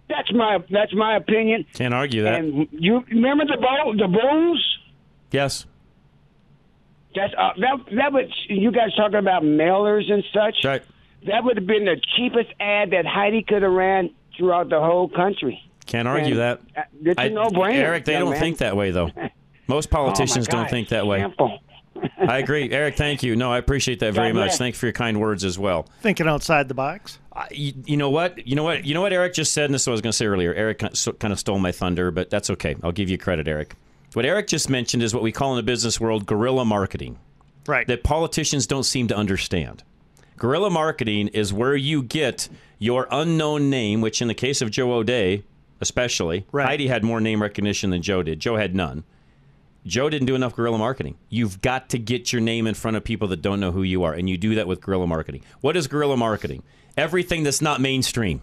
That's 0.08 0.32
my 0.32 0.58
that's 0.70 0.94
my 0.94 1.16
opinion. 1.16 1.64
Can't 1.72 1.94
argue 1.94 2.22
that. 2.24 2.34
And 2.34 2.68
you 2.70 3.02
remember 3.10 3.44
the 3.46 3.56
bowl, 3.56 3.94
the 3.96 4.08
Bulls? 4.08 4.78
yes. 5.30 5.66
That's 7.14 7.32
uh, 7.38 7.50
that 7.58 7.76
that 7.96 8.12
was 8.12 8.26
you 8.48 8.72
guys 8.72 8.94
talking 8.96 9.18
about 9.18 9.42
mailers 9.44 10.10
and 10.10 10.24
such. 10.32 10.64
Right. 10.64 10.82
That 11.26 11.44
would 11.44 11.56
have 11.56 11.66
been 11.66 11.84
the 11.84 11.96
cheapest 12.16 12.50
ad 12.60 12.90
that 12.90 13.06
Heidi 13.06 13.42
could 13.42 13.62
have 13.62 13.70
ran 13.72 14.10
throughout 14.36 14.68
the 14.68 14.80
whole 14.80 15.08
country. 15.08 15.62
Can't 15.86 16.08
argue 16.08 16.40
And, 16.40 16.40
that. 16.40 16.60
uh, 16.76 16.82
It's 17.04 17.18
a 17.18 17.22
I- 17.24 17.28
no-brainer. 17.28 17.74
Eric, 17.74 18.04
they 18.04 18.14
don't 18.14 18.30
man. 18.30 18.40
think 18.40 18.58
that 18.58 18.76
way, 18.76 18.90
though. 18.90 19.10
Most 19.66 19.90
politicians 19.90 20.46
don't 20.46 20.68
think 20.68 20.88
that 20.90 21.06
way. 21.06 21.20
Simple. 21.20 21.58
I 22.18 22.38
agree. 22.38 22.70
Eric, 22.70 22.96
thank 22.96 23.22
you. 23.22 23.34
No, 23.36 23.52
I 23.52 23.58
appreciate 23.58 24.00
that 24.00 24.12
very 24.12 24.32
God 24.32 24.38
much. 24.40 24.56
Thank 24.56 24.74
you 24.74 24.78
for 24.78 24.86
your 24.86 24.92
kind 24.92 25.20
words 25.20 25.44
as 25.44 25.58
well. 25.58 25.86
Thinking 26.02 26.26
outside 26.28 26.68
the 26.68 26.74
box. 26.74 27.18
You, 27.50 27.72
you 27.86 27.96
know 27.96 28.10
what? 28.10 28.46
You 28.46 28.56
know 28.56 28.62
what? 28.64 28.84
You 28.84 28.92
know 28.94 29.00
what 29.00 29.12
Eric 29.12 29.32
just 29.34 29.52
said, 29.52 29.66
and 29.66 29.74
this 29.74 29.82
is 29.82 29.86
what 29.86 29.92
I 29.92 29.94
was 29.94 30.00
going 30.02 30.10
to 30.12 30.16
say 30.16 30.26
earlier. 30.26 30.52
Eric 30.54 30.80
kind 30.80 30.92
of 31.06 31.18
kind 31.18 31.32
of 31.32 31.38
stole 31.38 31.58
my 31.58 31.72
thunder, 31.72 32.10
but 32.10 32.30
that's 32.30 32.50
okay. 32.50 32.76
I'll 32.82 32.92
give 32.92 33.08
you 33.08 33.16
credit, 33.16 33.48
Eric. 33.48 33.74
What 34.12 34.24
Eric 34.26 34.48
just 34.48 34.68
mentioned 34.68 35.02
is 35.02 35.14
what 35.14 35.22
we 35.22 35.32
call 35.32 35.52
in 35.52 35.56
the 35.56 35.62
business 35.62 35.98
world 36.00 36.26
guerrilla 36.26 36.64
marketing. 36.64 37.18
Right. 37.66 37.86
That 37.86 38.04
politicians 38.04 38.66
don't 38.66 38.84
seem 38.84 39.08
to 39.08 39.16
understand. 39.16 39.82
Guerrilla 40.36 40.70
marketing 40.70 41.28
is 41.28 41.52
where 41.52 41.74
you 41.76 42.02
get 42.02 42.48
your 42.78 43.08
unknown 43.10 43.70
name, 43.70 44.00
which 44.02 44.20
in 44.20 44.28
the 44.28 44.34
case 44.34 44.60
of 44.60 44.70
Joe 44.70 44.92
O'Dea, 44.92 45.42
especially, 45.84 46.46
Heidi 46.66 46.88
had 46.88 47.04
more 47.04 47.20
name 47.20 47.42
recognition 47.42 47.90
than 47.90 48.00
Joe 48.00 48.22
did. 48.22 48.40
Joe 48.40 48.56
had 48.56 48.74
none. 48.74 49.04
Joe 49.86 50.08
didn't 50.08 50.26
do 50.26 50.34
enough 50.34 50.56
guerrilla 50.56 50.78
marketing. 50.78 51.18
You've 51.28 51.60
got 51.60 51.90
to 51.90 51.98
get 51.98 52.32
your 52.32 52.40
name 52.40 52.66
in 52.66 52.72
front 52.72 52.96
of 52.96 53.04
people 53.04 53.28
that 53.28 53.42
don't 53.42 53.60
know 53.60 53.70
who 53.70 53.82
you 53.82 54.02
are, 54.02 54.14
and 54.14 54.30
you 54.30 54.38
do 54.38 54.54
that 54.54 54.66
with 54.66 54.80
guerrilla 54.80 55.06
marketing. 55.06 55.42
What 55.60 55.76
is 55.76 55.86
guerrilla 55.86 56.16
marketing? 56.16 56.62
Everything 56.96 57.42
that's 57.42 57.60
not 57.60 57.82
mainstream. 57.82 58.40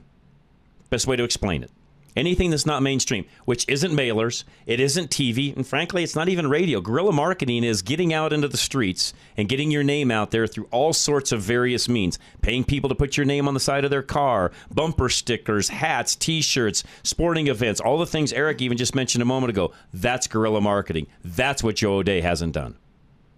Best 0.91 1.07
way 1.07 1.15
to 1.15 1.23
explain 1.23 1.63
it. 1.63 1.71
Anything 2.15 2.49
that's 2.49 2.65
not 2.65 2.83
mainstream, 2.83 3.25
which 3.45 3.65
isn't 3.69 3.93
mailers, 3.93 4.43
it 4.65 4.81
isn't 4.81 5.09
TV, 5.09 5.55
and 5.55 5.65
frankly, 5.65 6.03
it's 6.03 6.15
not 6.15 6.27
even 6.27 6.49
radio. 6.49 6.81
Guerrilla 6.81 7.13
marketing 7.13 7.63
is 7.63 7.81
getting 7.81 8.13
out 8.13 8.33
into 8.33 8.49
the 8.49 8.57
streets 8.57 9.13
and 9.37 9.47
getting 9.47 9.71
your 9.71 9.83
name 9.83 10.11
out 10.11 10.31
there 10.31 10.45
through 10.45 10.67
all 10.71 10.91
sorts 10.91 11.31
of 11.31 11.41
various 11.41 11.87
means. 11.87 12.19
Paying 12.41 12.65
people 12.65 12.89
to 12.89 12.95
put 12.95 13.15
your 13.15 13.25
name 13.25 13.47
on 13.47 13.53
the 13.53 13.61
side 13.61 13.85
of 13.85 13.91
their 13.91 14.03
car, 14.03 14.51
bumper 14.73 15.07
stickers, 15.07 15.69
hats, 15.69 16.15
t 16.15 16.41
shirts, 16.41 16.83
sporting 17.03 17.47
events, 17.47 17.79
all 17.79 17.97
the 17.97 18.05
things 18.05 18.33
Eric 18.33 18.61
even 18.61 18.77
just 18.77 18.93
mentioned 18.93 19.21
a 19.21 19.25
moment 19.25 19.51
ago. 19.51 19.71
That's 19.93 20.27
guerrilla 20.27 20.59
marketing. 20.59 21.07
That's 21.23 21.63
what 21.63 21.77
Joe 21.77 21.95
O'Dea 21.95 22.19
hasn't 22.19 22.53
done. 22.53 22.75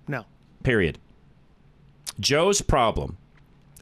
No. 0.07 0.25
Period. 0.63 0.97
Joe's 2.19 2.61
problem, 2.61 3.17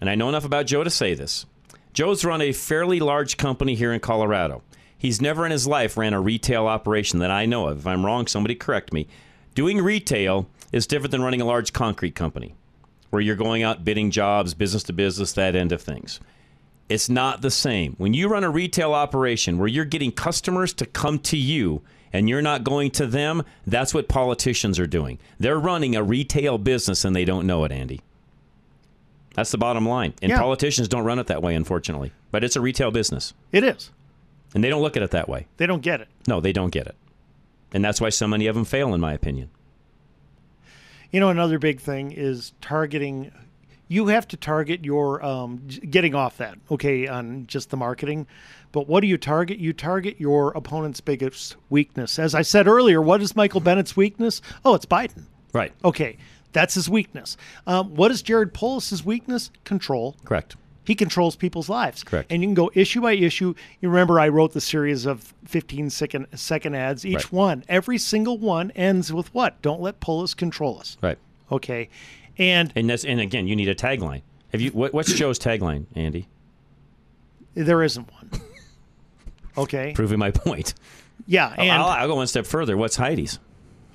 and 0.02 0.10
I 0.10 0.16
know 0.16 0.30
enough 0.30 0.46
about 0.46 0.66
Joe 0.66 0.84
to 0.84 0.90
say 0.90 1.14
this 1.14 1.46
Joe's 1.94 2.24
run 2.26 2.42
a 2.42 2.52
fairly 2.52 3.00
large 3.00 3.38
company 3.38 3.76
here 3.76 3.94
in 3.94 4.00
Colorado. 4.00 4.64
He's 5.02 5.20
never 5.20 5.48
in 5.48 5.52
his 5.52 5.66
life 5.66 5.98
ran 5.98 6.14
a 6.14 6.22
retail 6.22 6.68
operation 6.68 7.18
that 7.20 7.32
I 7.32 7.48
know 7.48 7.68
of. 7.70 7.80
If 7.80 7.88
I'm 7.88 8.06
wrong, 8.06 8.28
somebody 8.28 8.54
correct 8.54 8.94
me. 8.94 9.08
Doing 9.56 9.82
retail 9.82 10.48
is 10.72 10.86
different 10.86 11.10
than 11.10 11.24
running 11.24 11.42
a 11.42 11.46
large 11.46 11.74
concrete 11.74 12.14
company 12.14 12.54
where 13.10 13.20
you're 13.20 13.36
going 13.36 13.64
out 13.64 13.84
bidding 13.84 14.12
jobs, 14.12 14.54
business 14.54 14.84
to 14.84 14.94
business, 14.94 15.34
that 15.34 15.56
end 15.56 15.72
of 15.72 15.82
things. 15.82 16.20
It's 16.88 17.10
not 17.10 17.42
the 17.42 17.50
same. 17.50 17.96
When 17.98 18.14
you 18.14 18.28
run 18.28 18.44
a 18.44 18.52
retail 18.52 18.94
operation 18.94 19.58
where 19.58 19.68
you're 19.68 19.86
getting 19.86 20.12
customers 20.12 20.72
to 20.74 20.86
come 20.86 21.18
to 21.18 21.36
you 21.36 21.82
and 22.14 22.30
you're 22.30 22.44
not 22.44 22.64
going 22.64 22.92
to 22.92 23.08
them, 23.08 23.42
that's 23.66 23.96
what 23.96 24.08
politicians 24.08 24.78
are 24.78 24.86
doing. 24.86 25.18
They're 25.40 25.58
running 25.58 25.96
a 25.96 26.04
retail 26.04 26.60
business 26.60 27.04
and 27.04 27.16
they 27.16 27.26
don't 27.26 27.48
know 27.48 27.64
it, 27.64 27.72
Andy. 27.72 28.02
That's 29.34 29.50
the 29.50 29.58
bottom 29.58 29.88
line. 29.90 30.14
And 30.22 30.30
Yeah. 30.30 30.38
politicians 30.40 30.88
don't 30.88 31.06
run 31.06 31.18
it 31.18 31.26
that 31.26 31.42
way, 31.42 31.56
unfortunately. 31.56 32.12
But 32.30 32.44
it's 32.44 32.56
a 32.56 32.62
retail 32.62 32.92
business. 32.92 33.34
It 33.52 33.64
is. 33.64 33.90
And 34.54 34.64
they 34.64 34.70
don't 34.70 34.82
look 34.82 34.98
at 34.98 35.04
it 35.04 35.12
that 35.12 35.30
way. 35.30 35.48
They 35.58 35.66
don't 35.66 35.82
get 35.82 36.02
it. 36.02 36.08
No, 36.28 36.42
they 36.42 36.52
don't 36.54 36.72
get 36.72 36.88
it. 36.88 36.96
And 37.74 37.84
that's 37.84 38.02
why 38.02 38.10
so 38.10 38.28
many 38.28 38.48
of 38.48 38.56
them 38.56 38.66
fail, 38.66 38.94
in 38.94 39.00
my 39.00 39.14
opinion. 39.14 39.50
You 41.12 41.20
know, 41.20 41.30
another 41.30 41.60
big 41.60 41.80
thing 41.80 42.12
is 42.12 42.54
targeting. 42.62 43.32
You 43.88 44.08
have 44.08 44.28
to 44.30 44.38
target 44.38 44.86
your 44.86 45.24
um, 45.24 45.68
getting 45.90 46.16
off 46.16 46.38
that, 46.38 46.58
okay, 46.70 47.08
on 47.08 47.48
just 47.48 47.70
the 47.70 47.78
marketing. 47.78 48.28
But 48.72 48.88
what 48.88 49.02
do 49.02 49.08
you 49.08 49.18
target? 49.18 49.60
You 49.60 49.74
target 49.74 50.20
your 50.20 50.52
opponent's 50.52 51.02
biggest 51.02 51.58
weakness. 51.70 52.18
As 52.18 52.34
I 52.34 52.42
said 52.42 52.68
earlier, 52.68 53.02
what 53.02 53.22
is 53.22 53.36
Michael 53.36 53.60
Bennet's 53.60 53.98
weakness? 53.98 54.42
Oh, 54.64 54.76
it's 54.76 54.86
Biden. 54.86 55.24
Right. 55.54 55.74
Okay, 55.84 56.18
that's 56.54 56.76
his 56.76 56.90
weakness. 56.90 57.36
Um, 57.68 57.96
what 57.96 58.12
is 58.12 58.22
Jared 58.22 58.54
Polis's 58.54 59.04
weakness? 59.04 59.52
Control. 59.66 60.16
Correct. 60.24 60.56
He 60.92 60.96
controls 60.96 61.38
people's 61.38 61.70
lives. 61.70 62.04
Correct. 62.04 62.30
And 62.34 62.42
you 62.42 62.50
can 62.50 62.54
go 62.54 62.70
issue 62.74 63.00
by 63.00 63.14
issue. 63.14 63.54
You 63.80 63.88
remember 63.88 64.20
I 64.20 64.28
wrote 64.28 64.52
the 64.52 64.60
series 64.60 65.06
of 65.06 65.34
15 65.46 65.90
second, 65.90 66.28
second 66.36 66.76
ads. 66.76 67.06
Each 67.06 67.16
Right. 67.16 67.32
one, 67.32 67.64
every 67.70 67.98
single 67.98 68.38
one 68.38 68.72
ends 68.72 69.14
with 69.14 69.34
what? 69.34 69.62
Don't 69.62 69.80
let 69.80 70.02
Polis 70.02 70.34
control 70.34 70.78
us. 70.82 70.98
Right. 71.02 71.18
Okay. 71.50 71.88
And 72.38 72.74
And 72.76 72.90
that's 72.90 73.06
and 73.06 73.22
again, 73.22 73.48
you 73.48 73.56
need 73.56 73.70
a 73.70 73.74
tagline. 73.74 74.22
Have 74.52 74.60
you 74.60 74.72
what, 74.72 74.94
what's 74.94 75.14
Joe's 75.14 75.40
tagline, 75.40 75.86
Andy? 75.96 76.28
there 77.54 77.84
isn't 77.84 78.12
one. 78.12 78.30
Okay. 79.58 79.94
Proving 79.96 80.20
my 80.20 80.32
point. 80.32 80.74
Yeah. 81.26 81.54
And 81.58 81.72
I'll, 81.72 81.88
I'll 81.88 82.08
go 82.10 82.16
one 82.16 82.28
step 82.28 82.46
further. 82.46 82.76
What's 82.76 82.98
Heidi's? 82.98 83.40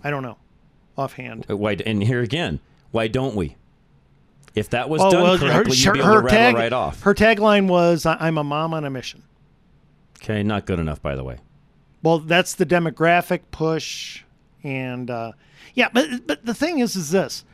I 0.03 0.09
don't 0.09 0.23
know 0.23 0.39
offhand. 0.97 1.45
Why? 1.49 1.77
And 1.85 2.03
here 2.03 2.23
again, 2.23 2.61
why 2.91 3.07
don't 3.09 3.35
we? 3.37 3.57
If 4.57 4.71
that 4.71 4.89
was 4.89 5.03
oh, 5.03 5.11
done 5.11 5.23
well, 5.23 5.39
correctly, 5.39 5.77
her, 5.77 5.83
you'd 5.85 5.93
be 5.93 6.01
able 6.01 6.13
to 6.13 6.21
rattle 6.21 6.29
tag, 6.31 6.55
right 6.55 6.73
off. 6.73 7.03
Her 7.03 7.15
tagline 7.15 7.69
was 7.69 8.07
"I- 8.07 8.17
I'm 8.19 8.39
a 8.39 8.45
mom 8.45 8.75
on 8.75 8.85
a 8.85 8.91
mission. 8.91 9.23
Okay, 10.19 10.43
not 10.43 10.65
good 10.65 10.79
enough, 10.79 11.01
by 11.03 11.15
the 11.15 11.23
way. 11.23 11.39
Well, 12.03 12.19
that's 12.19 12.55
the 12.55 12.65
demographic 12.65 13.43
push, 13.51 14.25
and 14.65 15.11
uh, 15.11 15.33
yeah, 15.75 15.91
but 15.93 16.27
but 16.27 16.45
the 16.45 16.55
thing 16.55 16.79
is, 16.79 16.97
is 16.97 17.11
this: 17.11 17.45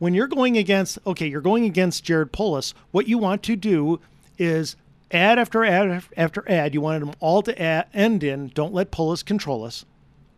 when 0.00 0.12
you're 0.12 0.26
going 0.26 0.58
against, 0.58 0.98
okay, 1.06 1.28
you're 1.28 1.40
going 1.40 1.64
against 1.64 2.02
Jared 2.04 2.32
Polis, 2.32 2.74
what 2.90 3.06
you 3.06 3.16
want 3.16 3.42
to 3.44 3.54
do 3.54 4.00
is 4.36 4.74
ad 5.12 5.38
after 5.38 5.64
ad 5.64 6.02
after 6.16 6.50
ad, 6.50 6.74
you 6.74 6.80
wanted 6.80 7.02
them 7.02 7.14
all 7.20 7.42
to 7.42 7.62
ad, 7.62 7.86
end 7.94 8.24
in, 8.24 8.48
don't 8.48 8.74
let 8.74 8.90
Polis 8.90 9.22
control 9.22 9.64
us. 9.64 9.84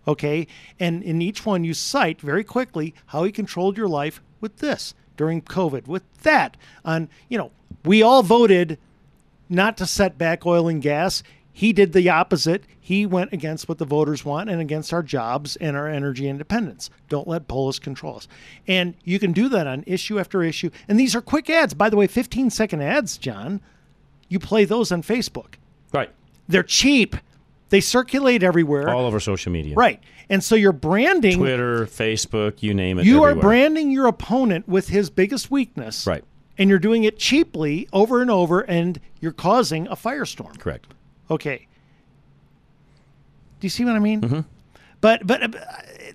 Okay. 0.07 0.47
And 0.81 1.03
in 1.03 1.23
each 1.23 1.47
one, 1.47 1.65
you 1.65 1.75
cite 1.75 2.21
very 2.21 2.45
quickly 2.45 2.95
how 3.07 3.25
he 3.25 3.33
controlled 3.33 3.77
your 3.77 3.89
life 3.89 4.21
with 4.41 4.59
this 4.59 4.95
during 5.17 5.43
COVID, 5.43 5.87
with 5.87 6.03
that. 6.23 6.57
On, 6.85 7.09
you 7.29 7.39
know, 7.39 7.51
we 7.85 8.03
all 8.03 8.23
voted 8.23 8.79
not 9.49 9.77
to 9.77 9.87
set 9.87 10.19
back 10.19 10.47
oil 10.47 10.69
and 10.69 10.83
gas. 10.83 11.23
He 11.53 11.73
did 11.73 11.93
the 11.93 12.09
opposite. 12.09 12.65
He 12.81 13.05
went 13.05 13.33
against 13.33 13.69
what 13.69 13.79
the 13.79 13.85
voters 13.85 14.25
want 14.25 14.49
and 14.49 14.61
against 14.61 14.93
our 14.93 15.03
jobs 15.03 15.57
and 15.57 15.77
our 15.77 15.87
energy 15.87 16.29
independence. 16.29 16.91
Don't 17.09 17.29
let 17.29 17.47
Polis 17.47 17.79
control 17.79 18.17
us. 18.17 18.29
And 18.67 18.95
you 19.05 19.19
can 19.19 19.33
do 19.33 19.49
that 19.51 19.67
on 19.67 19.85
issue 19.87 20.19
after 20.19 20.43
issue. 20.43 20.71
And 20.89 20.99
these 20.99 21.15
are 21.15 21.21
quick 21.21 21.51
ads. 21.51 21.75
By 21.75 21.91
the 21.91 21.97
way, 21.97 22.07
15 22.07 22.51
second 22.51 22.83
ads, 22.83 23.19
John. 23.19 23.61
You 24.29 24.39
play 24.39 24.65
those 24.65 24.91
on 24.91 25.03
Facebook. 25.03 25.55
Right. 25.93 26.11
They're 26.49 26.63
cheap. 26.63 27.17
They 27.73 27.81
circulate 27.81 28.43
everywhere. 28.43 28.91
All 28.91 29.07
over 29.07 29.19
social 29.19 29.51
media. 29.51 29.75
Right. 29.75 29.99
And 30.29 30.45
so 30.45 30.55
you're 30.55 30.75
branding. 30.75 31.39
Twitter, 31.39 31.87
Facebook, 31.87 32.63
you 32.63 32.75
name 32.75 32.99
it. 32.99 33.07
You 33.07 33.23
are 33.23 33.35
branding 33.35 33.91
your 33.91 34.09
opponent 34.09 34.69
with 34.69 34.89
his 34.89 35.09
biggest 35.09 35.51
weakness. 35.51 36.07
Right. 36.07 36.23
And 36.59 36.69
you're 36.69 36.79
doing 36.79 37.05
it 37.05 37.19
cheaply 37.19 37.89
over 37.91 38.21
and 38.21 38.31
over, 38.31 38.61
and 38.61 39.01
you're 39.21 39.33
causing 39.33 39.87
a 39.87 39.97
firestorm. 39.97 40.59
Correct. 40.59 40.93
Okay. 41.31 41.67
Do 43.61 43.65
you 43.65 43.71
see 43.71 43.87
what 43.87 43.97
I 43.97 44.01
mean? 44.01 44.21
Mm-hmm. 44.21 44.41
But 45.01 45.27
but 45.27 45.43
uh, 45.43 45.49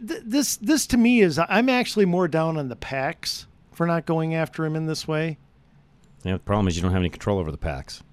th- 0.08 0.22
this 0.26 0.58
this 0.58 0.86
to 0.86 0.98
me 0.98 1.22
is 1.22 1.40
I'm 1.40 1.70
actually 1.70 2.06
more 2.06 2.28
down 2.28 2.58
on 2.58 2.70
the 2.70 2.76
PACs 2.76 3.48
for 3.72 3.88
not 3.88 4.06
going 4.06 4.36
after 4.36 4.64
him 4.64 4.76
in 4.76 4.86
this 4.86 5.08
way. 5.08 5.40
Yeah, 6.24 6.34
the 6.34 6.40
problem 6.40 6.68
is 6.68 6.76
you 6.76 6.84
don't 6.84 6.92
have 6.92 7.02
any 7.02 7.10
control 7.10 7.40
over 7.40 7.52
the 7.52 7.58
PACs. 7.58 8.04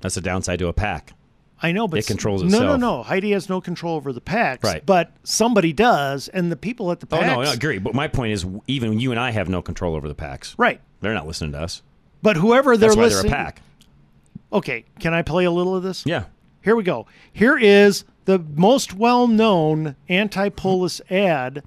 That's 0.00 0.14
the 0.14 0.22
downside 0.22 0.58
to 0.60 0.68
a 0.68 0.72
PAC. 0.72 1.12
I 1.60 1.72
know, 1.72 1.88
but 1.88 1.98
it 1.98 2.06
controls 2.06 2.42
itself. 2.42 2.62
no, 2.62 2.76
no. 2.76 2.98
No. 2.98 3.02
Heidi 3.02 3.32
has 3.32 3.48
no 3.48 3.60
control 3.60 3.96
over 3.96 4.12
the 4.12 4.20
PACs, 4.20 4.62
Right. 4.62 4.84
But 4.86 5.12
somebody 5.24 5.72
does, 5.72 6.28
and 6.28 6.52
the 6.52 6.56
people 6.56 6.92
at 6.92 7.00
the 7.00 7.06
Oh 7.10 7.18
PACs. 7.18 7.26
no, 7.26 7.40
I 7.40 7.52
agree. 7.52 7.78
But 7.78 7.94
my 7.94 8.06
point 8.08 8.32
is, 8.32 8.46
even 8.68 9.00
you 9.00 9.10
and 9.10 9.18
I 9.18 9.30
have 9.32 9.48
no 9.48 9.60
control 9.62 9.94
over 9.96 10.06
the 10.08 10.14
PACs. 10.14 10.54
Right. 10.56 10.80
They're 11.00 11.14
not 11.14 11.26
listening 11.26 11.52
to 11.52 11.60
us. 11.60 11.82
But 12.22 12.36
whoever 12.36 12.76
they're 12.76 12.88
That's 12.90 12.96
why 12.96 13.02
listening, 13.04 13.30
they're 13.32 13.40
a 13.40 13.44
PAC. 13.44 13.62
Okay, 14.52 14.84
can 14.98 15.12
I 15.14 15.22
play 15.22 15.44
a 15.44 15.50
little 15.50 15.74
of 15.76 15.82
this? 15.82 16.04
Yeah. 16.06 16.24
Here 16.62 16.74
we 16.76 16.82
go. 16.82 17.06
Here 17.32 17.56
is 17.58 18.04
the 18.24 18.38
most 18.56 18.94
well-known 18.94 19.94
anti-Polis 20.08 21.00
ad 21.10 21.62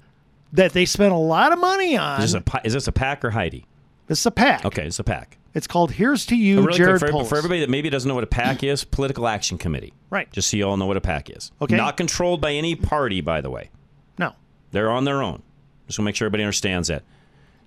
that 0.52 0.72
they 0.72 0.84
spent 0.84 1.12
a 1.12 1.16
lot 1.18 1.52
of 1.52 1.58
money 1.58 1.96
on. 1.96 2.20
Is 2.22 2.32
this 2.32 2.42
a 2.46 2.60
is 2.66 2.72
this 2.74 2.88
a 2.88 2.92
PAC 2.92 3.24
or 3.24 3.30
Heidi? 3.30 3.66
This 4.12 4.20
is 4.20 4.26
a 4.26 4.30
PAC. 4.30 4.66
Okay, 4.66 4.86
it's 4.86 4.98
a 4.98 5.04
PAC. 5.04 5.38
It's 5.54 5.66
called 5.66 5.92
"Here's 5.92 6.26
to 6.26 6.36
You, 6.36 6.60
really 6.66 6.76
Jared 6.76 6.98
quick, 6.98 7.08
for, 7.08 7.12
Polis." 7.12 7.28
for 7.30 7.38
everybody 7.38 7.60
that 7.60 7.70
maybe 7.70 7.88
doesn't 7.88 8.06
know 8.06 8.14
what 8.14 8.24
a 8.24 8.26
PAC 8.26 8.62
is, 8.62 8.84
political 8.84 9.26
action 9.26 9.56
committee. 9.56 9.94
Right. 10.10 10.30
Just 10.30 10.50
so 10.50 10.58
you 10.58 10.64
all 10.68 10.76
know 10.76 10.84
what 10.84 10.98
a 10.98 11.00
PAC 11.00 11.30
is. 11.30 11.50
Okay. 11.62 11.76
Not 11.78 11.96
controlled 11.96 12.42
by 12.42 12.52
any 12.52 12.74
party, 12.74 13.22
by 13.22 13.40
the 13.40 13.48
way. 13.48 13.70
No. 14.18 14.34
They're 14.70 14.90
on 14.90 15.04
their 15.04 15.22
own. 15.22 15.42
Just 15.86 15.98
want 15.98 16.04
to 16.04 16.08
make 16.10 16.16
sure 16.16 16.26
everybody 16.26 16.42
understands 16.44 16.88
that. 16.88 17.04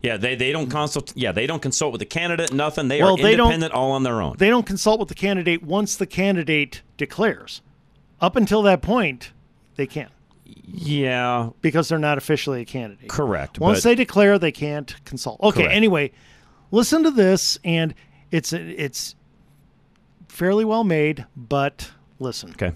Yeah, 0.04 0.18
they, 0.18 0.36
they 0.36 0.52
don't 0.52 0.70
consult. 0.70 1.14
Yeah, 1.18 1.32
they 1.32 1.48
don't 1.48 1.64
consult 1.64 1.94
with 1.94 2.00
the 2.00 2.06
candidate. 2.06 2.54
Nothing. 2.54 2.90
They 2.90 3.02
Well, 3.02 3.16
are 3.16 3.18
they 3.18 3.32
independent, 3.34 3.74
all 3.74 3.94
on 3.94 4.04
their 4.04 4.22
own. 4.22 4.36
They 4.38 4.50
don't 4.50 4.68
consult 4.68 5.00
with 5.00 5.10
the 5.10 5.16
candidate 5.16 5.64
once 5.64 5.96
the 5.96 6.06
candidate 6.06 6.84
declares. 6.96 7.64
Up 8.22 8.36
until 8.36 8.62
that 8.62 8.84
point, 8.84 9.32
they 9.78 9.88
can't. 9.88 10.12
Yeah. 10.44 11.50
Because 11.62 11.90
they're 11.90 11.98
not 11.98 12.20
officially 12.20 12.62
a 12.62 12.66
candidate. 12.66 13.10
Correct. 13.10 13.60
Once 13.60 13.82
they 13.82 13.96
declare, 13.96 14.38
they 14.38 14.52
can't 14.52 14.96
consult. 15.06 15.42
Okay. 15.42 15.64
Correct. 15.64 15.74
Anyway, 15.76 16.12
listen 16.76 17.04
to 17.04 17.12
this, 17.12 17.58
and 17.64 17.96
it's 18.32 18.54
it's 18.54 19.16
fairly 20.28 20.66
well 20.66 20.84
made, 20.84 21.26
but 21.36 21.92
listen. 22.20 22.52
Okay. 22.52 22.74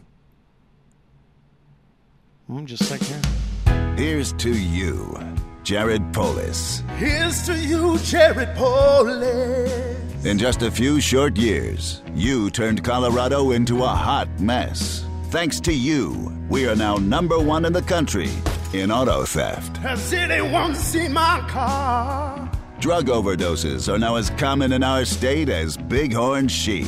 Mm, 2.50 2.66
just 2.66 2.84
a 2.84 2.86
second 2.86 3.08
here. 3.08 3.95
Here's 3.95 4.34
to 4.34 4.58
you, 4.58 5.20
Jared 5.64 6.14
Polis. 6.14 6.82
Here's 6.95 7.45
to 7.45 7.56
you, 7.60 8.00
Jared 8.00 8.56
Polis. 8.56 10.26
In 10.26 10.38
just 10.38 10.64
a 10.64 10.72
few 10.72 11.00
short 11.00 11.38
years, 11.38 12.02
you 12.16 12.50
turned 12.50 12.84
Colorado 12.84 13.52
into 13.52 13.84
a 13.84 13.88
hot 13.88 14.28
mess. 14.39 15.06
Thanks 15.30 15.60
to 15.62 15.74
you, 15.74 16.34
we 16.50 16.68
are 16.68 16.76
now 16.76 16.95
number 16.95 17.39
one 17.39 17.66
in 17.66 17.74
the 17.74 17.82
country 17.82 18.30
in 18.74 18.91
auto 18.91 19.26
theft. 19.26 19.78
Has 19.78 20.12
anyone 20.14 20.76
seen 20.76 21.14
my 21.14 21.45
car? 21.47 22.39
Drug 22.80 23.08
overdoses 23.08 23.94
are 23.94 24.00
now 24.00 24.16
as 24.16 24.30
common 24.32 24.72
in 24.72 24.84
our 24.84 25.04
state 25.04 25.50
as 25.50 25.76
bighorn 25.76 26.48
sheep. 26.48 26.88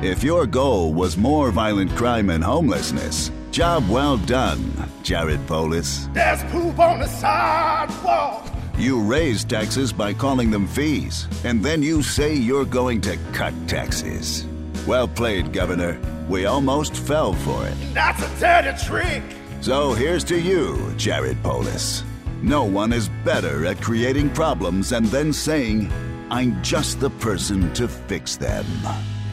If 0.00 0.22
your 0.22 0.46
goal 0.46 0.94
was 0.94 1.18
more 1.18 1.50
violent 1.50 1.90
crime 1.96 2.30
and 2.30 2.42
homelessness, 2.42 3.30
job 3.50 3.86
well 3.90 4.16
done, 4.16 4.62
Jared 5.02 5.46
Polis. 5.46 6.08
There's 6.14 6.42
poop 6.44 6.78
on 6.78 7.00
the 7.00 7.06
sidewalk. 7.06 8.48
You 8.78 9.02
raise 9.02 9.44
taxes 9.44 9.92
by 9.92 10.14
calling 10.14 10.50
them 10.50 10.66
fees, 10.66 11.28
and 11.44 11.62
then 11.62 11.82
you 11.82 12.02
say 12.02 12.32
you're 12.32 12.64
going 12.64 13.02
to 13.02 13.18
cut 13.34 13.52
taxes. 13.68 14.46
Well 14.86 15.08
played, 15.08 15.52
Governor. 15.52 16.00
We 16.30 16.46
almost 16.46 16.96
fell 16.96 17.34
for 17.34 17.66
it. 17.66 17.74
That's 17.92 18.22
a 18.22 18.40
dirty 18.40 18.82
trick. 18.82 19.22
So 19.60 19.92
here's 19.92 20.24
to 20.24 20.40
you, 20.40 20.94
Jared 20.96 21.42
Polis. 21.42 22.02
No 22.42 22.62
one 22.64 22.92
is 22.92 23.08
better 23.24 23.66
at 23.66 23.82
creating 23.82 24.30
problems 24.30 24.92
and 24.92 25.06
then 25.06 25.32
saying, 25.32 25.90
I'm 26.30 26.62
just 26.62 27.00
the 27.00 27.10
person 27.10 27.72
to 27.74 27.88
fix 27.88 28.36
them. 28.36 28.64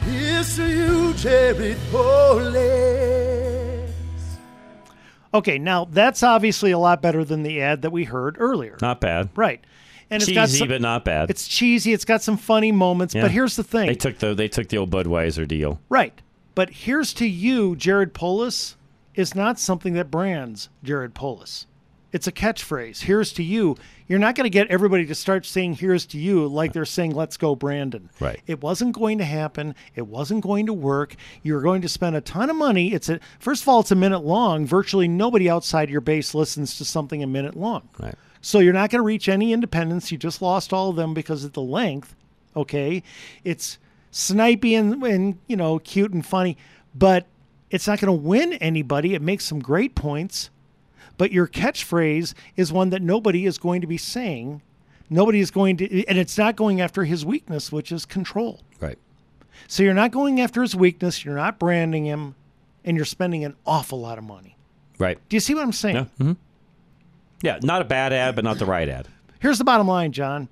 Here's 0.02 0.56
to 0.56 0.66
you, 0.66 1.12
Jared 1.14 1.78
Polis. 1.92 2.66
Okay, 5.32 5.58
now 5.58 5.84
that's 5.84 6.22
obviously 6.22 6.72
a 6.72 6.78
lot 6.78 7.00
better 7.02 7.24
than 7.24 7.42
the 7.42 7.60
ad 7.60 7.82
that 7.82 7.90
we 7.90 8.04
heard 8.04 8.36
earlier. 8.38 8.76
Not 8.80 9.00
bad. 9.00 9.28
Right. 9.36 9.62
And 10.10 10.22
it's 10.22 10.30
Cheesy, 10.30 10.66
but 10.66 10.80
not 10.80 11.04
bad. 11.04 11.30
It's 11.30 11.48
cheesy. 11.48 11.92
It's 11.92 12.04
got 12.04 12.22
some 12.22 12.36
funny 12.36 12.70
moments. 12.70 13.14
Yeah. 13.14 13.22
But 13.22 13.32
here's 13.32 13.56
the 13.56 13.64
thing. 13.64 13.88
They 13.88 13.94
took 13.94 14.18
the 14.18 14.34
they 14.34 14.48
took 14.48 14.68
the 14.68 14.78
old 14.78 14.90
Budweiser 14.90 15.46
deal. 15.46 15.80
Right. 15.88 16.20
But 16.54 16.70
here's 16.70 17.12
to 17.14 17.26
you, 17.26 17.76
Jared 17.76 18.14
Polis, 18.14 18.76
is 19.14 19.34
not 19.34 19.58
something 19.58 19.94
that 19.94 20.10
brands 20.10 20.68
Jared 20.82 21.12
Polis. 21.14 21.66
It's 22.16 22.26
a 22.26 22.32
catchphrase. 22.32 23.02
Here's 23.02 23.30
to 23.34 23.42
you. 23.42 23.76
You're 24.08 24.18
not 24.18 24.36
going 24.36 24.46
to 24.46 24.50
get 24.50 24.68
everybody 24.68 25.04
to 25.04 25.14
start 25.14 25.44
saying 25.44 25.74
here's 25.74 26.06
to 26.06 26.18
you 26.18 26.46
like 26.46 26.72
they're 26.72 26.86
saying 26.86 27.14
let's 27.14 27.36
go 27.36 27.54
Brandon. 27.54 28.08
Right. 28.18 28.40
It 28.46 28.62
wasn't 28.62 28.94
going 28.94 29.18
to 29.18 29.24
happen. 29.24 29.74
It 29.94 30.06
wasn't 30.06 30.42
going 30.42 30.64
to 30.64 30.72
work. 30.72 31.14
You're 31.42 31.60
going 31.60 31.82
to 31.82 31.90
spend 31.90 32.16
a 32.16 32.22
ton 32.22 32.48
of 32.48 32.56
money. 32.56 32.94
It's 32.94 33.10
a 33.10 33.20
first 33.38 33.64
of 33.64 33.68
all, 33.68 33.80
it's 33.80 33.90
a 33.90 33.94
minute 33.94 34.20
long. 34.20 34.64
Virtually 34.64 35.08
nobody 35.08 35.50
outside 35.50 35.90
your 35.90 36.00
base 36.00 36.34
listens 36.34 36.78
to 36.78 36.86
something 36.86 37.22
a 37.22 37.26
minute 37.26 37.54
long. 37.54 37.86
Right. 37.98 38.14
So 38.40 38.60
you're 38.60 38.72
not 38.72 38.88
going 38.88 39.00
to 39.00 39.06
reach 39.06 39.28
any 39.28 39.52
independents. 39.52 40.10
You 40.10 40.16
just 40.16 40.40
lost 40.40 40.72
all 40.72 40.88
of 40.88 40.96
them 40.96 41.12
because 41.12 41.44
of 41.44 41.52
the 41.52 41.60
length. 41.60 42.16
Okay. 42.56 43.02
It's 43.44 43.76
snipey 44.10 44.72
and, 44.78 45.02
and 45.04 45.38
you 45.48 45.56
know, 45.58 45.80
cute 45.80 46.14
and 46.14 46.24
funny, 46.24 46.56
but 46.94 47.26
it's 47.70 47.86
not 47.86 48.00
going 48.00 48.06
to 48.18 48.26
win 48.26 48.54
anybody. 48.54 49.12
It 49.12 49.20
makes 49.20 49.44
some 49.44 49.58
great 49.58 49.94
points, 49.94 50.48
but 51.16 51.32
your 51.32 51.46
catchphrase 51.46 52.34
is 52.56 52.72
one 52.72 52.90
that 52.90 53.02
nobody 53.02 53.46
is 53.46 53.58
going 53.58 53.80
to 53.80 53.86
be 53.86 53.96
saying. 53.96 54.62
Nobody 55.08 55.40
is 55.40 55.50
going 55.50 55.76
to, 55.78 56.06
and 56.06 56.18
it's 56.18 56.36
not 56.36 56.56
going 56.56 56.80
after 56.80 57.04
his 57.04 57.24
weakness, 57.24 57.70
which 57.70 57.92
is 57.92 58.04
control. 58.04 58.60
Right. 58.80 58.98
So 59.68 59.82
you're 59.82 59.94
not 59.94 60.10
going 60.10 60.40
after 60.40 60.62
his 60.62 60.74
weakness. 60.76 61.24
You're 61.24 61.36
not 61.36 61.58
branding 61.58 62.04
him, 62.04 62.34
and 62.84 62.96
you're 62.96 63.06
spending 63.06 63.44
an 63.44 63.56
awful 63.64 64.00
lot 64.00 64.18
of 64.18 64.24
money. 64.24 64.56
Right. 64.98 65.18
Do 65.28 65.36
you 65.36 65.40
see 65.40 65.54
what 65.54 65.62
I'm 65.62 65.72
saying? 65.72 65.96
Yeah. 65.96 66.04
Mm-hmm. 66.18 66.32
Yeah. 67.42 67.58
Not 67.62 67.82
a 67.82 67.84
bad 67.84 68.12
ad, 68.12 68.34
but 68.34 68.44
not 68.44 68.58
the 68.58 68.66
right 68.66 68.88
ad. 68.88 69.08
Here's 69.38 69.58
the 69.58 69.64
bottom 69.64 69.86
line, 69.86 70.12
John. 70.12 70.48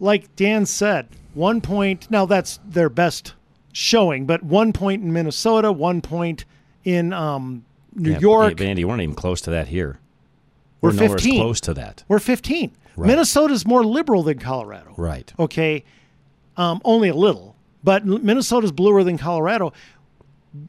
Like 0.00 0.34
Dan 0.36 0.66
said, 0.66 1.08
one 1.34 1.60
point, 1.60 2.10
now 2.10 2.24
that's 2.26 2.58
their 2.66 2.88
best 2.88 3.34
showing, 3.72 4.24
but 4.24 4.42
one 4.42 4.72
point 4.72 5.02
in 5.02 5.12
Minnesota, 5.12 5.70
one 5.70 6.00
point 6.00 6.46
in 6.84 7.12
um, 7.12 7.65
New 7.96 8.12
Yeah, 8.12 8.18
York. 8.18 8.58
Hey, 8.58 8.68
Andy, 8.68 8.84
we're 8.84 8.96
not 8.96 9.02
even 9.02 9.14
close 9.14 9.40
to 9.42 9.50
that 9.50 9.68
here. 9.68 9.98
We're 10.80 10.90
as 10.90 10.98
15. 10.98 11.40
close 11.40 11.60
to 11.62 11.74
that. 11.74 12.04
We're 12.08 12.18
15. 12.18 12.70
Right. 12.96 13.06
Minnesota's 13.06 13.66
more 13.66 13.84
liberal 13.84 14.22
than 14.22 14.38
Colorado. 14.38 14.94
Right. 14.96 15.32
Okay. 15.38 15.84
Um, 16.56 16.80
only 16.84 17.08
a 17.08 17.14
little, 17.14 17.56
but 17.84 18.06
Minnesota's 18.06 18.72
bluer 18.72 19.02
than 19.04 19.18
Colorado. 19.18 19.72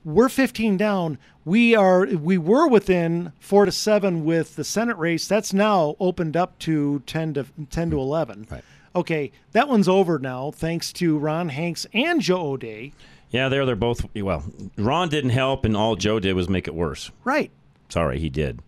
We're 0.04 0.28
15 0.30 0.76
down. 0.76 1.18
We 1.46 1.76
are 1.76 2.06
we 2.06 2.38
were 2.38 2.68
within 2.68 3.32
4 3.40 3.66
to 3.66 3.72
7 3.72 4.26
with 4.26 4.58
the 4.58 4.66
Senate 4.66 4.98
race. 4.98 5.28
That's 5.28 5.54
now 5.54 5.96
opened 6.00 6.36
up 6.36 6.60
to 6.60 7.02
10 7.06 7.36
to 7.36 7.46
10 7.70 7.92
to 7.92 8.00
11. 8.00 8.48
Right. 8.52 8.64
Okay, 8.96 9.32
that 9.52 9.70
one's 9.70 9.88
over 9.88 10.20
now 10.20 10.52
thanks 10.52 10.92
to 10.94 11.18
Ron 11.18 11.50
Hanks 11.50 11.86
and 11.94 12.20
Joe 12.20 12.54
O'Dea. 12.54 12.92
Yeah, 13.30 13.50
they're 13.50 13.66
they're 13.66 13.76
both 13.76 14.06
well. 14.16 14.44
Ron 14.78 15.10
didn't 15.10 15.32
help, 15.32 15.66
and 15.66 15.76
all 15.76 15.96
Joe 15.96 16.20
did 16.20 16.34
was 16.34 16.48
make 16.48 16.68
it 16.68 16.76
worse. 16.76 17.12
Right. 17.24 17.52
Sorry, 17.90 18.20
he 18.20 18.30
did. 18.30 18.62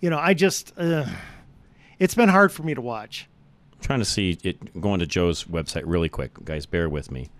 You 0.00 0.10
know, 0.10 0.18
I 0.18 0.34
just 0.34 0.72
uh, 0.76 1.06
it's 1.98 2.14
been 2.14 2.28
hard 2.28 2.52
for 2.52 2.62
me 2.62 2.74
to 2.74 2.80
watch. 2.80 3.28
I'm 3.74 3.80
trying 3.80 3.98
to 3.98 4.04
see 4.04 4.38
it 4.42 4.80
going 4.80 5.00
to 5.00 5.06
Joe's 5.06 5.44
website 5.44 5.82
really 5.84 6.08
quick. 6.08 6.32
Guys, 6.44 6.66
bear 6.66 6.88
with 6.88 7.10
me. 7.10 7.30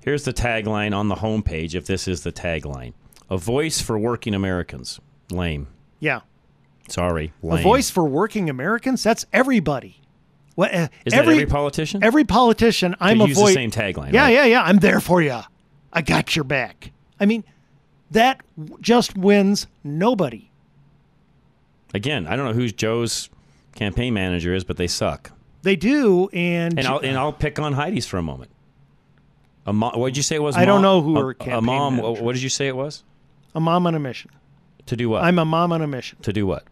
Here's 0.00 0.24
the 0.24 0.32
tagline 0.32 0.94
on 0.94 1.08
the 1.08 1.16
homepage 1.16 1.74
if 1.74 1.86
this 1.86 2.06
is 2.06 2.22
the 2.22 2.32
tagline. 2.32 2.92
A 3.30 3.38
voice 3.38 3.80
for 3.80 3.98
working 3.98 4.34
Americans. 4.34 5.00
Lame. 5.30 5.66
Yeah. 5.98 6.20
Sorry. 6.88 7.32
Lame. 7.42 7.60
A 7.60 7.62
voice 7.62 7.88
for 7.88 8.04
working 8.04 8.50
Americans? 8.50 9.02
That's 9.02 9.24
everybody. 9.32 10.02
What, 10.54 10.74
uh, 10.74 10.88
Is 11.04 11.12
that 11.14 11.26
every 11.26 11.46
politician? 11.46 12.04
Every 12.04 12.24
politician, 12.24 12.94
I'm 13.00 13.20
a 13.20 13.26
voice. 13.26 13.36
the 13.36 13.52
same 13.54 13.70
tagline. 13.70 14.12
Yeah, 14.12 14.24
right? 14.24 14.34
yeah, 14.34 14.44
yeah. 14.44 14.62
I'm 14.62 14.76
there 14.76 15.00
for 15.00 15.22
you. 15.22 15.40
I 15.94 16.02
got 16.02 16.34
your 16.34 16.44
back. 16.44 16.90
I 17.20 17.26
mean, 17.26 17.44
that 18.10 18.40
just 18.80 19.16
wins 19.16 19.66
nobody. 19.82 20.50
Again, 21.94 22.26
I 22.26 22.34
don't 22.36 22.46
know 22.46 22.52
who 22.52 22.68
Joe's 22.68 23.30
campaign 23.76 24.12
manager 24.14 24.52
is, 24.54 24.64
but 24.64 24.76
they 24.76 24.88
suck. 24.88 25.30
They 25.62 25.76
do, 25.76 26.28
and 26.32 26.78
And 26.78 26.86
I'll 26.86 26.98
and 26.98 27.16
I'll 27.16 27.32
pick 27.32 27.58
on 27.58 27.72
Heidi's 27.72 28.06
for 28.06 28.18
a 28.18 28.22
moment. 28.22 28.50
A 29.66 29.72
what 29.72 30.08
did 30.08 30.16
you 30.16 30.22
say 30.22 30.36
it 30.36 30.42
was? 30.42 30.56
I 30.56 30.64
don't 30.64 30.82
know 30.82 31.00
who 31.00 31.16
a, 31.16 31.20
her 31.22 31.36
a 31.52 31.60
mom. 31.62 31.96
manager 31.96 32.22
What 32.22 32.34
did 32.34 32.42
you 32.42 32.50
say 32.50 32.66
it 32.68 32.76
was? 32.76 33.02
a 33.54 33.60
mom 33.60 33.86
on 33.86 33.94
a 33.94 34.00
mission. 34.00 34.30
To 34.86 34.96
do 34.96 35.08
what? 35.08 35.22
I'm 35.22 35.38
a 35.38 35.44
mom 35.44 35.72
on 35.72 35.80
a 35.80 35.86
mission. 35.86 36.18
to 36.22 36.32
do 36.32 36.46
what? 36.46 36.64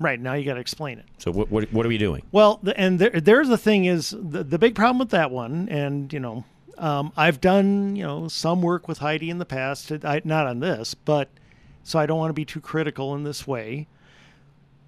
Right 0.00 0.18
now, 0.18 0.32
you 0.34 0.44
got 0.44 0.54
to 0.54 0.60
explain 0.60 0.98
it. 0.98 1.04
So 1.18 1.30
what, 1.30 1.48
what 1.50 1.72
what 1.72 1.86
are 1.86 1.88
we 1.88 1.98
doing? 1.98 2.22
Well, 2.32 2.58
the, 2.62 2.76
and 2.76 2.98
there, 2.98 3.10
there's 3.10 3.48
the 3.48 3.58
thing 3.58 3.84
is 3.84 4.10
the, 4.18 4.42
the 4.42 4.58
big 4.58 4.74
problem 4.74 4.98
with 4.98 5.10
that 5.10 5.30
one, 5.30 5.68
and 5.68 6.12
you 6.12 6.18
know, 6.18 6.44
um, 6.78 7.12
I've 7.16 7.40
done 7.40 7.96
you 7.96 8.04
know 8.04 8.28
some 8.28 8.62
work 8.62 8.88
with 8.88 8.98
Heidi 8.98 9.30
in 9.30 9.38
the 9.38 9.44
past, 9.44 9.92
I, 10.04 10.20
not 10.24 10.46
on 10.46 10.60
this, 10.60 10.94
but 10.94 11.28
so 11.82 11.98
I 11.98 12.06
don't 12.06 12.18
want 12.18 12.30
to 12.30 12.34
be 12.34 12.44
too 12.44 12.60
critical 12.60 13.14
in 13.14 13.24
this 13.24 13.46
way. 13.46 13.88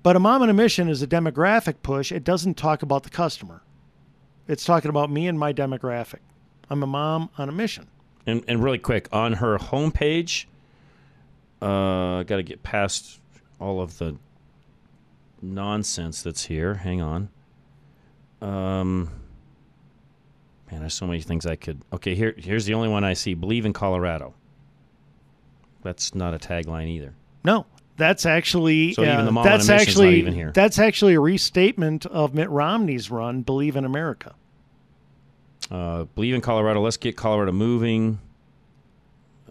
But 0.02 0.16
a 0.16 0.20
mom 0.20 0.42
on 0.42 0.50
a 0.50 0.54
mission 0.54 0.88
is 0.88 1.02
a 1.02 1.06
demographic 1.06 1.76
push. 1.82 2.12
It 2.12 2.24
doesn't 2.24 2.54
talk 2.54 2.82
about 2.82 3.04
the 3.04 3.10
customer. 3.10 3.62
It's 4.46 4.64
talking 4.64 4.90
about 4.90 5.10
me 5.10 5.26
and 5.26 5.38
my 5.38 5.52
demographic. 5.52 6.18
I'm 6.68 6.82
a 6.82 6.86
mom 6.86 7.30
on 7.38 7.48
a 7.48 7.52
mission. 7.52 7.88
And 8.26 8.44
and 8.46 8.62
really 8.62 8.78
quick 8.78 9.08
on 9.12 9.34
her 9.34 9.58
homepage, 9.58 10.46
uh, 11.62 12.22
got 12.22 12.36
to 12.36 12.42
get 12.42 12.62
past 12.62 13.20
all 13.58 13.80
of 13.80 13.98
the 13.98 14.16
nonsense 15.40 16.22
that's 16.22 16.44
here. 16.44 16.74
Hang 16.74 17.00
on. 17.00 17.28
Um, 18.40 19.10
man, 20.74 20.80
there's 20.80 20.94
so 20.94 21.06
many 21.06 21.20
things 21.20 21.46
I 21.46 21.54
could. 21.56 21.80
Okay, 21.92 22.14
here 22.16 22.34
here's 22.36 22.64
the 22.66 22.74
only 22.74 22.88
one 22.88 23.04
I 23.04 23.12
see. 23.14 23.34
Believe 23.34 23.64
in 23.64 23.72
Colorado. 23.72 24.34
That's 25.82 26.14
not 26.14 26.34
a 26.34 26.38
tagline 26.38 26.88
either. 26.88 27.14
No, 27.44 27.66
that's 27.96 28.26
actually 28.26 28.92
So 28.94 29.02
even 29.02 29.36
uh, 29.36 29.42
that's 29.42 29.68
actually 29.68 30.16
even 30.16 30.34
here. 30.34 30.50
that's 30.52 30.78
actually 30.78 31.14
a 31.14 31.20
restatement 31.20 32.06
of 32.06 32.34
Mitt 32.34 32.50
Romney's 32.50 33.10
run, 33.10 33.42
"Believe 33.42 33.76
in 33.76 33.84
America." 33.84 34.34
Uh, 35.70 36.04
believe 36.04 36.34
in 36.34 36.40
Colorado. 36.40 36.80
Let's 36.80 36.96
get 36.96 37.16
Colorado 37.16 37.52
moving. 37.52 38.18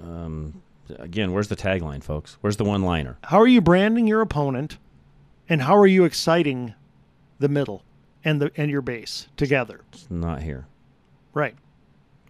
Um, 0.04 0.62
again, 1.00 1.32
where's 1.32 1.48
the 1.48 1.56
tagline, 1.56 2.04
folks? 2.04 2.38
Where's 2.42 2.58
the 2.58 2.66
one-liner? 2.66 3.18
How 3.24 3.40
are 3.40 3.48
you 3.48 3.62
branding 3.62 4.08
your 4.08 4.22
opponent, 4.22 4.78
and 5.48 5.62
how 5.62 5.76
are 5.78 5.88
you 5.88 6.04
exciting 6.04 6.74
the 7.40 7.48
middle 7.48 7.84
and 8.26 8.42
the 8.42 8.52
and 8.58 8.70
your 8.70 8.82
base 8.82 9.28
together? 9.38 9.82
It's 9.94 10.12
not 10.12 10.42
here. 10.44 10.68
Right. 11.34 11.56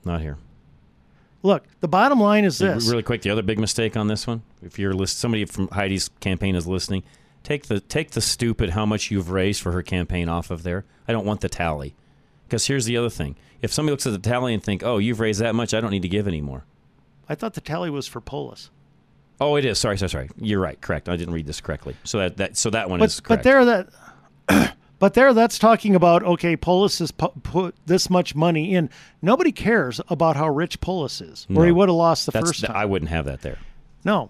Not 0.06 0.22
here. 0.22 0.38
Look, 1.42 1.66
the 1.82 1.88
bottom 1.88 2.20
line 2.20 2.46
is 2.46 2.58
this. 2.58 2.88
Really 2.90 3.04
quick, 3.04 3.22
the 3.22 3.30
other 3.30 3.42
big 3.42 3.60
mistake 3.60 3.98
on 3.98 4.08
this 4.08 4.26
one, 4.26 4.44
if 4.62 4.80
you're 4.80 4.94
list, 4.94 5.20
somebody 5.20 5.44
from 5.46 5.68
Heidi's 5.70 6.10
campaign 6.22 6.56
is 6.56 6.66
listening, 6.66 7.04
take 7.44 7.68
the 7.68 7.82
take 7.82 8.12
the 8.12 8.22
stupid 8.22 8.70
how 8.70 8.86
much 8.86 9.12
you've 9.12 9.30
raised 9.30 9.62
for 9.62 9.74
her 9.74 9.84
campaign 9.84 10.30
off 10.30 10.52
of 10.52 10.64
there. 10.64 10.86
I 11.06 11.12
don't 11.12 11.26
want 11.26 11.42
the 11.42 11.50
tally, 11.50 11.96
because 12.48 12.68
here's 12.68 12.86
the 12.86 12.96
other 12.96 13.10
thing: 13.10 13.36
if 13.62 13.74
somebody 13.74 13.92
looks 13.92 14.08
at 14.08 14.14
the 14.14 14.20
tally 14.20 14.54
and 14.54 14.64
think, 14.64 14.84
"Oh, 14.84 15.00
you've 15.00 15.20
raised 15.20 15.42
that 15.42 15.54
much, 15.54 15.74
I 15.74 15.82
don't 15.82 15.92
need 15.92 16.04
to 16.04 16.08
give 16.08 16.30
anymore." 16.30 16.64
I 17.28 17.36
thought 17.36 17.56
the 17.56 17.62
tally 17.62 17.90
was 17.90 18.08
for 18.08 18.22
Polis. 18.22 18.70
Oh, 19.42 19.58
it 19.58 19.66
is. 19.66 19.80
Sorry, 19.80 19.98
sorry, 19.98 20.10
sorry. 20.10 20.30
You're 20.38 20.62
right. 20.62 20.80
Correct. 20.80 21.10
I 21.10 21.18
didn't 21.18 21.34
read 21.34 21.48
this 21.48 21.60
correctly. 21.60 21.98
So 22.06 22.20
that, 22.20 22.38
that 22.38 22.58
so 22.58 22.70
that 22.70 22.90
one 22.90 23.00
But 23.00 23.06
is 23.06 23.20
correct. 23.20 23.28
but 23.28 23.44
there 23.44 23.66
that. 23.66 23.90
But 25.04 25.16
there, 25.16 25.34
that's 25.34 25.60
talking 25.60 25.96
about 25.96 26.24
okay. 26.24 26.56
Polis 26.56 27.00
has 27.00 27.12
pu- 27.12 27.34
put 27.44 27.76
this 27.86 28.10
much 28.10 28.36
money 28.36 28.74
in. 28.74 28.90
Nobody 29.22 29.52
cares 29.52 30.00
about 30.08 30.38
how 30.38 30.48
rich 30.48 30.80
Polis 30.80 31.20
is, 31.20 31.46
or 31.54 31.66
he 31.66 31.74
would 31.74 31.90
have 31.90 31.96
lost 31.98 32.26
the 32.26 32.32
That's- 32.32 32.52
first 32.52 32.64
time. 32.64 32.74
I 32.74 32.86
wouldn't 32.86 33.10
have 33.10 33.26
that 33.26 33.42
there. 33.42 33.58
No, 34.06 34.30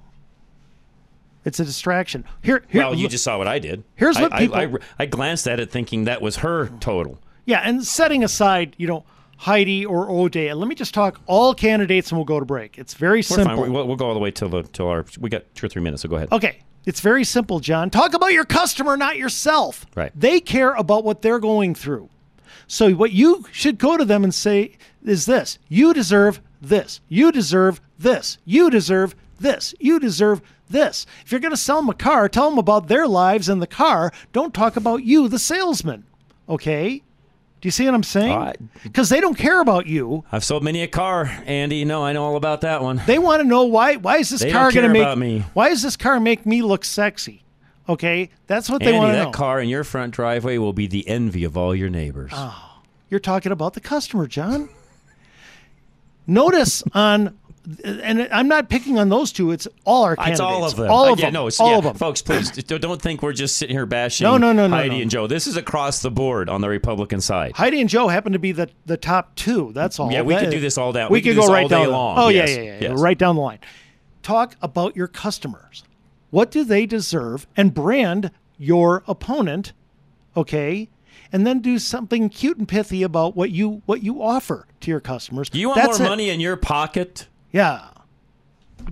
it's 1.45 1.59
a 1.59 1.63
distraction. 1.63 2.25
Here, 2.41 2.63
here. 2.69 2.81
well, 2.81 2.95
you 2.95 3.03
look- 3.03 3.11
just 3.11 3.23
saw 3.23 3.37
what 3.37 3.47
I 3.47 3.59
did. 3.59 3.83
Here's 3.93 4.19
what 4.19 4.33
I, 4.33 4.39
people- 4.39 4.57
I, 4.57 4.73
I 4.97 5.05
glanced 5.05 5.47
at 5.47 5.59
it 5.59 5.69
thinking 5.69 6.05
that 6.05 6.23
was 6.23 6.37
her 6.37 6.69
total. 6.79 7.19
Yeah, 7.45 7.61
and 7.63 7.85
setting 7.85 8.23
aside, 8.23 8.73
you 8.79 8.87
know, 8.87 9.03
Heidi 9.37 9.85
or 9.85 10.09
O'Dea, 10.09 10.55
let 10.55 10.67
me 10.67 10.73
just 10.73 10.95
talk 10.95 11.21
all 11.27 11.53
candidates 11.53 12.09
and 12.09 12.17
we'll 12.17 12.25
go 12.25 12.39
to 12.39 12.47
break. 12.47 12.79
It's 12.79 12.95
very 12.95 13.19
We're 13.19 13.21
simple. 13.21 13.57
fine. 13.57 13.73
We'll, 13.73 13.85
we'll 13.85 13.95
go 13.95 14.07
all 14.07 14.15
the 14.15 14.19
way 14.19 14.31
till 14.31 14.49
the 14.49 14.63
till 14.63 14.87
our. 14.87 15.05
We 15.19 15.29
got 15.29 15.43
two 15.53 15.67
or 15.67 15.69
three 15.69 15.83
minutes. 15.83 16.01
So 16.01 16.09
go 16.09 16.15
ahead. 16.15 16.31
Okay, 16.31 16.61
it's 16.85 16.99
very 16.99 17.23
simple, 17.23 17.59
John. 17.59 17.89
Talk 17.89 18.13
about 18.13 18.33
your 18.33 18.45
customer, 18.45 18.97
not 18.97 19.17
yourself. 19.17 19.85
Right. 19.95 20.11
They 20.15 20.39
care 20.39 20.73
about 20.73 21.03
what 21.03 21.21
they're 21.21 21.39
going 21.39 21.75
through. 21.75 22.09
So 22.67 22.91
what 22.91 23.11
you 23.11 23.45
should 23.51 23.77
go 23.77 23.97
to 23.97 24.05
them 24.05 24.23
and 24.23 24.33
say 24.33 24.77
is 25.03 25.25
this: 25.25 25.59
you 25.67 25.93
deserve 25.93 26.41
this. 26.61 27.01
You 27.07 27.31
deserve 27.31 27.81
this. 27.99 28.37
You 28.45 28.69
deserve 28.69 29.15
this. 29.39 29.75
You 29.79 29.99
deserve 29.99 30.41
this. 30.69 31.05
If 31.25 31.31
you're 31.31 31.41
going 31.41 31.51
to 31.51 31.57
sell 31.57 31.77
them 31.77 31.89
a 31.89 31.93
car, 31.93 32.29
tell 32.29 32.49
them 32.49 32.59
about 32.59 32.87
their 32.87 33.07
lives 33.07 33.49
and 33.49 33.61
the 33.61 33.67
car. 33.67 34.11
Don't 34.31 34.53
talk 34.53 34.75
about 34.75 35.03
you, 35.03 35.27
the 35.27 35.39
salesman. 35.39 36.05
Okay? 36.47 37.03
Do 37.63 37.67
you 37.67 37.71
see 37.71 37.85
what 37.85 37.93
I'm 37.93 38.03
saying? 38.03 38.69
Because 38.83 39.07
they 39.07 39.21
don't 39.21 39.37
care 39.37 39.61
about 39.61 39.87
you. 39.87 40.25
I've 40.33 40.43
sold 40.43 40.65
many 40.65 40.83
a 40.83 40.87
car, 40.89 41.27
Andy. 41.45 41.85
No, 41.85 42.03
I 42.03 42.11
know 42.11 42.25
all 42.25 42.35
about 42.35 42.59
that 42.59 42.81
one. 42.81 43.01
They 43.07 43.17
want 43.17 43.41
to 43.41 43.47
know 43.47 43.63
why. 43.63 43.95
Why 43.95 44.17
is 44.17 44.31
this 44.31 44.41
They 44.41 44.51
car 44.51 44.69
going 44.69 44.85
to 44.85 44.89
make 44.89 45.17
me. 45.17 45.45
Why 45.53 45.69
does 45.69 45.81
this 45.81 45.95
car 45.95 46.19
make 46.19 46.45
me 46.45 46.61
look 46.61 46.83
sexy? 46.83 47.41
Okay, 47.87 48.31
that's 48.47 48.69
what 48.69 48.83
they 48.83 48.91
want 48.91 49.13
to 49.13 49.17
know. 49.17 49.25
that 49.27 49.33
car 49.33 49.61
in 49.61 49.69
your 49.69 49.85
front 49.85 50.13
driveway 50.13 50.57
will 50.57 50.73
be 50.73 50.87
the 50.87 51.07
envy 51.07 51.45
of 51.45 51.55
all 51.55 51.73
your 51.73 51.87
neighbors. 51.87 52.33
Oh, 52.35 52.81
you're 53.09 53.21
talking 53.21 53.53
about 53.53 53.75
the 53.75 53.79
customer, 53.79 54.27
John. 54.27 54.67
Notice 56.27 56.83
on, 56.91 57.39
and 57.83 58.27
I'm 58.31 58.47
not 58.47 58.69
picking 58.69 58.99
on 58.99 59.09
those 59.09 59.31
two. 59.31 59.51
It's 59.51 59.67
all 59.85 60.03
our 60.03 60.15
candidates. 60.15 60.39
It's 60.39 60.41
all 60.41 60.65
of 60.65 60.75
them. 60.75 60.91
All 60.91 61.05
Uh, 61.05 61.13
of 61.13 61.19
yeah, 61.19 61.25
them. 61.27 61.33
No, 61.33 61.47
it's, 61.47 61.59
all 61.59 61.71
yeah, 61.71 61.77
of 61.77 61.83
them. 61.85 61.95
folks. 61.95 62.21
Please 62.21 62.51
don't 62.51 63.01
think 63.01 63.21
we're 63.23 63.31
just 63.33 63.57
sitting 63.57 63.75
here 63.75 63.85
bashing. 63.85 64.25
No, 64.25 64.37
no, 64.37 64.51
no, 64.51 64.67
no, 64.67 64.75
Heidi 64.75 64.95
no. 64.97 65.01
and 65.03 65.11
Joe. 65.11 65.27
This 65.27 65.47
is 65.47 65.55
across 65.55 66.01
the 66.01 66.11
board 66.11 66.49
on 66.49 66.61
the 66.61 66.67
Republican 66.69 67.21
side. 67.21 67.53
Heidi 67.55 67.79
and 67.79 67.89
Joe 67.89 68.07
happen 68.09 68.33
to 68.33 68.39
be 68.39 68.51
the, 68.51 68.69
the 68.85 68.97
top 68.97 69.33
two. 69.35 69.71
That's 69.73 69.99
all. 69.99 70.11
Yeah, 70.11 70.23
we 70.23 70.33
That- 70.33 70.41
could 70.45 70.51
do 70.51 70.59
this 70.59 70.77
all 70.77 70.91
down- 70.91 71.09
We, 71.09 71.17
we 71.17 71.21
could 71.21 71.29
could 71.29 71.35
go 71.37 71.41
this 71.43 71.51
right 71.51 71.63
all 71.63 71.69
down. 71.69 71.85
the- 71.85 71.91
long. 71.91 72.17
Oh 72.19 72.27
Yes, 72.29 72.49
yeah, 72.49 72.55
yeah, 72.57 72.63
yeah, 72.63 72.77
yes. 72.89 72.99
right 72.99 73.17
down 73.17 73.35
the 73.35 73.41
line. 73.41 73.59
Talk 74.21 74.55
about 74.61 74.95
your 74.95 75.07
customers. 75.07 75.83
What 76.31 76.51
do 76.51 76.63
they 76.65 76.85
deserve? 76.85 77.47
And 77.55 77.73
brand 77.73 78.31
your 78.57 79.03
opponent. 79.07 79.73
Okay. 80.35 80.89
And 81.31 81.47
then 81.47 81.59
do 81.59 81.79
something 81.79 82.29
cute 82.29 82.57
and 82.57 82.67
pithy 82.67 83.01
about 83.03 83.35
what 83.35 83.49
you 83.51 83.81
what 83.85 84.03
you 84.03 84.21
offer 84.21 84.67
to 84.81 84.91
your 84.91 84.99
customers. 84.99 85.49
Do 85.49 85.59
you 85.59 85.69
want 85.69 85.81
That's 85.81 85.99
more 85.99 86.07
it. 86.07 86.09
money 86.09 86.29
in 86.29 86.39
your 86.39 86.55
pocket? 86.57 87.27
Yeah. 87.53 87.87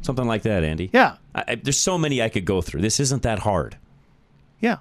Something 0.01 0.27
like 0.27 0.43
that, 0.43 0.63
Andy. 0.63 0.89
Yeah. 0.93 1.17
I, 1.35 1.43
I, 1.49 1.55
there's 1.55 1.79
so 1.79 1.97
many 1.97 2.21
I 2.21 2.29
could 2.29 2.45
go 2.45 2.61
through. 2.61 2.79
This 2.81 2.99
isn't 3.01 3.23
that 3.23 3.39
hard. 3.39 3.77
Yeah. 4.61 4.77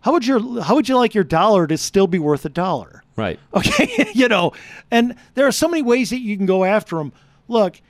How 0.00 0.12
would 0.12 0.26
your 0.26 0.62
how 0.62 0.74
would 0.74 0.88
you 0.88 0.96
like 0.96 1.14
your 1.14 1.24
dollar 1.24 1.66
to 1.66 1.78
still 1.78 2.06
be 2.06 2.18
worth 2.18 2.44
a 2.44 2.48
dollar? 2.48 3.02
Right. 3.16 3.40
Okay, 3.54 4.10
you 4.14 4.28
know, 4.28 4.52
and 4.90 5.16
there 5.34 5.46
are 5.46 5.52
so 5.52 5.66
many 5.68 5.82
ways 5.82 6.10
that 6.10 6.20
you 6.20 6.36
can 6.36 6.46
go 6.46 6.64
after 6.64 6.96
them. 6.96 7.12
Look, 7.48 7.80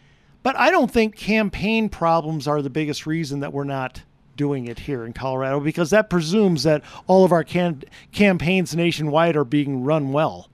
but 0.42 0.57
I 0.57 0.70
don't 0.70 0.90
think 0.90 1.16
campaign 1.16 1.88
problems 1.88 2.47
are 2.47 2.62
the 2.62 2.70
biggest 2.70 3.07
reason 3.07 3.40
that 3.40 3.53
we're 3.53 3.64
not 3.64 4.03
doing 4.36 4.66
it 4.66 4.78
here 4.78 5.05
in 5.05 5.12
Colorado 5.12 5.61
because 5.61 5.90
that 5.90 6.09
presumes 6.09 6.62
that 6.62 6.82
all 7.07 7.24
of 7.24 7.32
our 7.32 7.42
can- 7.44 7.82
campaigns 8.12 8.76
nationwide 8.76 9.36
are 9.36 9.44
being 9.44 9.82
run 9.82 10.12
well. 10.12 10.49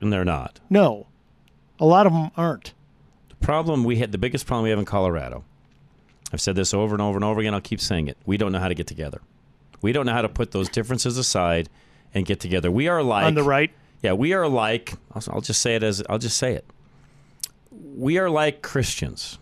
And 0.00 0.12
they're 0.12 0.24
not. 0.24 0.60
No, 0.70 1.06
a 1.78 1.86
lot 1.86 2.06
of 2.06 2.12
them 2.12 2.30
aren't. 2.36 2.72
Problem 3.44 3.84
we 3.84 3.96
had, 3.96 4.10
the 4.10 4.18
biggest 4.18 4.46
problem 4.46 4.64
we 4.64 4.70
have 4.70 4.78
in 4.78 4.84
Colorado, 4.84 5.44
I've 6.32 6.40
said 6.40 6.56
this 6.56 6.72
over 6.72 6.94
and 6.94 7.02
over 7.02 7.16
and 7.16 7.24
over 7.24 7.40
again. 7.40 7.54
I'll 7.54 7.60
keep 7.60 7.80
saying 7.80 8.08
it. 8.08 8.16
We 8.24 8.36
don't 8.36 8.52
know 8.52 8.58
how 8.58 8.68
to 8.68 8.74
get 8.74 8.86
together. 8.86 9.20
We 9.82 9.92
don't 9.92 10.06
know 10.06 10.12
how 10.12 10.22
to 10.22 10.28
put 10.28 10.52
those 10.52 10.68
differences 10.68 11.18
aside 11.18 11.68
and 12.14 12.24
get 12.24 12.40
together. 12.40 12.70
We 12.70 12.88
are 12.88 13.02
like 13.02 13.26
On 13.26 13.34
the 13.34 13.42
right? 13.42 13.70
Yeah, 14.02 14.14
we 14.14 14.32
are 14.32 14.48
like. 14.48 14.94
I'll, 15.12 15.22
I'll 15.28 15.40
just 15.40 15.60
say 15.60 15.76
it 15.76 15.82
as 15.82 16.02
I'll 16.08 16.18
just 16.18 16.38
say 16.38 16.54
it. 16.54 16.64
We 17.70 18.18
are 18.18 18.30
like 18.30 18.62
Christians 18.62 19.38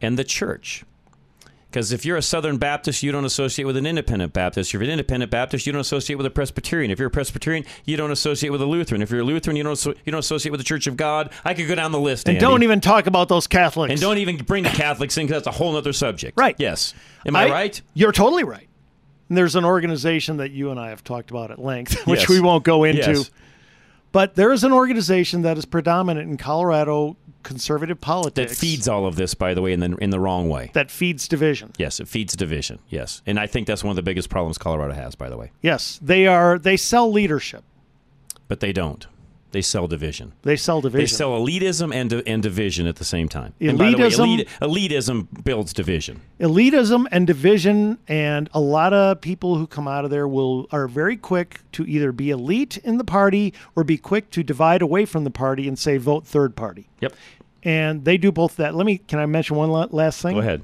and 0.00 0.18
the 0.18 0.24
church. 0.24 0.84
Because 1.70 1.92
if 1.92 2.06
you're 2.06 2.16
a 2.16 2.22
Southern 2.22 2.56
Baptist, 2.56 3.02
you 3.02 3.12
don't 3.12 3.26
associate 3.26 3.66
with 3.66 3.76
an 3.76 3.84
Independent 3.84 4.32
Baptist. 4.32 4.70
If 4.70 4.74
you're 4.74 4.82
an 4.84 4.88
Independent 4.90 5.30
Baptist, 5.30 5.66
you 5.66 5.72
don't 5.72 5.82
associate 5.82 6.16
with 6.16 6.24
a 6.24 6.30
Presbyterian. 6.30 6.90
If 6.90 6.98
you're 6.98 7.08
a 7.08 7.10
Presbyterian, 7.10 7.64
you 7.84 7.98
don't 7.98 8.10
associate 8.10 8.48
with 8.48 8.62
a 8.62 8.66
Lutheran. 8.66 9.02
If 9.02 9.10
you're 9.10 9.20
a 9.20 9.24
Lutheran, 9.24 9.54
you 9.54 9.62
don't 9.64 9.84
you 9.84 9.94
don't 10.06 10.20
associate 10.20 10.50
with 10.50 10.60
the 10.60 10.64
Church 10.64 10.86
of 10.86 10.96
God. 10.96 11.30
I 11.44 11.52
could 11.52 11.68
go 11.68 11.74
down 11.74 11.92
the 11.92 12.00
list. 12.00 12.26
And 12.26 12.36
Andy. 12.36 12.40
don't 12.46 12.62
even 12.62 12.80
talk 12.80 13.06
about 13.06 13.28
those 13.28 13.46
Catholics. 13.46 13.90
and 13.92 14.00
don't 14.00 14.16
even 14.16 14.38
bring 14.38 14.64
the 14.64 14.70
Catholics 14.70 15.18
in 15.18 15.26
because 15.26 15.42
that's 15.44 15.54
a 15.54 15.58
whole 15.58 15.76
other 15.76 15.92
subject. 15.92 16.38
Right. 16.38 16.56
Yes. 16.58 16.94
Am 17.26 17.36
I, 17.36 17.50
right? 17.50 17.82
You're 17.92 18.12
totally 18.12 18.44
right. 18.44 18.66
And 19.28 19.36
there's 19.36 19.54
an 19.54 19.66
organization 19.66 20.38
that 20.38 20.52
you 20.52 20.70
and 20.70 20.80
I 20.80 20.88
have 20.88 21.04
talked 21.04 21.30
about 21.30 21.50
at 21.50 21.58
length, 21.58 22.06
which 22.06 22.20
Yes. 22.20 22.28
we 22.30 22.40
won't 22.40 22.64
go 22.64 22.84
into. 22.84 23.12
Yes. 23.12 23.30
But 24.10 24.36
there 24.36 24.52
is 24.54 24.64
an 24.64 24.72
organization 24.72 25.42
that 25.42 25.58
is 25.58 25.66
predominant 25.66 26.30
in 26.30 26.38
Colorado 26.38 27.18
conservative 27.48 28.00
politics 28.00 28.52
That 28.52 28.58
feeds 28.58 28.86
all 28.86 29.06
of 29.06 29.16
this, 29.16 29.34
by 29.34 29.54
the 29.54 29.62
way, 29.62 29.72
in 29.72 29.80
the 29.80 29.96
in 29.96 30.10
the 30.10 30.20
wrong 30.20 30.48
way. 30.48 30.70
that 30.74 30.90
feeds 30.90 31.26
division. 31.26 31.72
Yes, 31.78 31.98
it 31.98 32.06
feeds 32.08 32.36
division. 32.36 32.78
Yes, 32.88 33.22
and 33.26 33.40
I 33.40 33.46
think 33.46 33.66
that's 33.66 33.82
one 33.82 33.90
of 33.90 33.96
the 33.96 34.02
biggest 34.10 34.28
problems 34.28 34.58
Colorado 34.58 34.92
has, 34.94 35.14
by 35.14 35.28
the 35.28 35.36
way. 35.36 35.50
Yes, 35.62 35.98
they 36.02 36.26
are. 36.26 36.58
They 36.58 36.76
sell 36.76 37.10
leadership. 37.10 37.64
But 38.48 38.60
they 38.60 38.72
don't. 38.72 39.06
They 39.50 39.62
sell 39.62 39.86
division. 39.88 40.34
They 40.42 40.56
sell 40.56 40.82
division. 40.82 41.02
They 41.04 41.06
sell 41.06 41.30
elitism 41.40 41.94
and 41.94 42.12
and 42.26 42.42
division 42.42 42.86
at 42.86 42.96
the 42.96 43.04
same 43.04 43.28
time. 43.28 43.54
And 43.60 43.78
by 43.78 43.90
the 43.92 43.96
way, 43.96 44.08
Elitism- 44.10 44.46
elite, 44.60 44.90
elitism 44.92 45.44
builds 45.44 45.72
division. 45.72 46.20
elitism 46.38 47.06
and 47.10 47.26
division 47.26 47.96
and 48.08 48.50
a 48.52 48.60
lot 48.60 48.92
of 48.92 49.20
people 49.22 49.56
who 49.56 49.66
come 49.66 49.88
out 49.88 50.04
of 50.04 50.10
there 50.10 50.28
will 50.28 50.66
are 50.70 50.86
very 50.86 51.16
quick 51.16 51.60
to 51.72 51.86
either 51.86 52.12
be 52.12 52.28
elite 52.30 52.76
in 52.84 52.98
the 52.98 53.04
party 53.04 53.54
or 53.74 53.84
be 53.84 53.96
quick 53.96 54.30
to 54.32 54.42
divide 54.42 54.82
away 54.82 55.06
from 55.06 55.24
the 55.24 55.30
party 55.30 55.66
and 55.66 55.78
say 55.78 55.96
vote 55.96 56.26
third 56.26 56.54
party 56.54 56.88
Yep. 57.00 57.14
and 57.62 58.04
they 58.04 58.18
do 58.18 58.30
both 58.30 58.56
that 58.56 58.74
let 58.74 58.84
me 58.84 58.98
can 58.98 59.18
i 59.18 59.24
mention 59.26 59.56
one 59.56 59.70
last 59.70 60.20
thing 60.20 60.34
Go 60.34 60.40
ahead. 60.40 60.62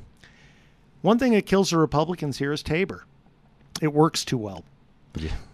one 1.00 1.18
thing 1.18 1.32
that 1.32 1.46
kills 1.46 1.70
the 1.70 1.78
republicans 1.78 2.36
here 2.38 2.52
is 2.52 2.62
tabor 2.62 3.06
it 3.80 3.94
works 3.94 4.24
too 4.26 4.38
well 4.38 4.62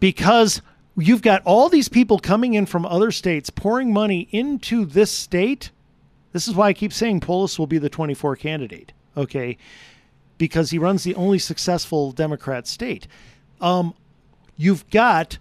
because 0.01 0.63
you've 0.97 1.23
got 1.23 1.43
all 1.45 1.69
these 1.69 1.89
people 1.89 2.19
coming 2.19 2.55
in 2.55 2.67
from 2.67 2.85
other 2.87 3.11
states 3.11 3.51
pouring 3.51 3.93
money 3.93 4.29
into 4.31 4.85
this 4.85 5.11
state 5.11 5.71
this 6.33 6.47
is 6.49 6.55
why 6.55 6.69
i 6.69 6.73
keep 6.73 6.93
saying 6.93 7.21
polis 7.21 7.59
will 7.59 7.67
be 7.67 7.79
the 7.79 7.89
24 7.89 8.37
candidate 8.37 8.93
okay 9.17 9.57
because 10.39 10.71
he 10.71 10.79
runs 10.79 11.05
the 11.05 11.15
only 11.17 11.39
successful 11.39 12.13
Democrat 12.13 12.67
state. 12.67 13.07
Um, 13.61 13.93
you've 14.57 14.89
got 14.89 15.37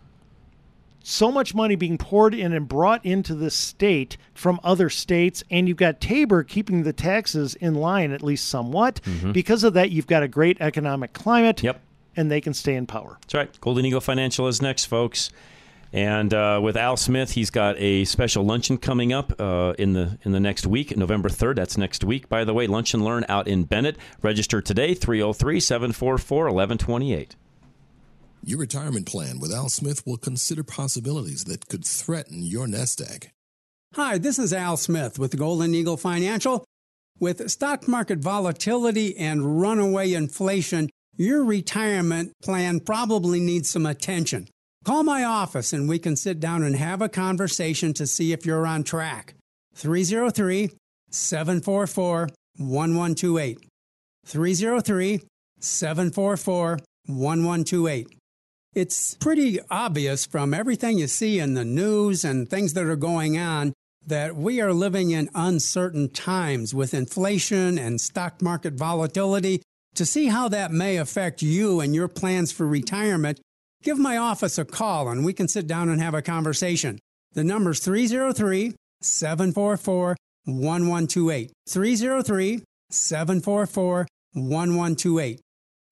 so 1.01 1.31
much 1.31 1.55
money 1.55 1.77
being 1.77 1.97
poured 1.97 2.33
in 2.33 2.51
and 2.51 2.67
brought 2.67 3.05
into 3.05 3.33
this 3.33 3.55
state 3.55 4.17
from 4.33 4.59
other 4.61 4.89
states, 4.89 5.41
and 5.49 5.69
you've 5.69 5.77
got 5.77 6.01
Tabor 6.01 6.43
keeping 6.43 6.83
the 6.83 6.91
taxes 6.91 7.55
in 7.55 7.75
line 7.75 8.11
at 8.11 8.21
least 8.21 8.49
somewhat. 8.49 8.99
Mhm. 9.03 9.31
Because 9.31 9.63
of 9.63 9.73
that, 9.73 9.89
you've 9.91 10.05
got 10.05 10.21
a 10.21 10.27
great 10.27 10.57
economic 10.59 11.13
climate. 11.13 11.63
Yep. 11.63 11.79
And 12.19 12.29
they 12.29 12.41
can 12.41 12.53
stay 12.53 12.75
in 12.75 12.85
power. 12.85 13.17
That's 13.21 13.33
right. 13.33 13.61
Golden 13.61 13.85
Eagle 13.85 14.01
Financial 14.01 14.49
is 14.49 14.61
next, 14.61 14.85
folks. 14.85 15.29
And 15.93 16.33
uh, 16.33 16.59
with 16.61 16.75
Al 16.75 16.97
Smith, 16.97 17.31
he's 17.31 17.49
got 17.49 17.75
a 17.79 18.03
special 18.03 18.43
luncheon 18.43 18.77
coming 18.77 19.13
up 19.13 19.39
uh, 19.39 19.73
in 19.79 19.93
the 19.93 20.19
in 20.23 20.33
the 20.33 20.39
next 20.41 20.67
week, 20.67 20.97
November 20.97 21.29
3rd. 21.29 21.55
That's 21.55 21.77
next 21.77 22.03
week, 22.03 22.27
by 22.27 22.43
the 22.43 22.53
way. 22.53 22.67
Lunch 22.67 22.93
and 22.93 23.05
Learn 23.05 23.23
out 23.29 23.47
in 23.47 23.63
Bennett. 23.63 23.95
Register 24.21 24.61
today, 24.61 24.93
303 24.93 25.61
744 25.61 26.43
1128. 26.51 27.37
Your 28.43 28.59
retirement 28.59 29.05
plan 29.05 29.39
with 29.39 29.53
Al 29.53 29.69
Smith 29.69 30.05
will 30.05 30.17
consider 30.17 30.63
possibilities 30.63 31.45
that 31.45 31.69
could 31.69 31.85
threaten 31.85 32.43
your 32.43 32.67
nest 32.67 33.01
egg. 33.01 33.31
Hi, 33.95 34.17
this 34.17 34.37
is 34.37 34.51
Al 34.51 34.75
Smith 34.75 35.17
with 35.17 35.37
Golden 35.37 35.73
Eagle 35.73 35.97
Financial. 35.97 36.65
With 37.19 37.49
stock 37.49 37.87
market 37.87 38.19
volatility 38.19 39.17
and 39.17 39.59
runaway 39.61 40.13
inflation, 40.13 40.89
your 41.19 41.43
retirement 41.43 42.31
plan 42.41 42.79
probably 42.79 43.39
needs 43.39 43.69
some 43.69 43.85
attention. 43.85 44.47
Call 44.85 45.03
my 45.03 45.25
office 45.25 45.73
and 45.73 45.89
we 45.89 45.99
can 45.99 46.15
sit 46.15 46.39
down 46.39 46.63
and 46.63 46.75
have 46.75 47.01
a 47.01 47.09
conversation 47.09 47.93
to 47.93 48.07
see 48.07 48.31
if 48.31 48.45
you're 48.45 48.65
on 48.65 48.83
track. 48.83 49.35
303 49.75 50.71
744 51.11 52.29
1128. 52.57 53.59
303 54.25 55.21
744 55.59 56.69
1128. 57.07 58.07
It's 58.73 59.15
pretty 59.15 59.59
obvious 59.69 60.25
from 60.25 60.53
everything 60.53 60.99
you 60.99 61.07
see 61.07 61.39
in 61.39 61.53
the 61.53 61.65
news 61.65 62.23
and 62.23 62.49
things 62.49 62.73
that 62.73 62.85
are 62.85 62.95
going 62.95 63.37
on 63.37 63.73
that 64.05 64.35
we 64.35 64.61
are 64.61 64.73
living 64.73 65.11
in 65.11 65.29
uncertain 65.35 66.09
times 66.09 66.73
with 66.73 66.93
inflation 66.93 67.77
and 67.77 67.99
stock 67.99 68.41
market 68.41 68.73
volatility. 68.75 69.61
To 69.99 70.05
see 70.05 70.27
how 70.27 70.47
that 70.47 70.71
may 70.71 70.95
affect 70.95 71.41
you 71.41 71.81
and 71.81 71.93
your 71.93 72.07
plans 72.07 72.53
for 72.53 72.65
retirement, 72.65 73.41
give 73.83 73.99
my 73.99 74.15
office 74.15 74.57
a 74.57 74.63
call 74.63 75.09
and 75.09 75.25
we 75.25 75.33
can 75.33 75.49
sit 75.49 75.67
down 75.67 75.89
and 75.89 75.99
have 75.99 76.13
a 76.13 76.21
conversation. 76.21 76.99
The 77.33 77.43
number's 77.43 77.81
303 77.81 78.75
744 79.01 80.15
1128. 80.45 81.51
303 81.67 82.63
744 82.89 84.07
1128. 84.35 85.41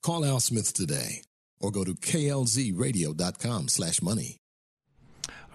Call 0.01 0.23
Al 0.23 0.39
Smith 0.39 0.73
today 0.73 1.21
or 1.59 1.69
go 1.69 1.83
to 1.83 1.91
klzradio.com 1.91 3.67
slash 3.67 4.01
money. 4.01 4.37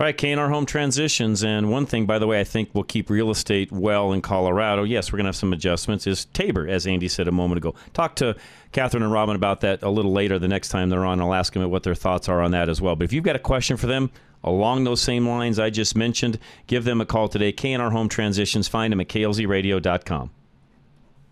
All 0.03 0.07
right, 0.07 0.18
K&R 0.18 0.48
Home 0.48 0.66
Transitions. 0.66 1.44
And 1.44 1.70
one 1.70 1.86
thing, 1.86 2.07
by 2.07 2.18
the 2.18 2.26
way, 2.26 2.40
I 2.40 2.42
think 2.42 2.74
will 2.74 2.82
keep 2.82 3.09
real 3.09 3.30
estate 3.30 3.70
well 3.70 4.12
in 4.12 4.20
Colorado. 4.20 4.82
Yes, 4.82 5.12
we're 5.12 5.18
going 5.18 5.26
to 5.26 5.28
have 5.28 5.36
some 5.36 5.53
adjustments. 5.53 6.09
Is 6.09 6.24
Tabor, 6.32 6.66
as 6.66 6.88
Andy 6.88 7.07
said 7.07 7.28
a 7.28 7.30
moment 7.30 7.59
ago. 7.59 7.76
Talk 7.92 8.16
to 8.16 8.34
Catherine 8.72 9.05
and 9.05 9.12
Robin 9.12 9.36
about 9.36 9.61
that 9.61 9.80
a 9.84 9.88
little 9.88 10.11
later 10.11 10.40
the 10.40 10.48
next 10.48 10.70
time 10.70 10.90
they're 10.90 11.05
on. 11.05 11.20
I'll 11.20 11.32
ask 11.32 11.53
them 11.53 11.70
what 11.70 11.84
their 11.84 11.94
thoughts 11.94 12.28
are 12.28 12.40
on 12.40 12.50
that 12.50 12.68
as 12.68 12.80
well. 12.80 12.96
But 12.96 13.05
if 13.05 13.12
you've 13.12 13.22
got 13.22 13.36
a 13.36 13.38
question 13.38 13.76
for 13.76 13.86
them 13.86 14.11
along 14.42 14.82
those 14.82 15.00
same 15.00 15.28
lines 15.28 15.61
I 15.61 15.70
just 15.70 15.94
mentioned, 15.94 16.40
give 16.66 16.82
them 16.82 17.00
a 17.00 17.07
call 17.07 17.28
today. 17.28 17.53
K&R 17.53 17.90
Home 17.90 18.09
Transitions. 18.09 18.66
Find 18.66 18.90
them 18.90 19.00
at 19.00 19.07
klzradio.com. 19.07 20.32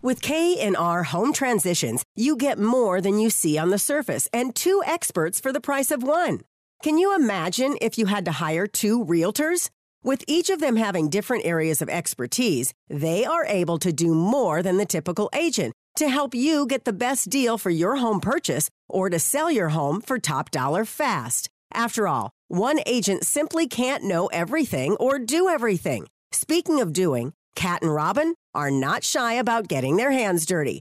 With 0.01 0.23
K&R 0.23 1.03
Home 1.03 1.33
Transitions, 1.33 2.05
you 2.15 2.37
get 2.37 2.57
more 2.57 3.01
than 3.01 3.19
you 3.19 3.31
see 3.31 3.59
on 3.59 3.71
the 3.71 3.79
surface 3.79 4.29
and 4.33 4.55
two 4.55 4.81
experts 4.87 5.41
for 5.41 5.53
the 5.53 5.61
price 5.61 5.91
of 5.91 6.05
one. 6.05 6.43
Can 6.83 6.97
you 6.97 7.15
imagine 7.15 7.77
if 7.83 7.99
you 7.99 8.07
had 8.07 8.25
to 8.25 8.33
hire 8.33 8.67
two 8.67 9.05
realtors? 9.05 9.69
With 10.03 10.25
each 10.27 10.49
of 10.49 10.61
them 10.61 10.77
having 10.77 11.11
different 11.11 11.45
areas 11.45 11.83
of 11.83 11.91
expertise, 11.91 12.73
they 12.89 13.27
are 13.27 13.45
able 13.45 13.79
to 13.81 13.93
do 13.93 14.15
more 14.15 14.63
than 14.63 14.79
the 14.79 14.87
typical 14.87 15.29
agent 15.35 15.75
to 15.97 16.09
help 16.09 16.35
you 16.35 16.65
get 16.65 16.87
the 16.87 16.95
best 16.95 17.29
deal 17.29 17.59
for 17.59 17.69
your 17.69 17.97
home 17.97 18.19
purchase 18.19 18.71
or 18.89 19.11
to 19.11 19.19
sell 19.19 19.51
your 19.51 19.69
home 19.69 20.01
for 20.01 20.19
top 20.19 20.51
dollar 20.51 20.87
fast. 20.87 21.51
After 21.75 22.09
all, 22.09 22.31
one 22.49 22.81
agent 22.87 23.27
simply 23.27 23.67
can't 23.69 24.05
know 24.05 24.29
everything 24.29 24.97
or 24.97 25.19
do 25.19 25.51
everything. 25.51 26.07
Speaking 26.33 26.81
of 26.81 26.95
doing, 26.95 27.35
Cat 27.57 27.83
and 27.83 27.95
Robin 27.95 28.37
are 28.55 28.71
not 28.71 29.05
shy 29.05 29.35
about 29.35 29.69
getting 29.69 29.99
their 29.99 30.13
hands 30.13 30.47
dirty. 30.47 30.81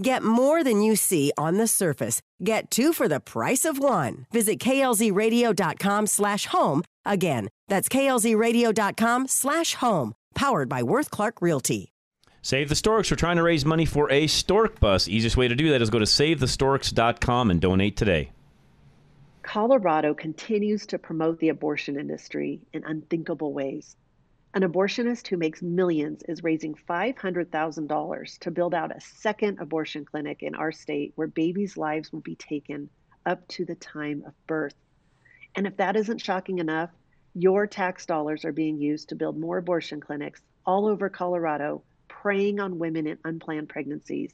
Get 0.00 0.22
more 0.22 0.64
than 0.64 0.82
you 0.82 0.96
see 0.96 1.32
on 1.38 1.56
the 1.56 1.68
surface. 1.68 2.20
Get 2.42 2.70
two 2.70 2.92
for 2.92 3.06
the 3.08 3.20
price 3.20 3.64
of 3.64 3.78
one. 3.78 4.26
Visit 4.32 4.58
klzradio.com 4.58 6.06
slash 6.06 6.46
home. 6.46 6.82
Again, 7.04 7.48
that's 7.68 7.88
klzradio.com 7.88 9.28
slash 9.28 9.74
home. 9.74 10.14
Powered 10.34 10.68
by 10.68 10.82
Worth 10.82 11.10
Clark 11.10 11.40
Realty. 11.40 11.92
Save 12.42 12.68
the 12.68 12.74
Storks. 12.74 13.10
We're 13.10 13.16
trying 13.16 13.36
to 13.36 13.42
raise 13.42 13.64
money 13.64 13.86
for 13.86 14.10
a 14.10 14.26
stork 14.26 14.78
bus. 14.78 15.08
Easiest 15.08 15.36
way 15.36 15.48
to 15.48 15.54
do 15.54 15.70
that 15.70 15.80
is 15.80 15.90
go 15.90 15.98
to 15.98 16.04
savethestorks.com 16.04 17.50
and 17.50 17.60
donate 17.60 17.96
today. 17.96 18.32
Colorado 19.42 20.12
continues 20.12 20.86
to 20.86 20.98
promote 20.98 21.38
the 21.38 21.50
abortion 21.50 21.98
industry 21.98 22.60
in 22.72 22.82
unthinkable 22.84 23.52
ways. 23.52 23.96
An 24.56 24.62
abortionist 24.62 25.26
who 25.26 25.36
makes 25.36 25.62
millions 25.62 26.22
is 26.28 26.44
raising 26.44 26.76
$500,000 26.76 28.38
to 28.38 28.50
build 28.52 28.72
out 28.72 28.96
a 28.96 29.00
second 29.00 29.58
abortion 29.58 30.04
clinic 30.04 30.44
in 30.44 30.54
our 30.54 30.70
state 30.70 31.10
where 31.16 31.26
babies' 31.26 31.76
lives 31.76 32.12
will 32.12 32.20
be 32.20 32.36
taken 32.36 32.88
up 33.26 33.48
to 33.48 33.64
the 33.64 33.74
time 33.74 34.22
of 34.24 34.46
birth. 34.46 34.76
And 35.56 35.66
if 35.66 35.76
that 35.78 35.96
isn't 35.96 36.20
shocking 36.20 36.60
enough, 36.60 36.90
your 37.34 37.66
tax 37.66 38.06
dollars 38.06 38.44
are 38.44 38.52
being 38.52 38.78
used 38.78 39.08
to 39.08 39.16
build 39.16 39.36
more 39.36 39.58
abortion 39.58 39.98
clinics 39.98 40.40
all 40.64 40.86
over 40.86 41.08
Colorado, 41.08 41.82
preying 42.06 42.60
on 42.60 42.78
women 42.78 43.08
in 43.08 43.18
unplanned 43.24 43.68
pregnancies. 43.68 44.32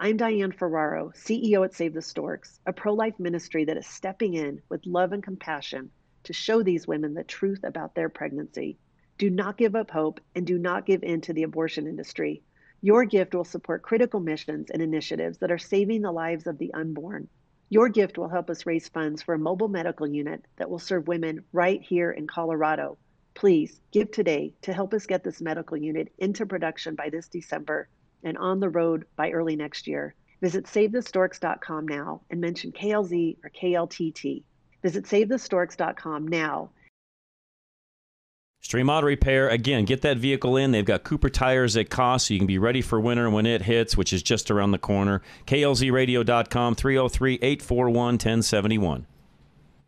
I'm 0.00 0.16
Diane 0.16 0.52
Ferraro, 0.52 1.12
CEO 1.14 1.62
at 1.62 1.74
Save 1.74 1.92
the 1.92 2.00
Storks, 2.00 2.58
a 2.64 2.72
pro 2.72 2.94
life 2.94 3.20
ministry 3.20 3.66
that 3.66 3.76
is 3.76 3.86
stepping 3.86 4.32
in 4.32 4.62
with 4.70 4.86
love 4.86 5.12
and 5.12 5.22
compassion 5.22 5.90
to 6.22 6.32
show 6.32 6.62
these 6.62 6.88
women 6.88 7.12
the 7.12 7.22
truth 7.22 7.64
about 7.64 7.94
their 7.94 8.08
pregnancy. 8.08 8.78
Do 9.18 9.30
not 9.30 9.56
give 9.56 9.76
up 9.76 9.90
hope 9.90 10.20
and 10.34 10.46
do 10.46 10.58
not 10.58 10.86
give 10.86 11.02
in 11.02 11.20
to 11.22 11.32
the 11.32 11.42
abortion 11.42 11.86
industry. 11.86 12.42
Your 12.80 13.04
gift 13.04 13.34
will 13.34 13.44
support 13.44 13.82
critical 13.82 14.18
missions 14.18 14.70
and 14.70 14.82
initiatives 14.82 15.38
that 15.38 15.52
are 15.52 15.58
saving 15.58 16.02
the 16.02 16.10
lives 16.10 16.46
of 16.46 16.58
the 16.58 16.74
unborn. 16.74 17.28
Your 17.68 17.88
gift 17.88 18.18
will 18.18 18.28
help 18.28 18.50
us 18.50 18.66
raise 18.66 18.88
funds 18.88 19.22
for 19.22 19.34
a 19.34 19.38
mobile 19.38 19.68
medical 19.68 20.06
unit 20.06 20.44
that 20.56 20.68
will 20.68 20.78
serve 20.78 21.06
women 21.06 21.44
right 21.52 21.80
here 21.80 22.10
in 22.10 22.26
Colorado. 22.26 22.98
Please 23.34 23.80
give 23.92 24.10
today 24.10 24.52
to 24.62 24.72
help 24.72 24.92
us 24.92 25.06
get 25.06 25.24
this 25.24 25.40
medical 25.40 25.76
unit 25.76 26.12
into 26.18 26.44
production 26.44 26.94
by 26.94 27.08
this 27.08 27.28
December 27.28 27.88
and 28.24 28.36
on 28.36 28.60
the 28.60 28.68
road 28.68 29.06
by 29.16 29.30
early 29.30 29.56
next 29.56 29.86
year. 29.86 30.14
Visit 30.40 30.64
SaveTheStorks.com 30.64 31.86
now 31.86 32.22
and 32.30 32.40
mention 32.40 32.72
KLZ 32.72 33.36
or 33.44 33.50
KLTT. 33.50 34.42
Visit 34.82 35.04
SaveTheStorks.com 35.04 36.26
now 36.26 36.70
Extreme 38.62 38.90
Auto 38.90 39.08
Repair, 39.08 39.48
again, 39.48 39.84
get 39.84 40.02
that 40.02 40.18
vehicle 40.18 40.56
in. 40.56 40.70
They've 40.70 40.84
got 40.84 41.02
Cooper 41.02 41.28
tires 41.28 41.76
at 41.76 41.90
cost, 41.90 42.28
so 42.28 42.34
you 42.34 42.38
can 42.38 42.46
be 42.46 42.58
ready 42.58 42.80
for 42.80 43.00
winter 43.00 43.28
when 43.28 43.44
it 43.44 43.62
hits, 43.62 43.96
which 43.96 44.12
is 44.12 44.22
just 44.22 44.52
around 44.52 44.70
the 44.70 44.78
corner. 44.78 45.20
KLZradio.com, 45.46 46.76
303 46.76 47.34
841 47.42 47.94
1071. 47.94 49.06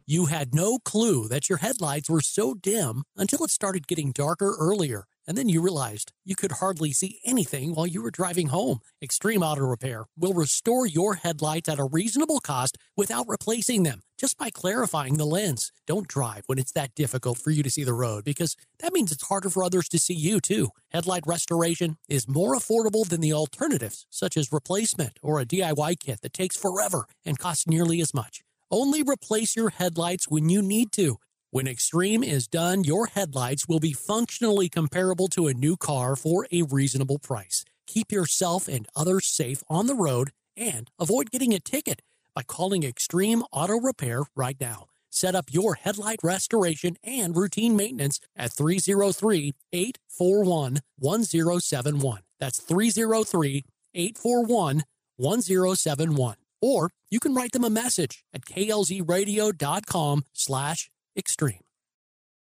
You 0.06 0.26
had 0.26 0.54
no 0.54 0.78
clue 0.80 1.28
that 1.28 1.48
your 1.48 1.58
headlights 1.58 2.10
were 2.10 2.20
so 2.20 2.52
dim 2.52 3.04
until 3.16 3.44
it 3.44 3.50
started 3.50 3.86
getting 3.86 4.10
darker 4.10 4.54
earlier. 4.58 5.04
And 5.26 5.38
then 5.38 5.48
you 5.48 5.62
realized 5.62 6.12
you 6.24 6.34
could 6.36 6.52
hardly 6.52 6.92
see 6.92 7.20
anything 7.24 7.74
while 7.74 7.86
you 7.86 8.02
were 8.02 8.10
driving 8.10 8.48
home. 8.48 8.80
Extreme 9.00 9.42
Auto 9.42 9.62
Repair 9.62 10.04
will 10.18 10.34
restore 10.34 10.84
your 10.84 11.14
headlights 11.14 11.68
at 11.68 11.78
a 11.78 11.88
reasonable 11.90 12.40
cost 12.40 12.76
without 12.96 13.26
replacing 13.28 13.84
them, 13.84 14.02
just 14.24 14.38
by 14.38 14.48
clarifying 14.48 15.18
the 15.18 15.26
lens. 15.26 15.70
Don't 15.86 16.08
drive 16.08 16.44
when 16.46 16.58
it's 16.58 16.72
that 16.72 16.94
difficult 16.94 17.36
for 17.36 17.50
you 17.50 17.62
to 17.62 17.68
see 17.70 17.84
the 17.84 17.92
road 17.92 18.24
because 18.24 18.56
that 18.78 18.94
means 18.94 19.12
it's 19.12 19.28
harder 19.28 19.50
for 19.50 19.62
others 19.62 19.86
to 19.86 19.98
see 19.98 20.14
you 20.14 20.40
too. 20.40 20.70
Headlight 20.92 21.24
restoration 21.26 21.98
is 22.08 22.26
more 22.26 22.54
affordable 22.54 23.06
than 23.06 23.20
the 23.20 23.34
alternatives, 23.34 24.06
such 24.08 24.38
as 24.38 24.50
replacement 24.50 25.18
or 25.22 25.38
a 25.38 25.44
DIY 25.44 26.00
kit 26.00 26.22
that 26.22 26.32
takes 26.32 26.56
forever 26.56 27.04
and 27.22 27.38
costs 27.38 27.66
nearly 27.66 28.00
as 28.00 28.14
much. 28.14 28.40
Only 28.70 29.02
replace 29.02 29.56
your 29.56 29.68
headlights 29.68 30.26
when 30.26 30.48
you 30.48 30.62
need 30.62 30.90
to. 30.92 31.18
When 31.50 31.68
Extreme 31.68 32.24
is 32.24 32.48
done, 32.48 32.82
your 32.82 33.08
headlights 33.08 33.68
will 33.68 33.78
be 33.78 33.92
functionally 33.92 34.70
comparable 34.70 35.28
to 35.36 35.48
a 35.48 35.52
new 35.52 35.76
car 35.76 36.16
for 36.16 36.46
a 36.50 36.62
reasonable 36.62 37.18
price. 37.18 37.62
Keep 37.86 38.10
yourself 38.10 38.68
and 38.68 38.88
others 38.96 39.26
safe 39.26 39.62
on 39.68 39.86
the 39.86 39.94
road 39.94 40.30
and 40.56 40.90
avoid 40.98 41.30
getting 41.30 41.52
a 41.52 41.60
ticket 41.60 42.00
by 42.34 42.42
calling 42.42 42.82
Extreme 42.82 43.42
Auto 43.52 43.78
Repair 43.78 44.24
right 44.34 44.56
now. 44.60 44.86
Set 45.10 45.34
up 45.34 45.44
your 45.50 45.74
headlight 45.74 46.18
restoration 46.24 46.96
and 47.04 47.36
routine 47.36 47.76
maintenance 47.76 48.18
at 48.36 48.52
303 48.52 49.52
841 49.72 50.80
1071. 50.98 52.20
That's 52.40 52.58
303 52.60 53.64
841 53.94 54.82
1071. 55.16 56.36
Or 56.60 56.90
you 57.10 57.20
can 57.20 57.34
write 57.34 57.52
them 57.52 57.64
a 57.64 57.70
message 57.70 58.24
at 58.34 58.44
klzradio.com 58.44 60.24
slash 60.32 60.90
extreme. 61.16 61.60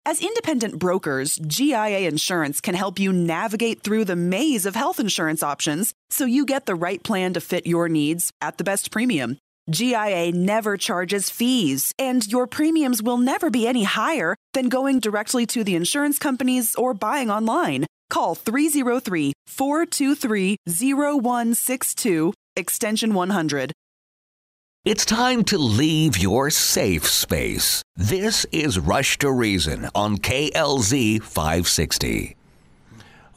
As 0.04 0.22
independent 0.22 0.78
brokers, 0.78 1.36
GIA 1.36 2.08
Insurance 2.08 2.60
can 2.60 2.74
help 2.74 2.98
you 2.98 3.12
navigate 3.12 3.82
through 3.82 4.06
the 4.06 4.16
maze 4.16 4.64
of 4.64 4.74
health 4.74 5.00
insurance 5.00 5.42
options 5.42 5.92
so 6.08 6.24
you 6.24 6.46
get 6.46 6.66
the 6.66 6.74
right 6.74 7.02
plan 7.02 7.34
to 7.34 7.40
fit 7.40 7.66
your 7.66 7.88
needs 7.88 8.32
at 8.40 8.56
the 8.56 8.64
best 8.64 8.90
premium. 8.90 9.38
GIA 9.70 10.32
never 10.32 10.76
charges 10.76 11.28
fees, 11.28 11.92
and 11.98 12.26
your 12.26 12.46
premiums 12.46 13.02
will 13.02 13.18
never 13.18 13.50
be 13.50 13.66
any 13.66 13.84
higher 13.84 14.34
than 14.54 14.68
going 14.68 15.00
directly 15.00 15.44
to 15.46 15.62
the 15.62 15.74
insurance 15.74 16.18
companies 16.18 16.74
or 16.76 16.94
buying 16.94 17.30
online. 17.30 17.86
Call 18.08 18.34
303 18.34 19.32
423 19.46 20.56
0162, 20.66 22.32
extension 22.56 23.12
100. 23.12 23.72
It's 24.84 25.04
time 25.04 25.44
to 25.44 25.58
leave 25.58 26.16
your 26.16 26.48
safe 26.48 27.06
space. 27.06 27.82
This 27.94 28.46
is 28.50 28.78
Rush 28.78 29.18
to 29.18 29.30
Reason 29.30 29.90
on 29.94 30.16
KLZ 30.16 31.22
560. 31.22 32.37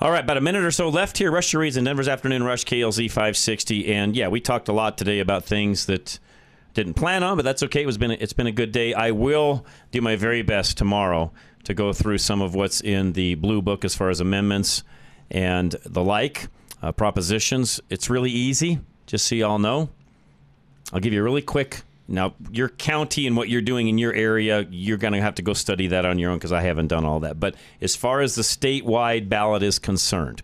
All 0.01 0.09
right, 0.09 0.23
about 0.23 0.37
a 0.37 0.41
minute 0.41 0.63
or 0.63 0.71
so 0.71 0.89
left 0.89 1.19
here. 1.19 1.29
Rush 1.29 1.51
to 1.51 1.61
in 1.61 1.83
Denver's 1.83 2.07
Afternoon 2.07 2.41
Rush, 2.41 2.65
KLZ 2.65 3.05
560. 3.11 3.93
And 3.93 4.15
yeah, 4.15 4.29
we 4.29 4.41
talked 4.41 4.67
a 4.67 4.73
lot 4.73 4.97
today 4.97 5.19
about 5.19 5.45
things 5.45 5.85
that 5.85 6.17
didn't 6.73 6.95
plan 6.95 7.21
on, 7.21 7.35
but 7.37 7.45
that's 7.45 7.61
okay. 7.61 7.83
It 7.83 7.85
was 7.85 7.99
been 7.99 8.09
a, 8.09 8.15
it's 8.15 8.33
been 8.33 8.47
a 8.47 8.51
good 8.51 8.71
day. 8.71 8.95
I 8.95 9.11
will 9.11 9.63
do 9.91 10.01
my 10.01 10.15
very 10.15 10.41
best 10.41 10.75
tomorrow 10.75 11.31
to 11.65 11.75
go 11.75 11.93
through 11.93 12.17
some 12.17 12.41
of 12.41 12.55
what's 12.55 12.81
in 12.81 13.13
the 13.13 13.35
blue 13.35 13.61
book 13.61 13.85
as 13.85 13.93
far 13.93 14.09
as 14.09 14.19
amendments 14.19 14.81
and 15.29 15.75
the 15.85 16.03
like, 16.03 16.47
uh, 16.81 16.91
propositions. 16.91 17.79
It's 17.91 18.09
really 18.09 18.31
easy, 18.31 18.79
just 19.05 19.27
so 19.27 19.35
y'all 19.35 19.59
know. 19.59 19.91
I'll 20.91 20.99
give 20.99 21.13
you 21.13 21.21
a 21.21 21.23
really 21.23 21.43
quick. 21.43 21.83
Now, 22.12 22.34
your 22.51 22.70
county 22.70 23.26
and 23.26 23.38
what 23.38 23.47
you're 23.49 23.62
doing 23.62 23.88
in 23.88 23.97
your 23.97 24.14
area, 24.14 24.68
you're 24.70 24.97
going 24.97 25.14
to 25.14 25.22
have 25.22 25.36
to 25.36 25.41
go 25.41 25.53
study 25.53 25.88
that 25.88 26.05
on 26.05 26.20
your 26.20 26.32
own 26.32 26.38
because 26.38 26.51
I 26.51 26.62
haven't 26.62 26.88
done 26.88 27.05
all 27.05 27.22
that. 27.22 27.39
But 27.39 27.55
as 27.80 27.95
far 27.95 28.20
as 28.22 28.36
the 28.36 28.41
statewide 28.41 29.30
ballot 29.30 29.64
is 29.64 29.80
concerned, 29.80 30.43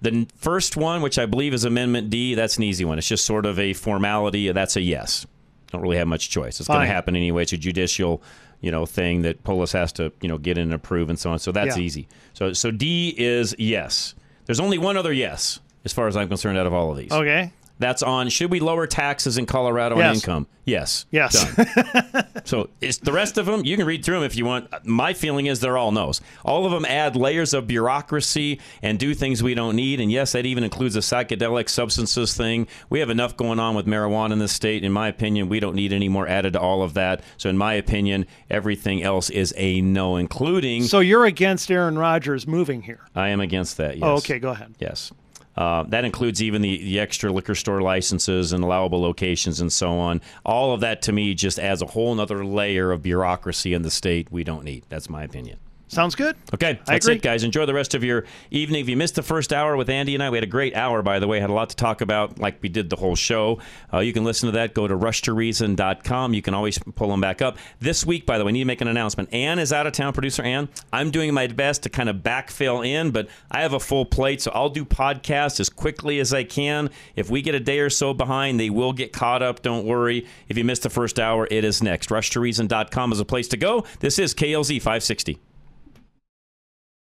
the 0.00 0.26
first 0.36 0.76
one, 0.76 1.02
which 1.02 1.18
I 1.18 1.26
believe 1.26 1.52
is 1.52 1.64
Amendment 1.64 2.08
D, 2.08 2.34
that's 2.34 2.56
an 2.56 2.62
easy 2.62 2.84
one. 2.84 2.98
It's 2.98 3.08
just 3.08 3.24
sort 3.26 3.46
of 3.46 3.58
a 3.58 3.72
formality. 3.72 4.50
That's 4.52 4.76
a 4.76 4.80
yes. 4.80 5.26
Don't 5.72 5.82
really 5.82 5.98
have 5.98 6.08
much 6.08 6.30
choice. 6.30 6.58
It's 6.60 6.68
going 6.68 6.80
to 6.80 6.86
happen 6.86 7.14
anyway. 7.16 7.42
It's 7.42 7.52
a 7.52 7.56
judicial, 7.58 8.22
you 8.60 8.70
know, 8.70 8.86
thing 8.86 9.22
that 9.22 9.42
Polis 9.44 9.72
has 9.72 9.92
to, 9.94 10.12
you 10.20 10.28
know, 10.28 10.38
get 10.38 10.56
in 10.56 10.64
and 10.64 10.74
approve 10.74 11.10
and 11.10 11.18
so 11.18 11.30
on. 11.30 11.38
So 11.38 11.52
that's 11.52 11.76
Yeah. 11.76 11.82
easy. 11.82 12.08
So 12.32 12.52
so 12.52 12.70
D 12.70 13.14
is 13.18 13.54
yes. 13.58 14.14
There's 14.46 14.60
only 14.60 14.78
one 14.78 14.96
other 14.96 15.12
yes, 15.12 15.60
as 15.84 15.92
far 15.92 16.08
as 16.08 16.16
I'm 16.16 16.28
concerned, 16.28 16.58
out 16.58 16.66
of 16.66 16.72
all 16.72 16.90
of 16.90 16.96
these. 16.96 17.12
Okay. 17.12 17.52
That's 17.80 18.02
on 18.02 18.28
should 18.28 18.50
we 18.50 18.60
lower 18.60 18.86
taxes 18.86 19.38
in 19.38 19.46
Colorado 19.46 20.00
on 20.00 20.14
income? 20.14 20.46
Yes. 20.64 21.06
Yes. 21.10 21.44
So 22.44 22.68
it's 22.80 22.98
the 22.98 23.12
rest 23.12 23.38
of 23.38 23.46
them, 23.46 23.64
you 23.64 23.76
can 23.76 23.86
read 23.86 24.04
through 24.04 24.16
them 24.16 24.24
if 24.24 24.34
you 24.34 24.44
want. 24.44 24.68
My 24.84 25.12
feeling 25.12 25.46
is 25.46 25.60
they're 25.60 25.78
all 25.78 25.92
no's. 25.92 26.20
All 26.44 26.64
of 26.66 26.72
them 26.72 26.84
add 26.84 27.14
layers 27.14 27.54
of 27.54 27.68
bureaucracy 27.68 28.60
and 28.82 28.98
do 28.98 29.14
things 29.14 29.40
we 29.40 29.54
don't 29.54 29.76
need. 29.76 30.00
And 30.00 30.10
yes, 30.10 30.32
that 30.32 30.46
even 30.46 30.64
includes 30.64 30.96
a 30.96 31.00
psychedelic 31.00 31.68
substances 31.68 32.34
thing. 32.34 32.66
We 32.88 32.98
have 32.98 33.10
enough 33.10 33.36
going 33.36 33.60
on 33.60 33.76
with 33.76 33.86
marijuana 33.86 34.32
in 34.32 34.38
this 34.40 34.52
state. 34.52 34.82
In 34.84 34.90
my 34.90 35.06
opinion, 35.08 35.48
we 35.48 35.60
don't 35.60 35.76
need 35.76 35.92
any 35.92 36.08
more 36.08 36.26
added 36.26 36.54
to 36.54 36.60
all 36.60 36.82
of 36.82 36.94
that. 36.94 37.22
So 37.36 37.48
in 37.48 37.56
my 37.58 37.74
opinion, 37.74 38.26
everything 38.48 39.02
else 39.02 39.30
is 39.30 39.54
a 39.56 39.80
no, 39.80 40.16
including 40.16 40.82
So 40.84 40.98
you're 41.00 41.26
against 41.26 41.70
Aaron 41.70 41.98
Rodgers 41.98 42.46
moving 42.48 42.82
here? 42.82 43.00
I 43.14 43.28
am 43.28 43.40
against 43.40 43.76
that. 43.76 43.90
Oh, 43.90 43.94
yes. 43.94 44.02
Oh, 44.02 44.14
okay, 44.16 44.38
go 44.38 44.50
ahead. 44.50 44.74
Yes. 44.80 45.12
Uh, 45.56 45.82
that 45.84 46.04
includes 46.04 46.42
even 46.42 46.62
the, 46.62 46.78
the 46.78 47.00
extra 47.00 47.32
liquor 47.32 47.54
store 47.54 47.82
licenses 47.82 48.52
and 48.52 48.62
allowable 48.62 49.00
locations 49.00 49.60
and 49.60 49.72
so 49.72 49.98
on. 49.98 50.20
All 50.44 50.72
of 50.72 50.80
that 50.80 51.02
to 51.02 51.12
me 51.12 51.34
just 51.34 51.58
adds 51.58 51.82
a 51.82 51.86
whole 51.86 52.18
other 52.20 52.44
layer 52.44 52.92
of 52.92 53.02
bureaucracy 53.02 53.74
in 53.74 53.82
the 53.82 53.90
state 53.90 54.30
we 54.30 54.44
don't 54.44 54.64
need. 54.64 54.84
That's 54.88 55.10
my 55.10 55.22
opinion. 55.22 55.58
Sounds 55.90 56.14
good. 56.14 56.36
Okay, 56.54 56.78
that's 56.86 57.08
it, 57.08 57.20
guys. 57.20 57.42
Enjoy 57.42 57.66
the 57.66 57.74
rest 57.74 57.96
of 57.96 58.04
your 58.04 58.24
evening. 58.52 58.80
If 58.80 58.88
you 58.88 58.96
missed 58.96 59.16
the 59.16 59.24
first 59.24 59.52
hour 59.52 59.76
with 59.76 59.90
Andy 59.90 60.14
and 60.14 60.22
I, 60.22 60.30
we 60.30 60.36
had 60.36 60.44
a 60.44 60.46
great 60.46 60.76
hour, 60.76 61.02
by 61.02 61.18
the 61.18 61.26
way. 61.26 61.40
Had 61.40 61.50
a 61.50 61.52
lot 61.52 61.70
to 61.70 61.76
talk 61.76 62.00
about, 62.00 62.38
like 62.38 62.62
we 62.62 62.68
did 62.68 62.90
the 62.90 62.96
whole 62.96 63.16
show. 63.16 63.58
Uh, 63.92 63.98
you 63.98 64.12
can 64.12 64.22
listen 64.22 64.46
to 64.46 64.52
that. 64.52 64.72
Go 64.72 64.86
to 64.86 64.96
rushtoreason.com. 64.96 66.32
You 66.32 66.42
can 66.42 66.54
always 66.54 66.78
pull 66.78 67.08
them 67.08 67.20
back 67.20 67.42
up. 67.42 67.58
This 67.80 68.06
week, 68.06 68.24
by 68.24 68.38
the 68.38 68.44
way, 68.44 68.50
I 68.50 68.52
need 68.52 68.60
to 68.60 68.66
make 68.66 68.80
an 68.80 68.86
announcement. 68.86 69.34
Ann 69.34 69.58
is 69.58 69.72
out 69.72 69.88
of 69.88 69.92
town, 69.92 70.12
producer 70.12 70.44
Ann. 70.44 70.68
I'm 70.92 71.10
doing 71.10 71.34
my 71.34 71.48
best 71.48 71.82
to 71.82 71.88
kind 71.88 72.08
of 72.08 72.18
backfill 72.18 72.86
in, 72.86 73.10
but 73.10 73.28
I 73.50 73.62
have 73.62 73.72
a 73.72 73.80
full 73.80 74.04
plate, 74.04 74.42
so 74.42 74.52
I'll 74.54 74.68
do 74.68 74.84
podcasts 74.84 75.58
as 75.58 75.68
quickly 75.68 76.20
as 76.20 76.32
I 76.32 76.44
can. 76.44 76.90
If 77.16 77.30
we 77.30 77.42
get 77.42 77.56
a 77.56 77.60
day 77.60 77.80
or 77.80 77.90
so 77.90 78.14
behind, 78.14 78.60
they 78.60 78.70
will 78.70 78.92
get 78.92 79.12
caught 79.12 79.42
up. 79.42 79.62
Don't 79.62 79.86
worry. 79.86 80.24
If 80.48 80.56
you 80.56 80.62
missed 80.62 80.84
the 80.84 80.90
first 80.90 81.18
hour, 81.18 81.48
it 81.50 81.64
is 81.64 81.82
next. 81.82 82.10
Rushtoreason.com 82.10 83.10
is 83.10 83.18
a 83.18 83.24
place 83.24 83.48
to 83.48 83.56
go. 83.56 83.84
This 83.98 84.20
is 84.20 84.34
KLZ 84.34 84.78
560. 84.78 85.40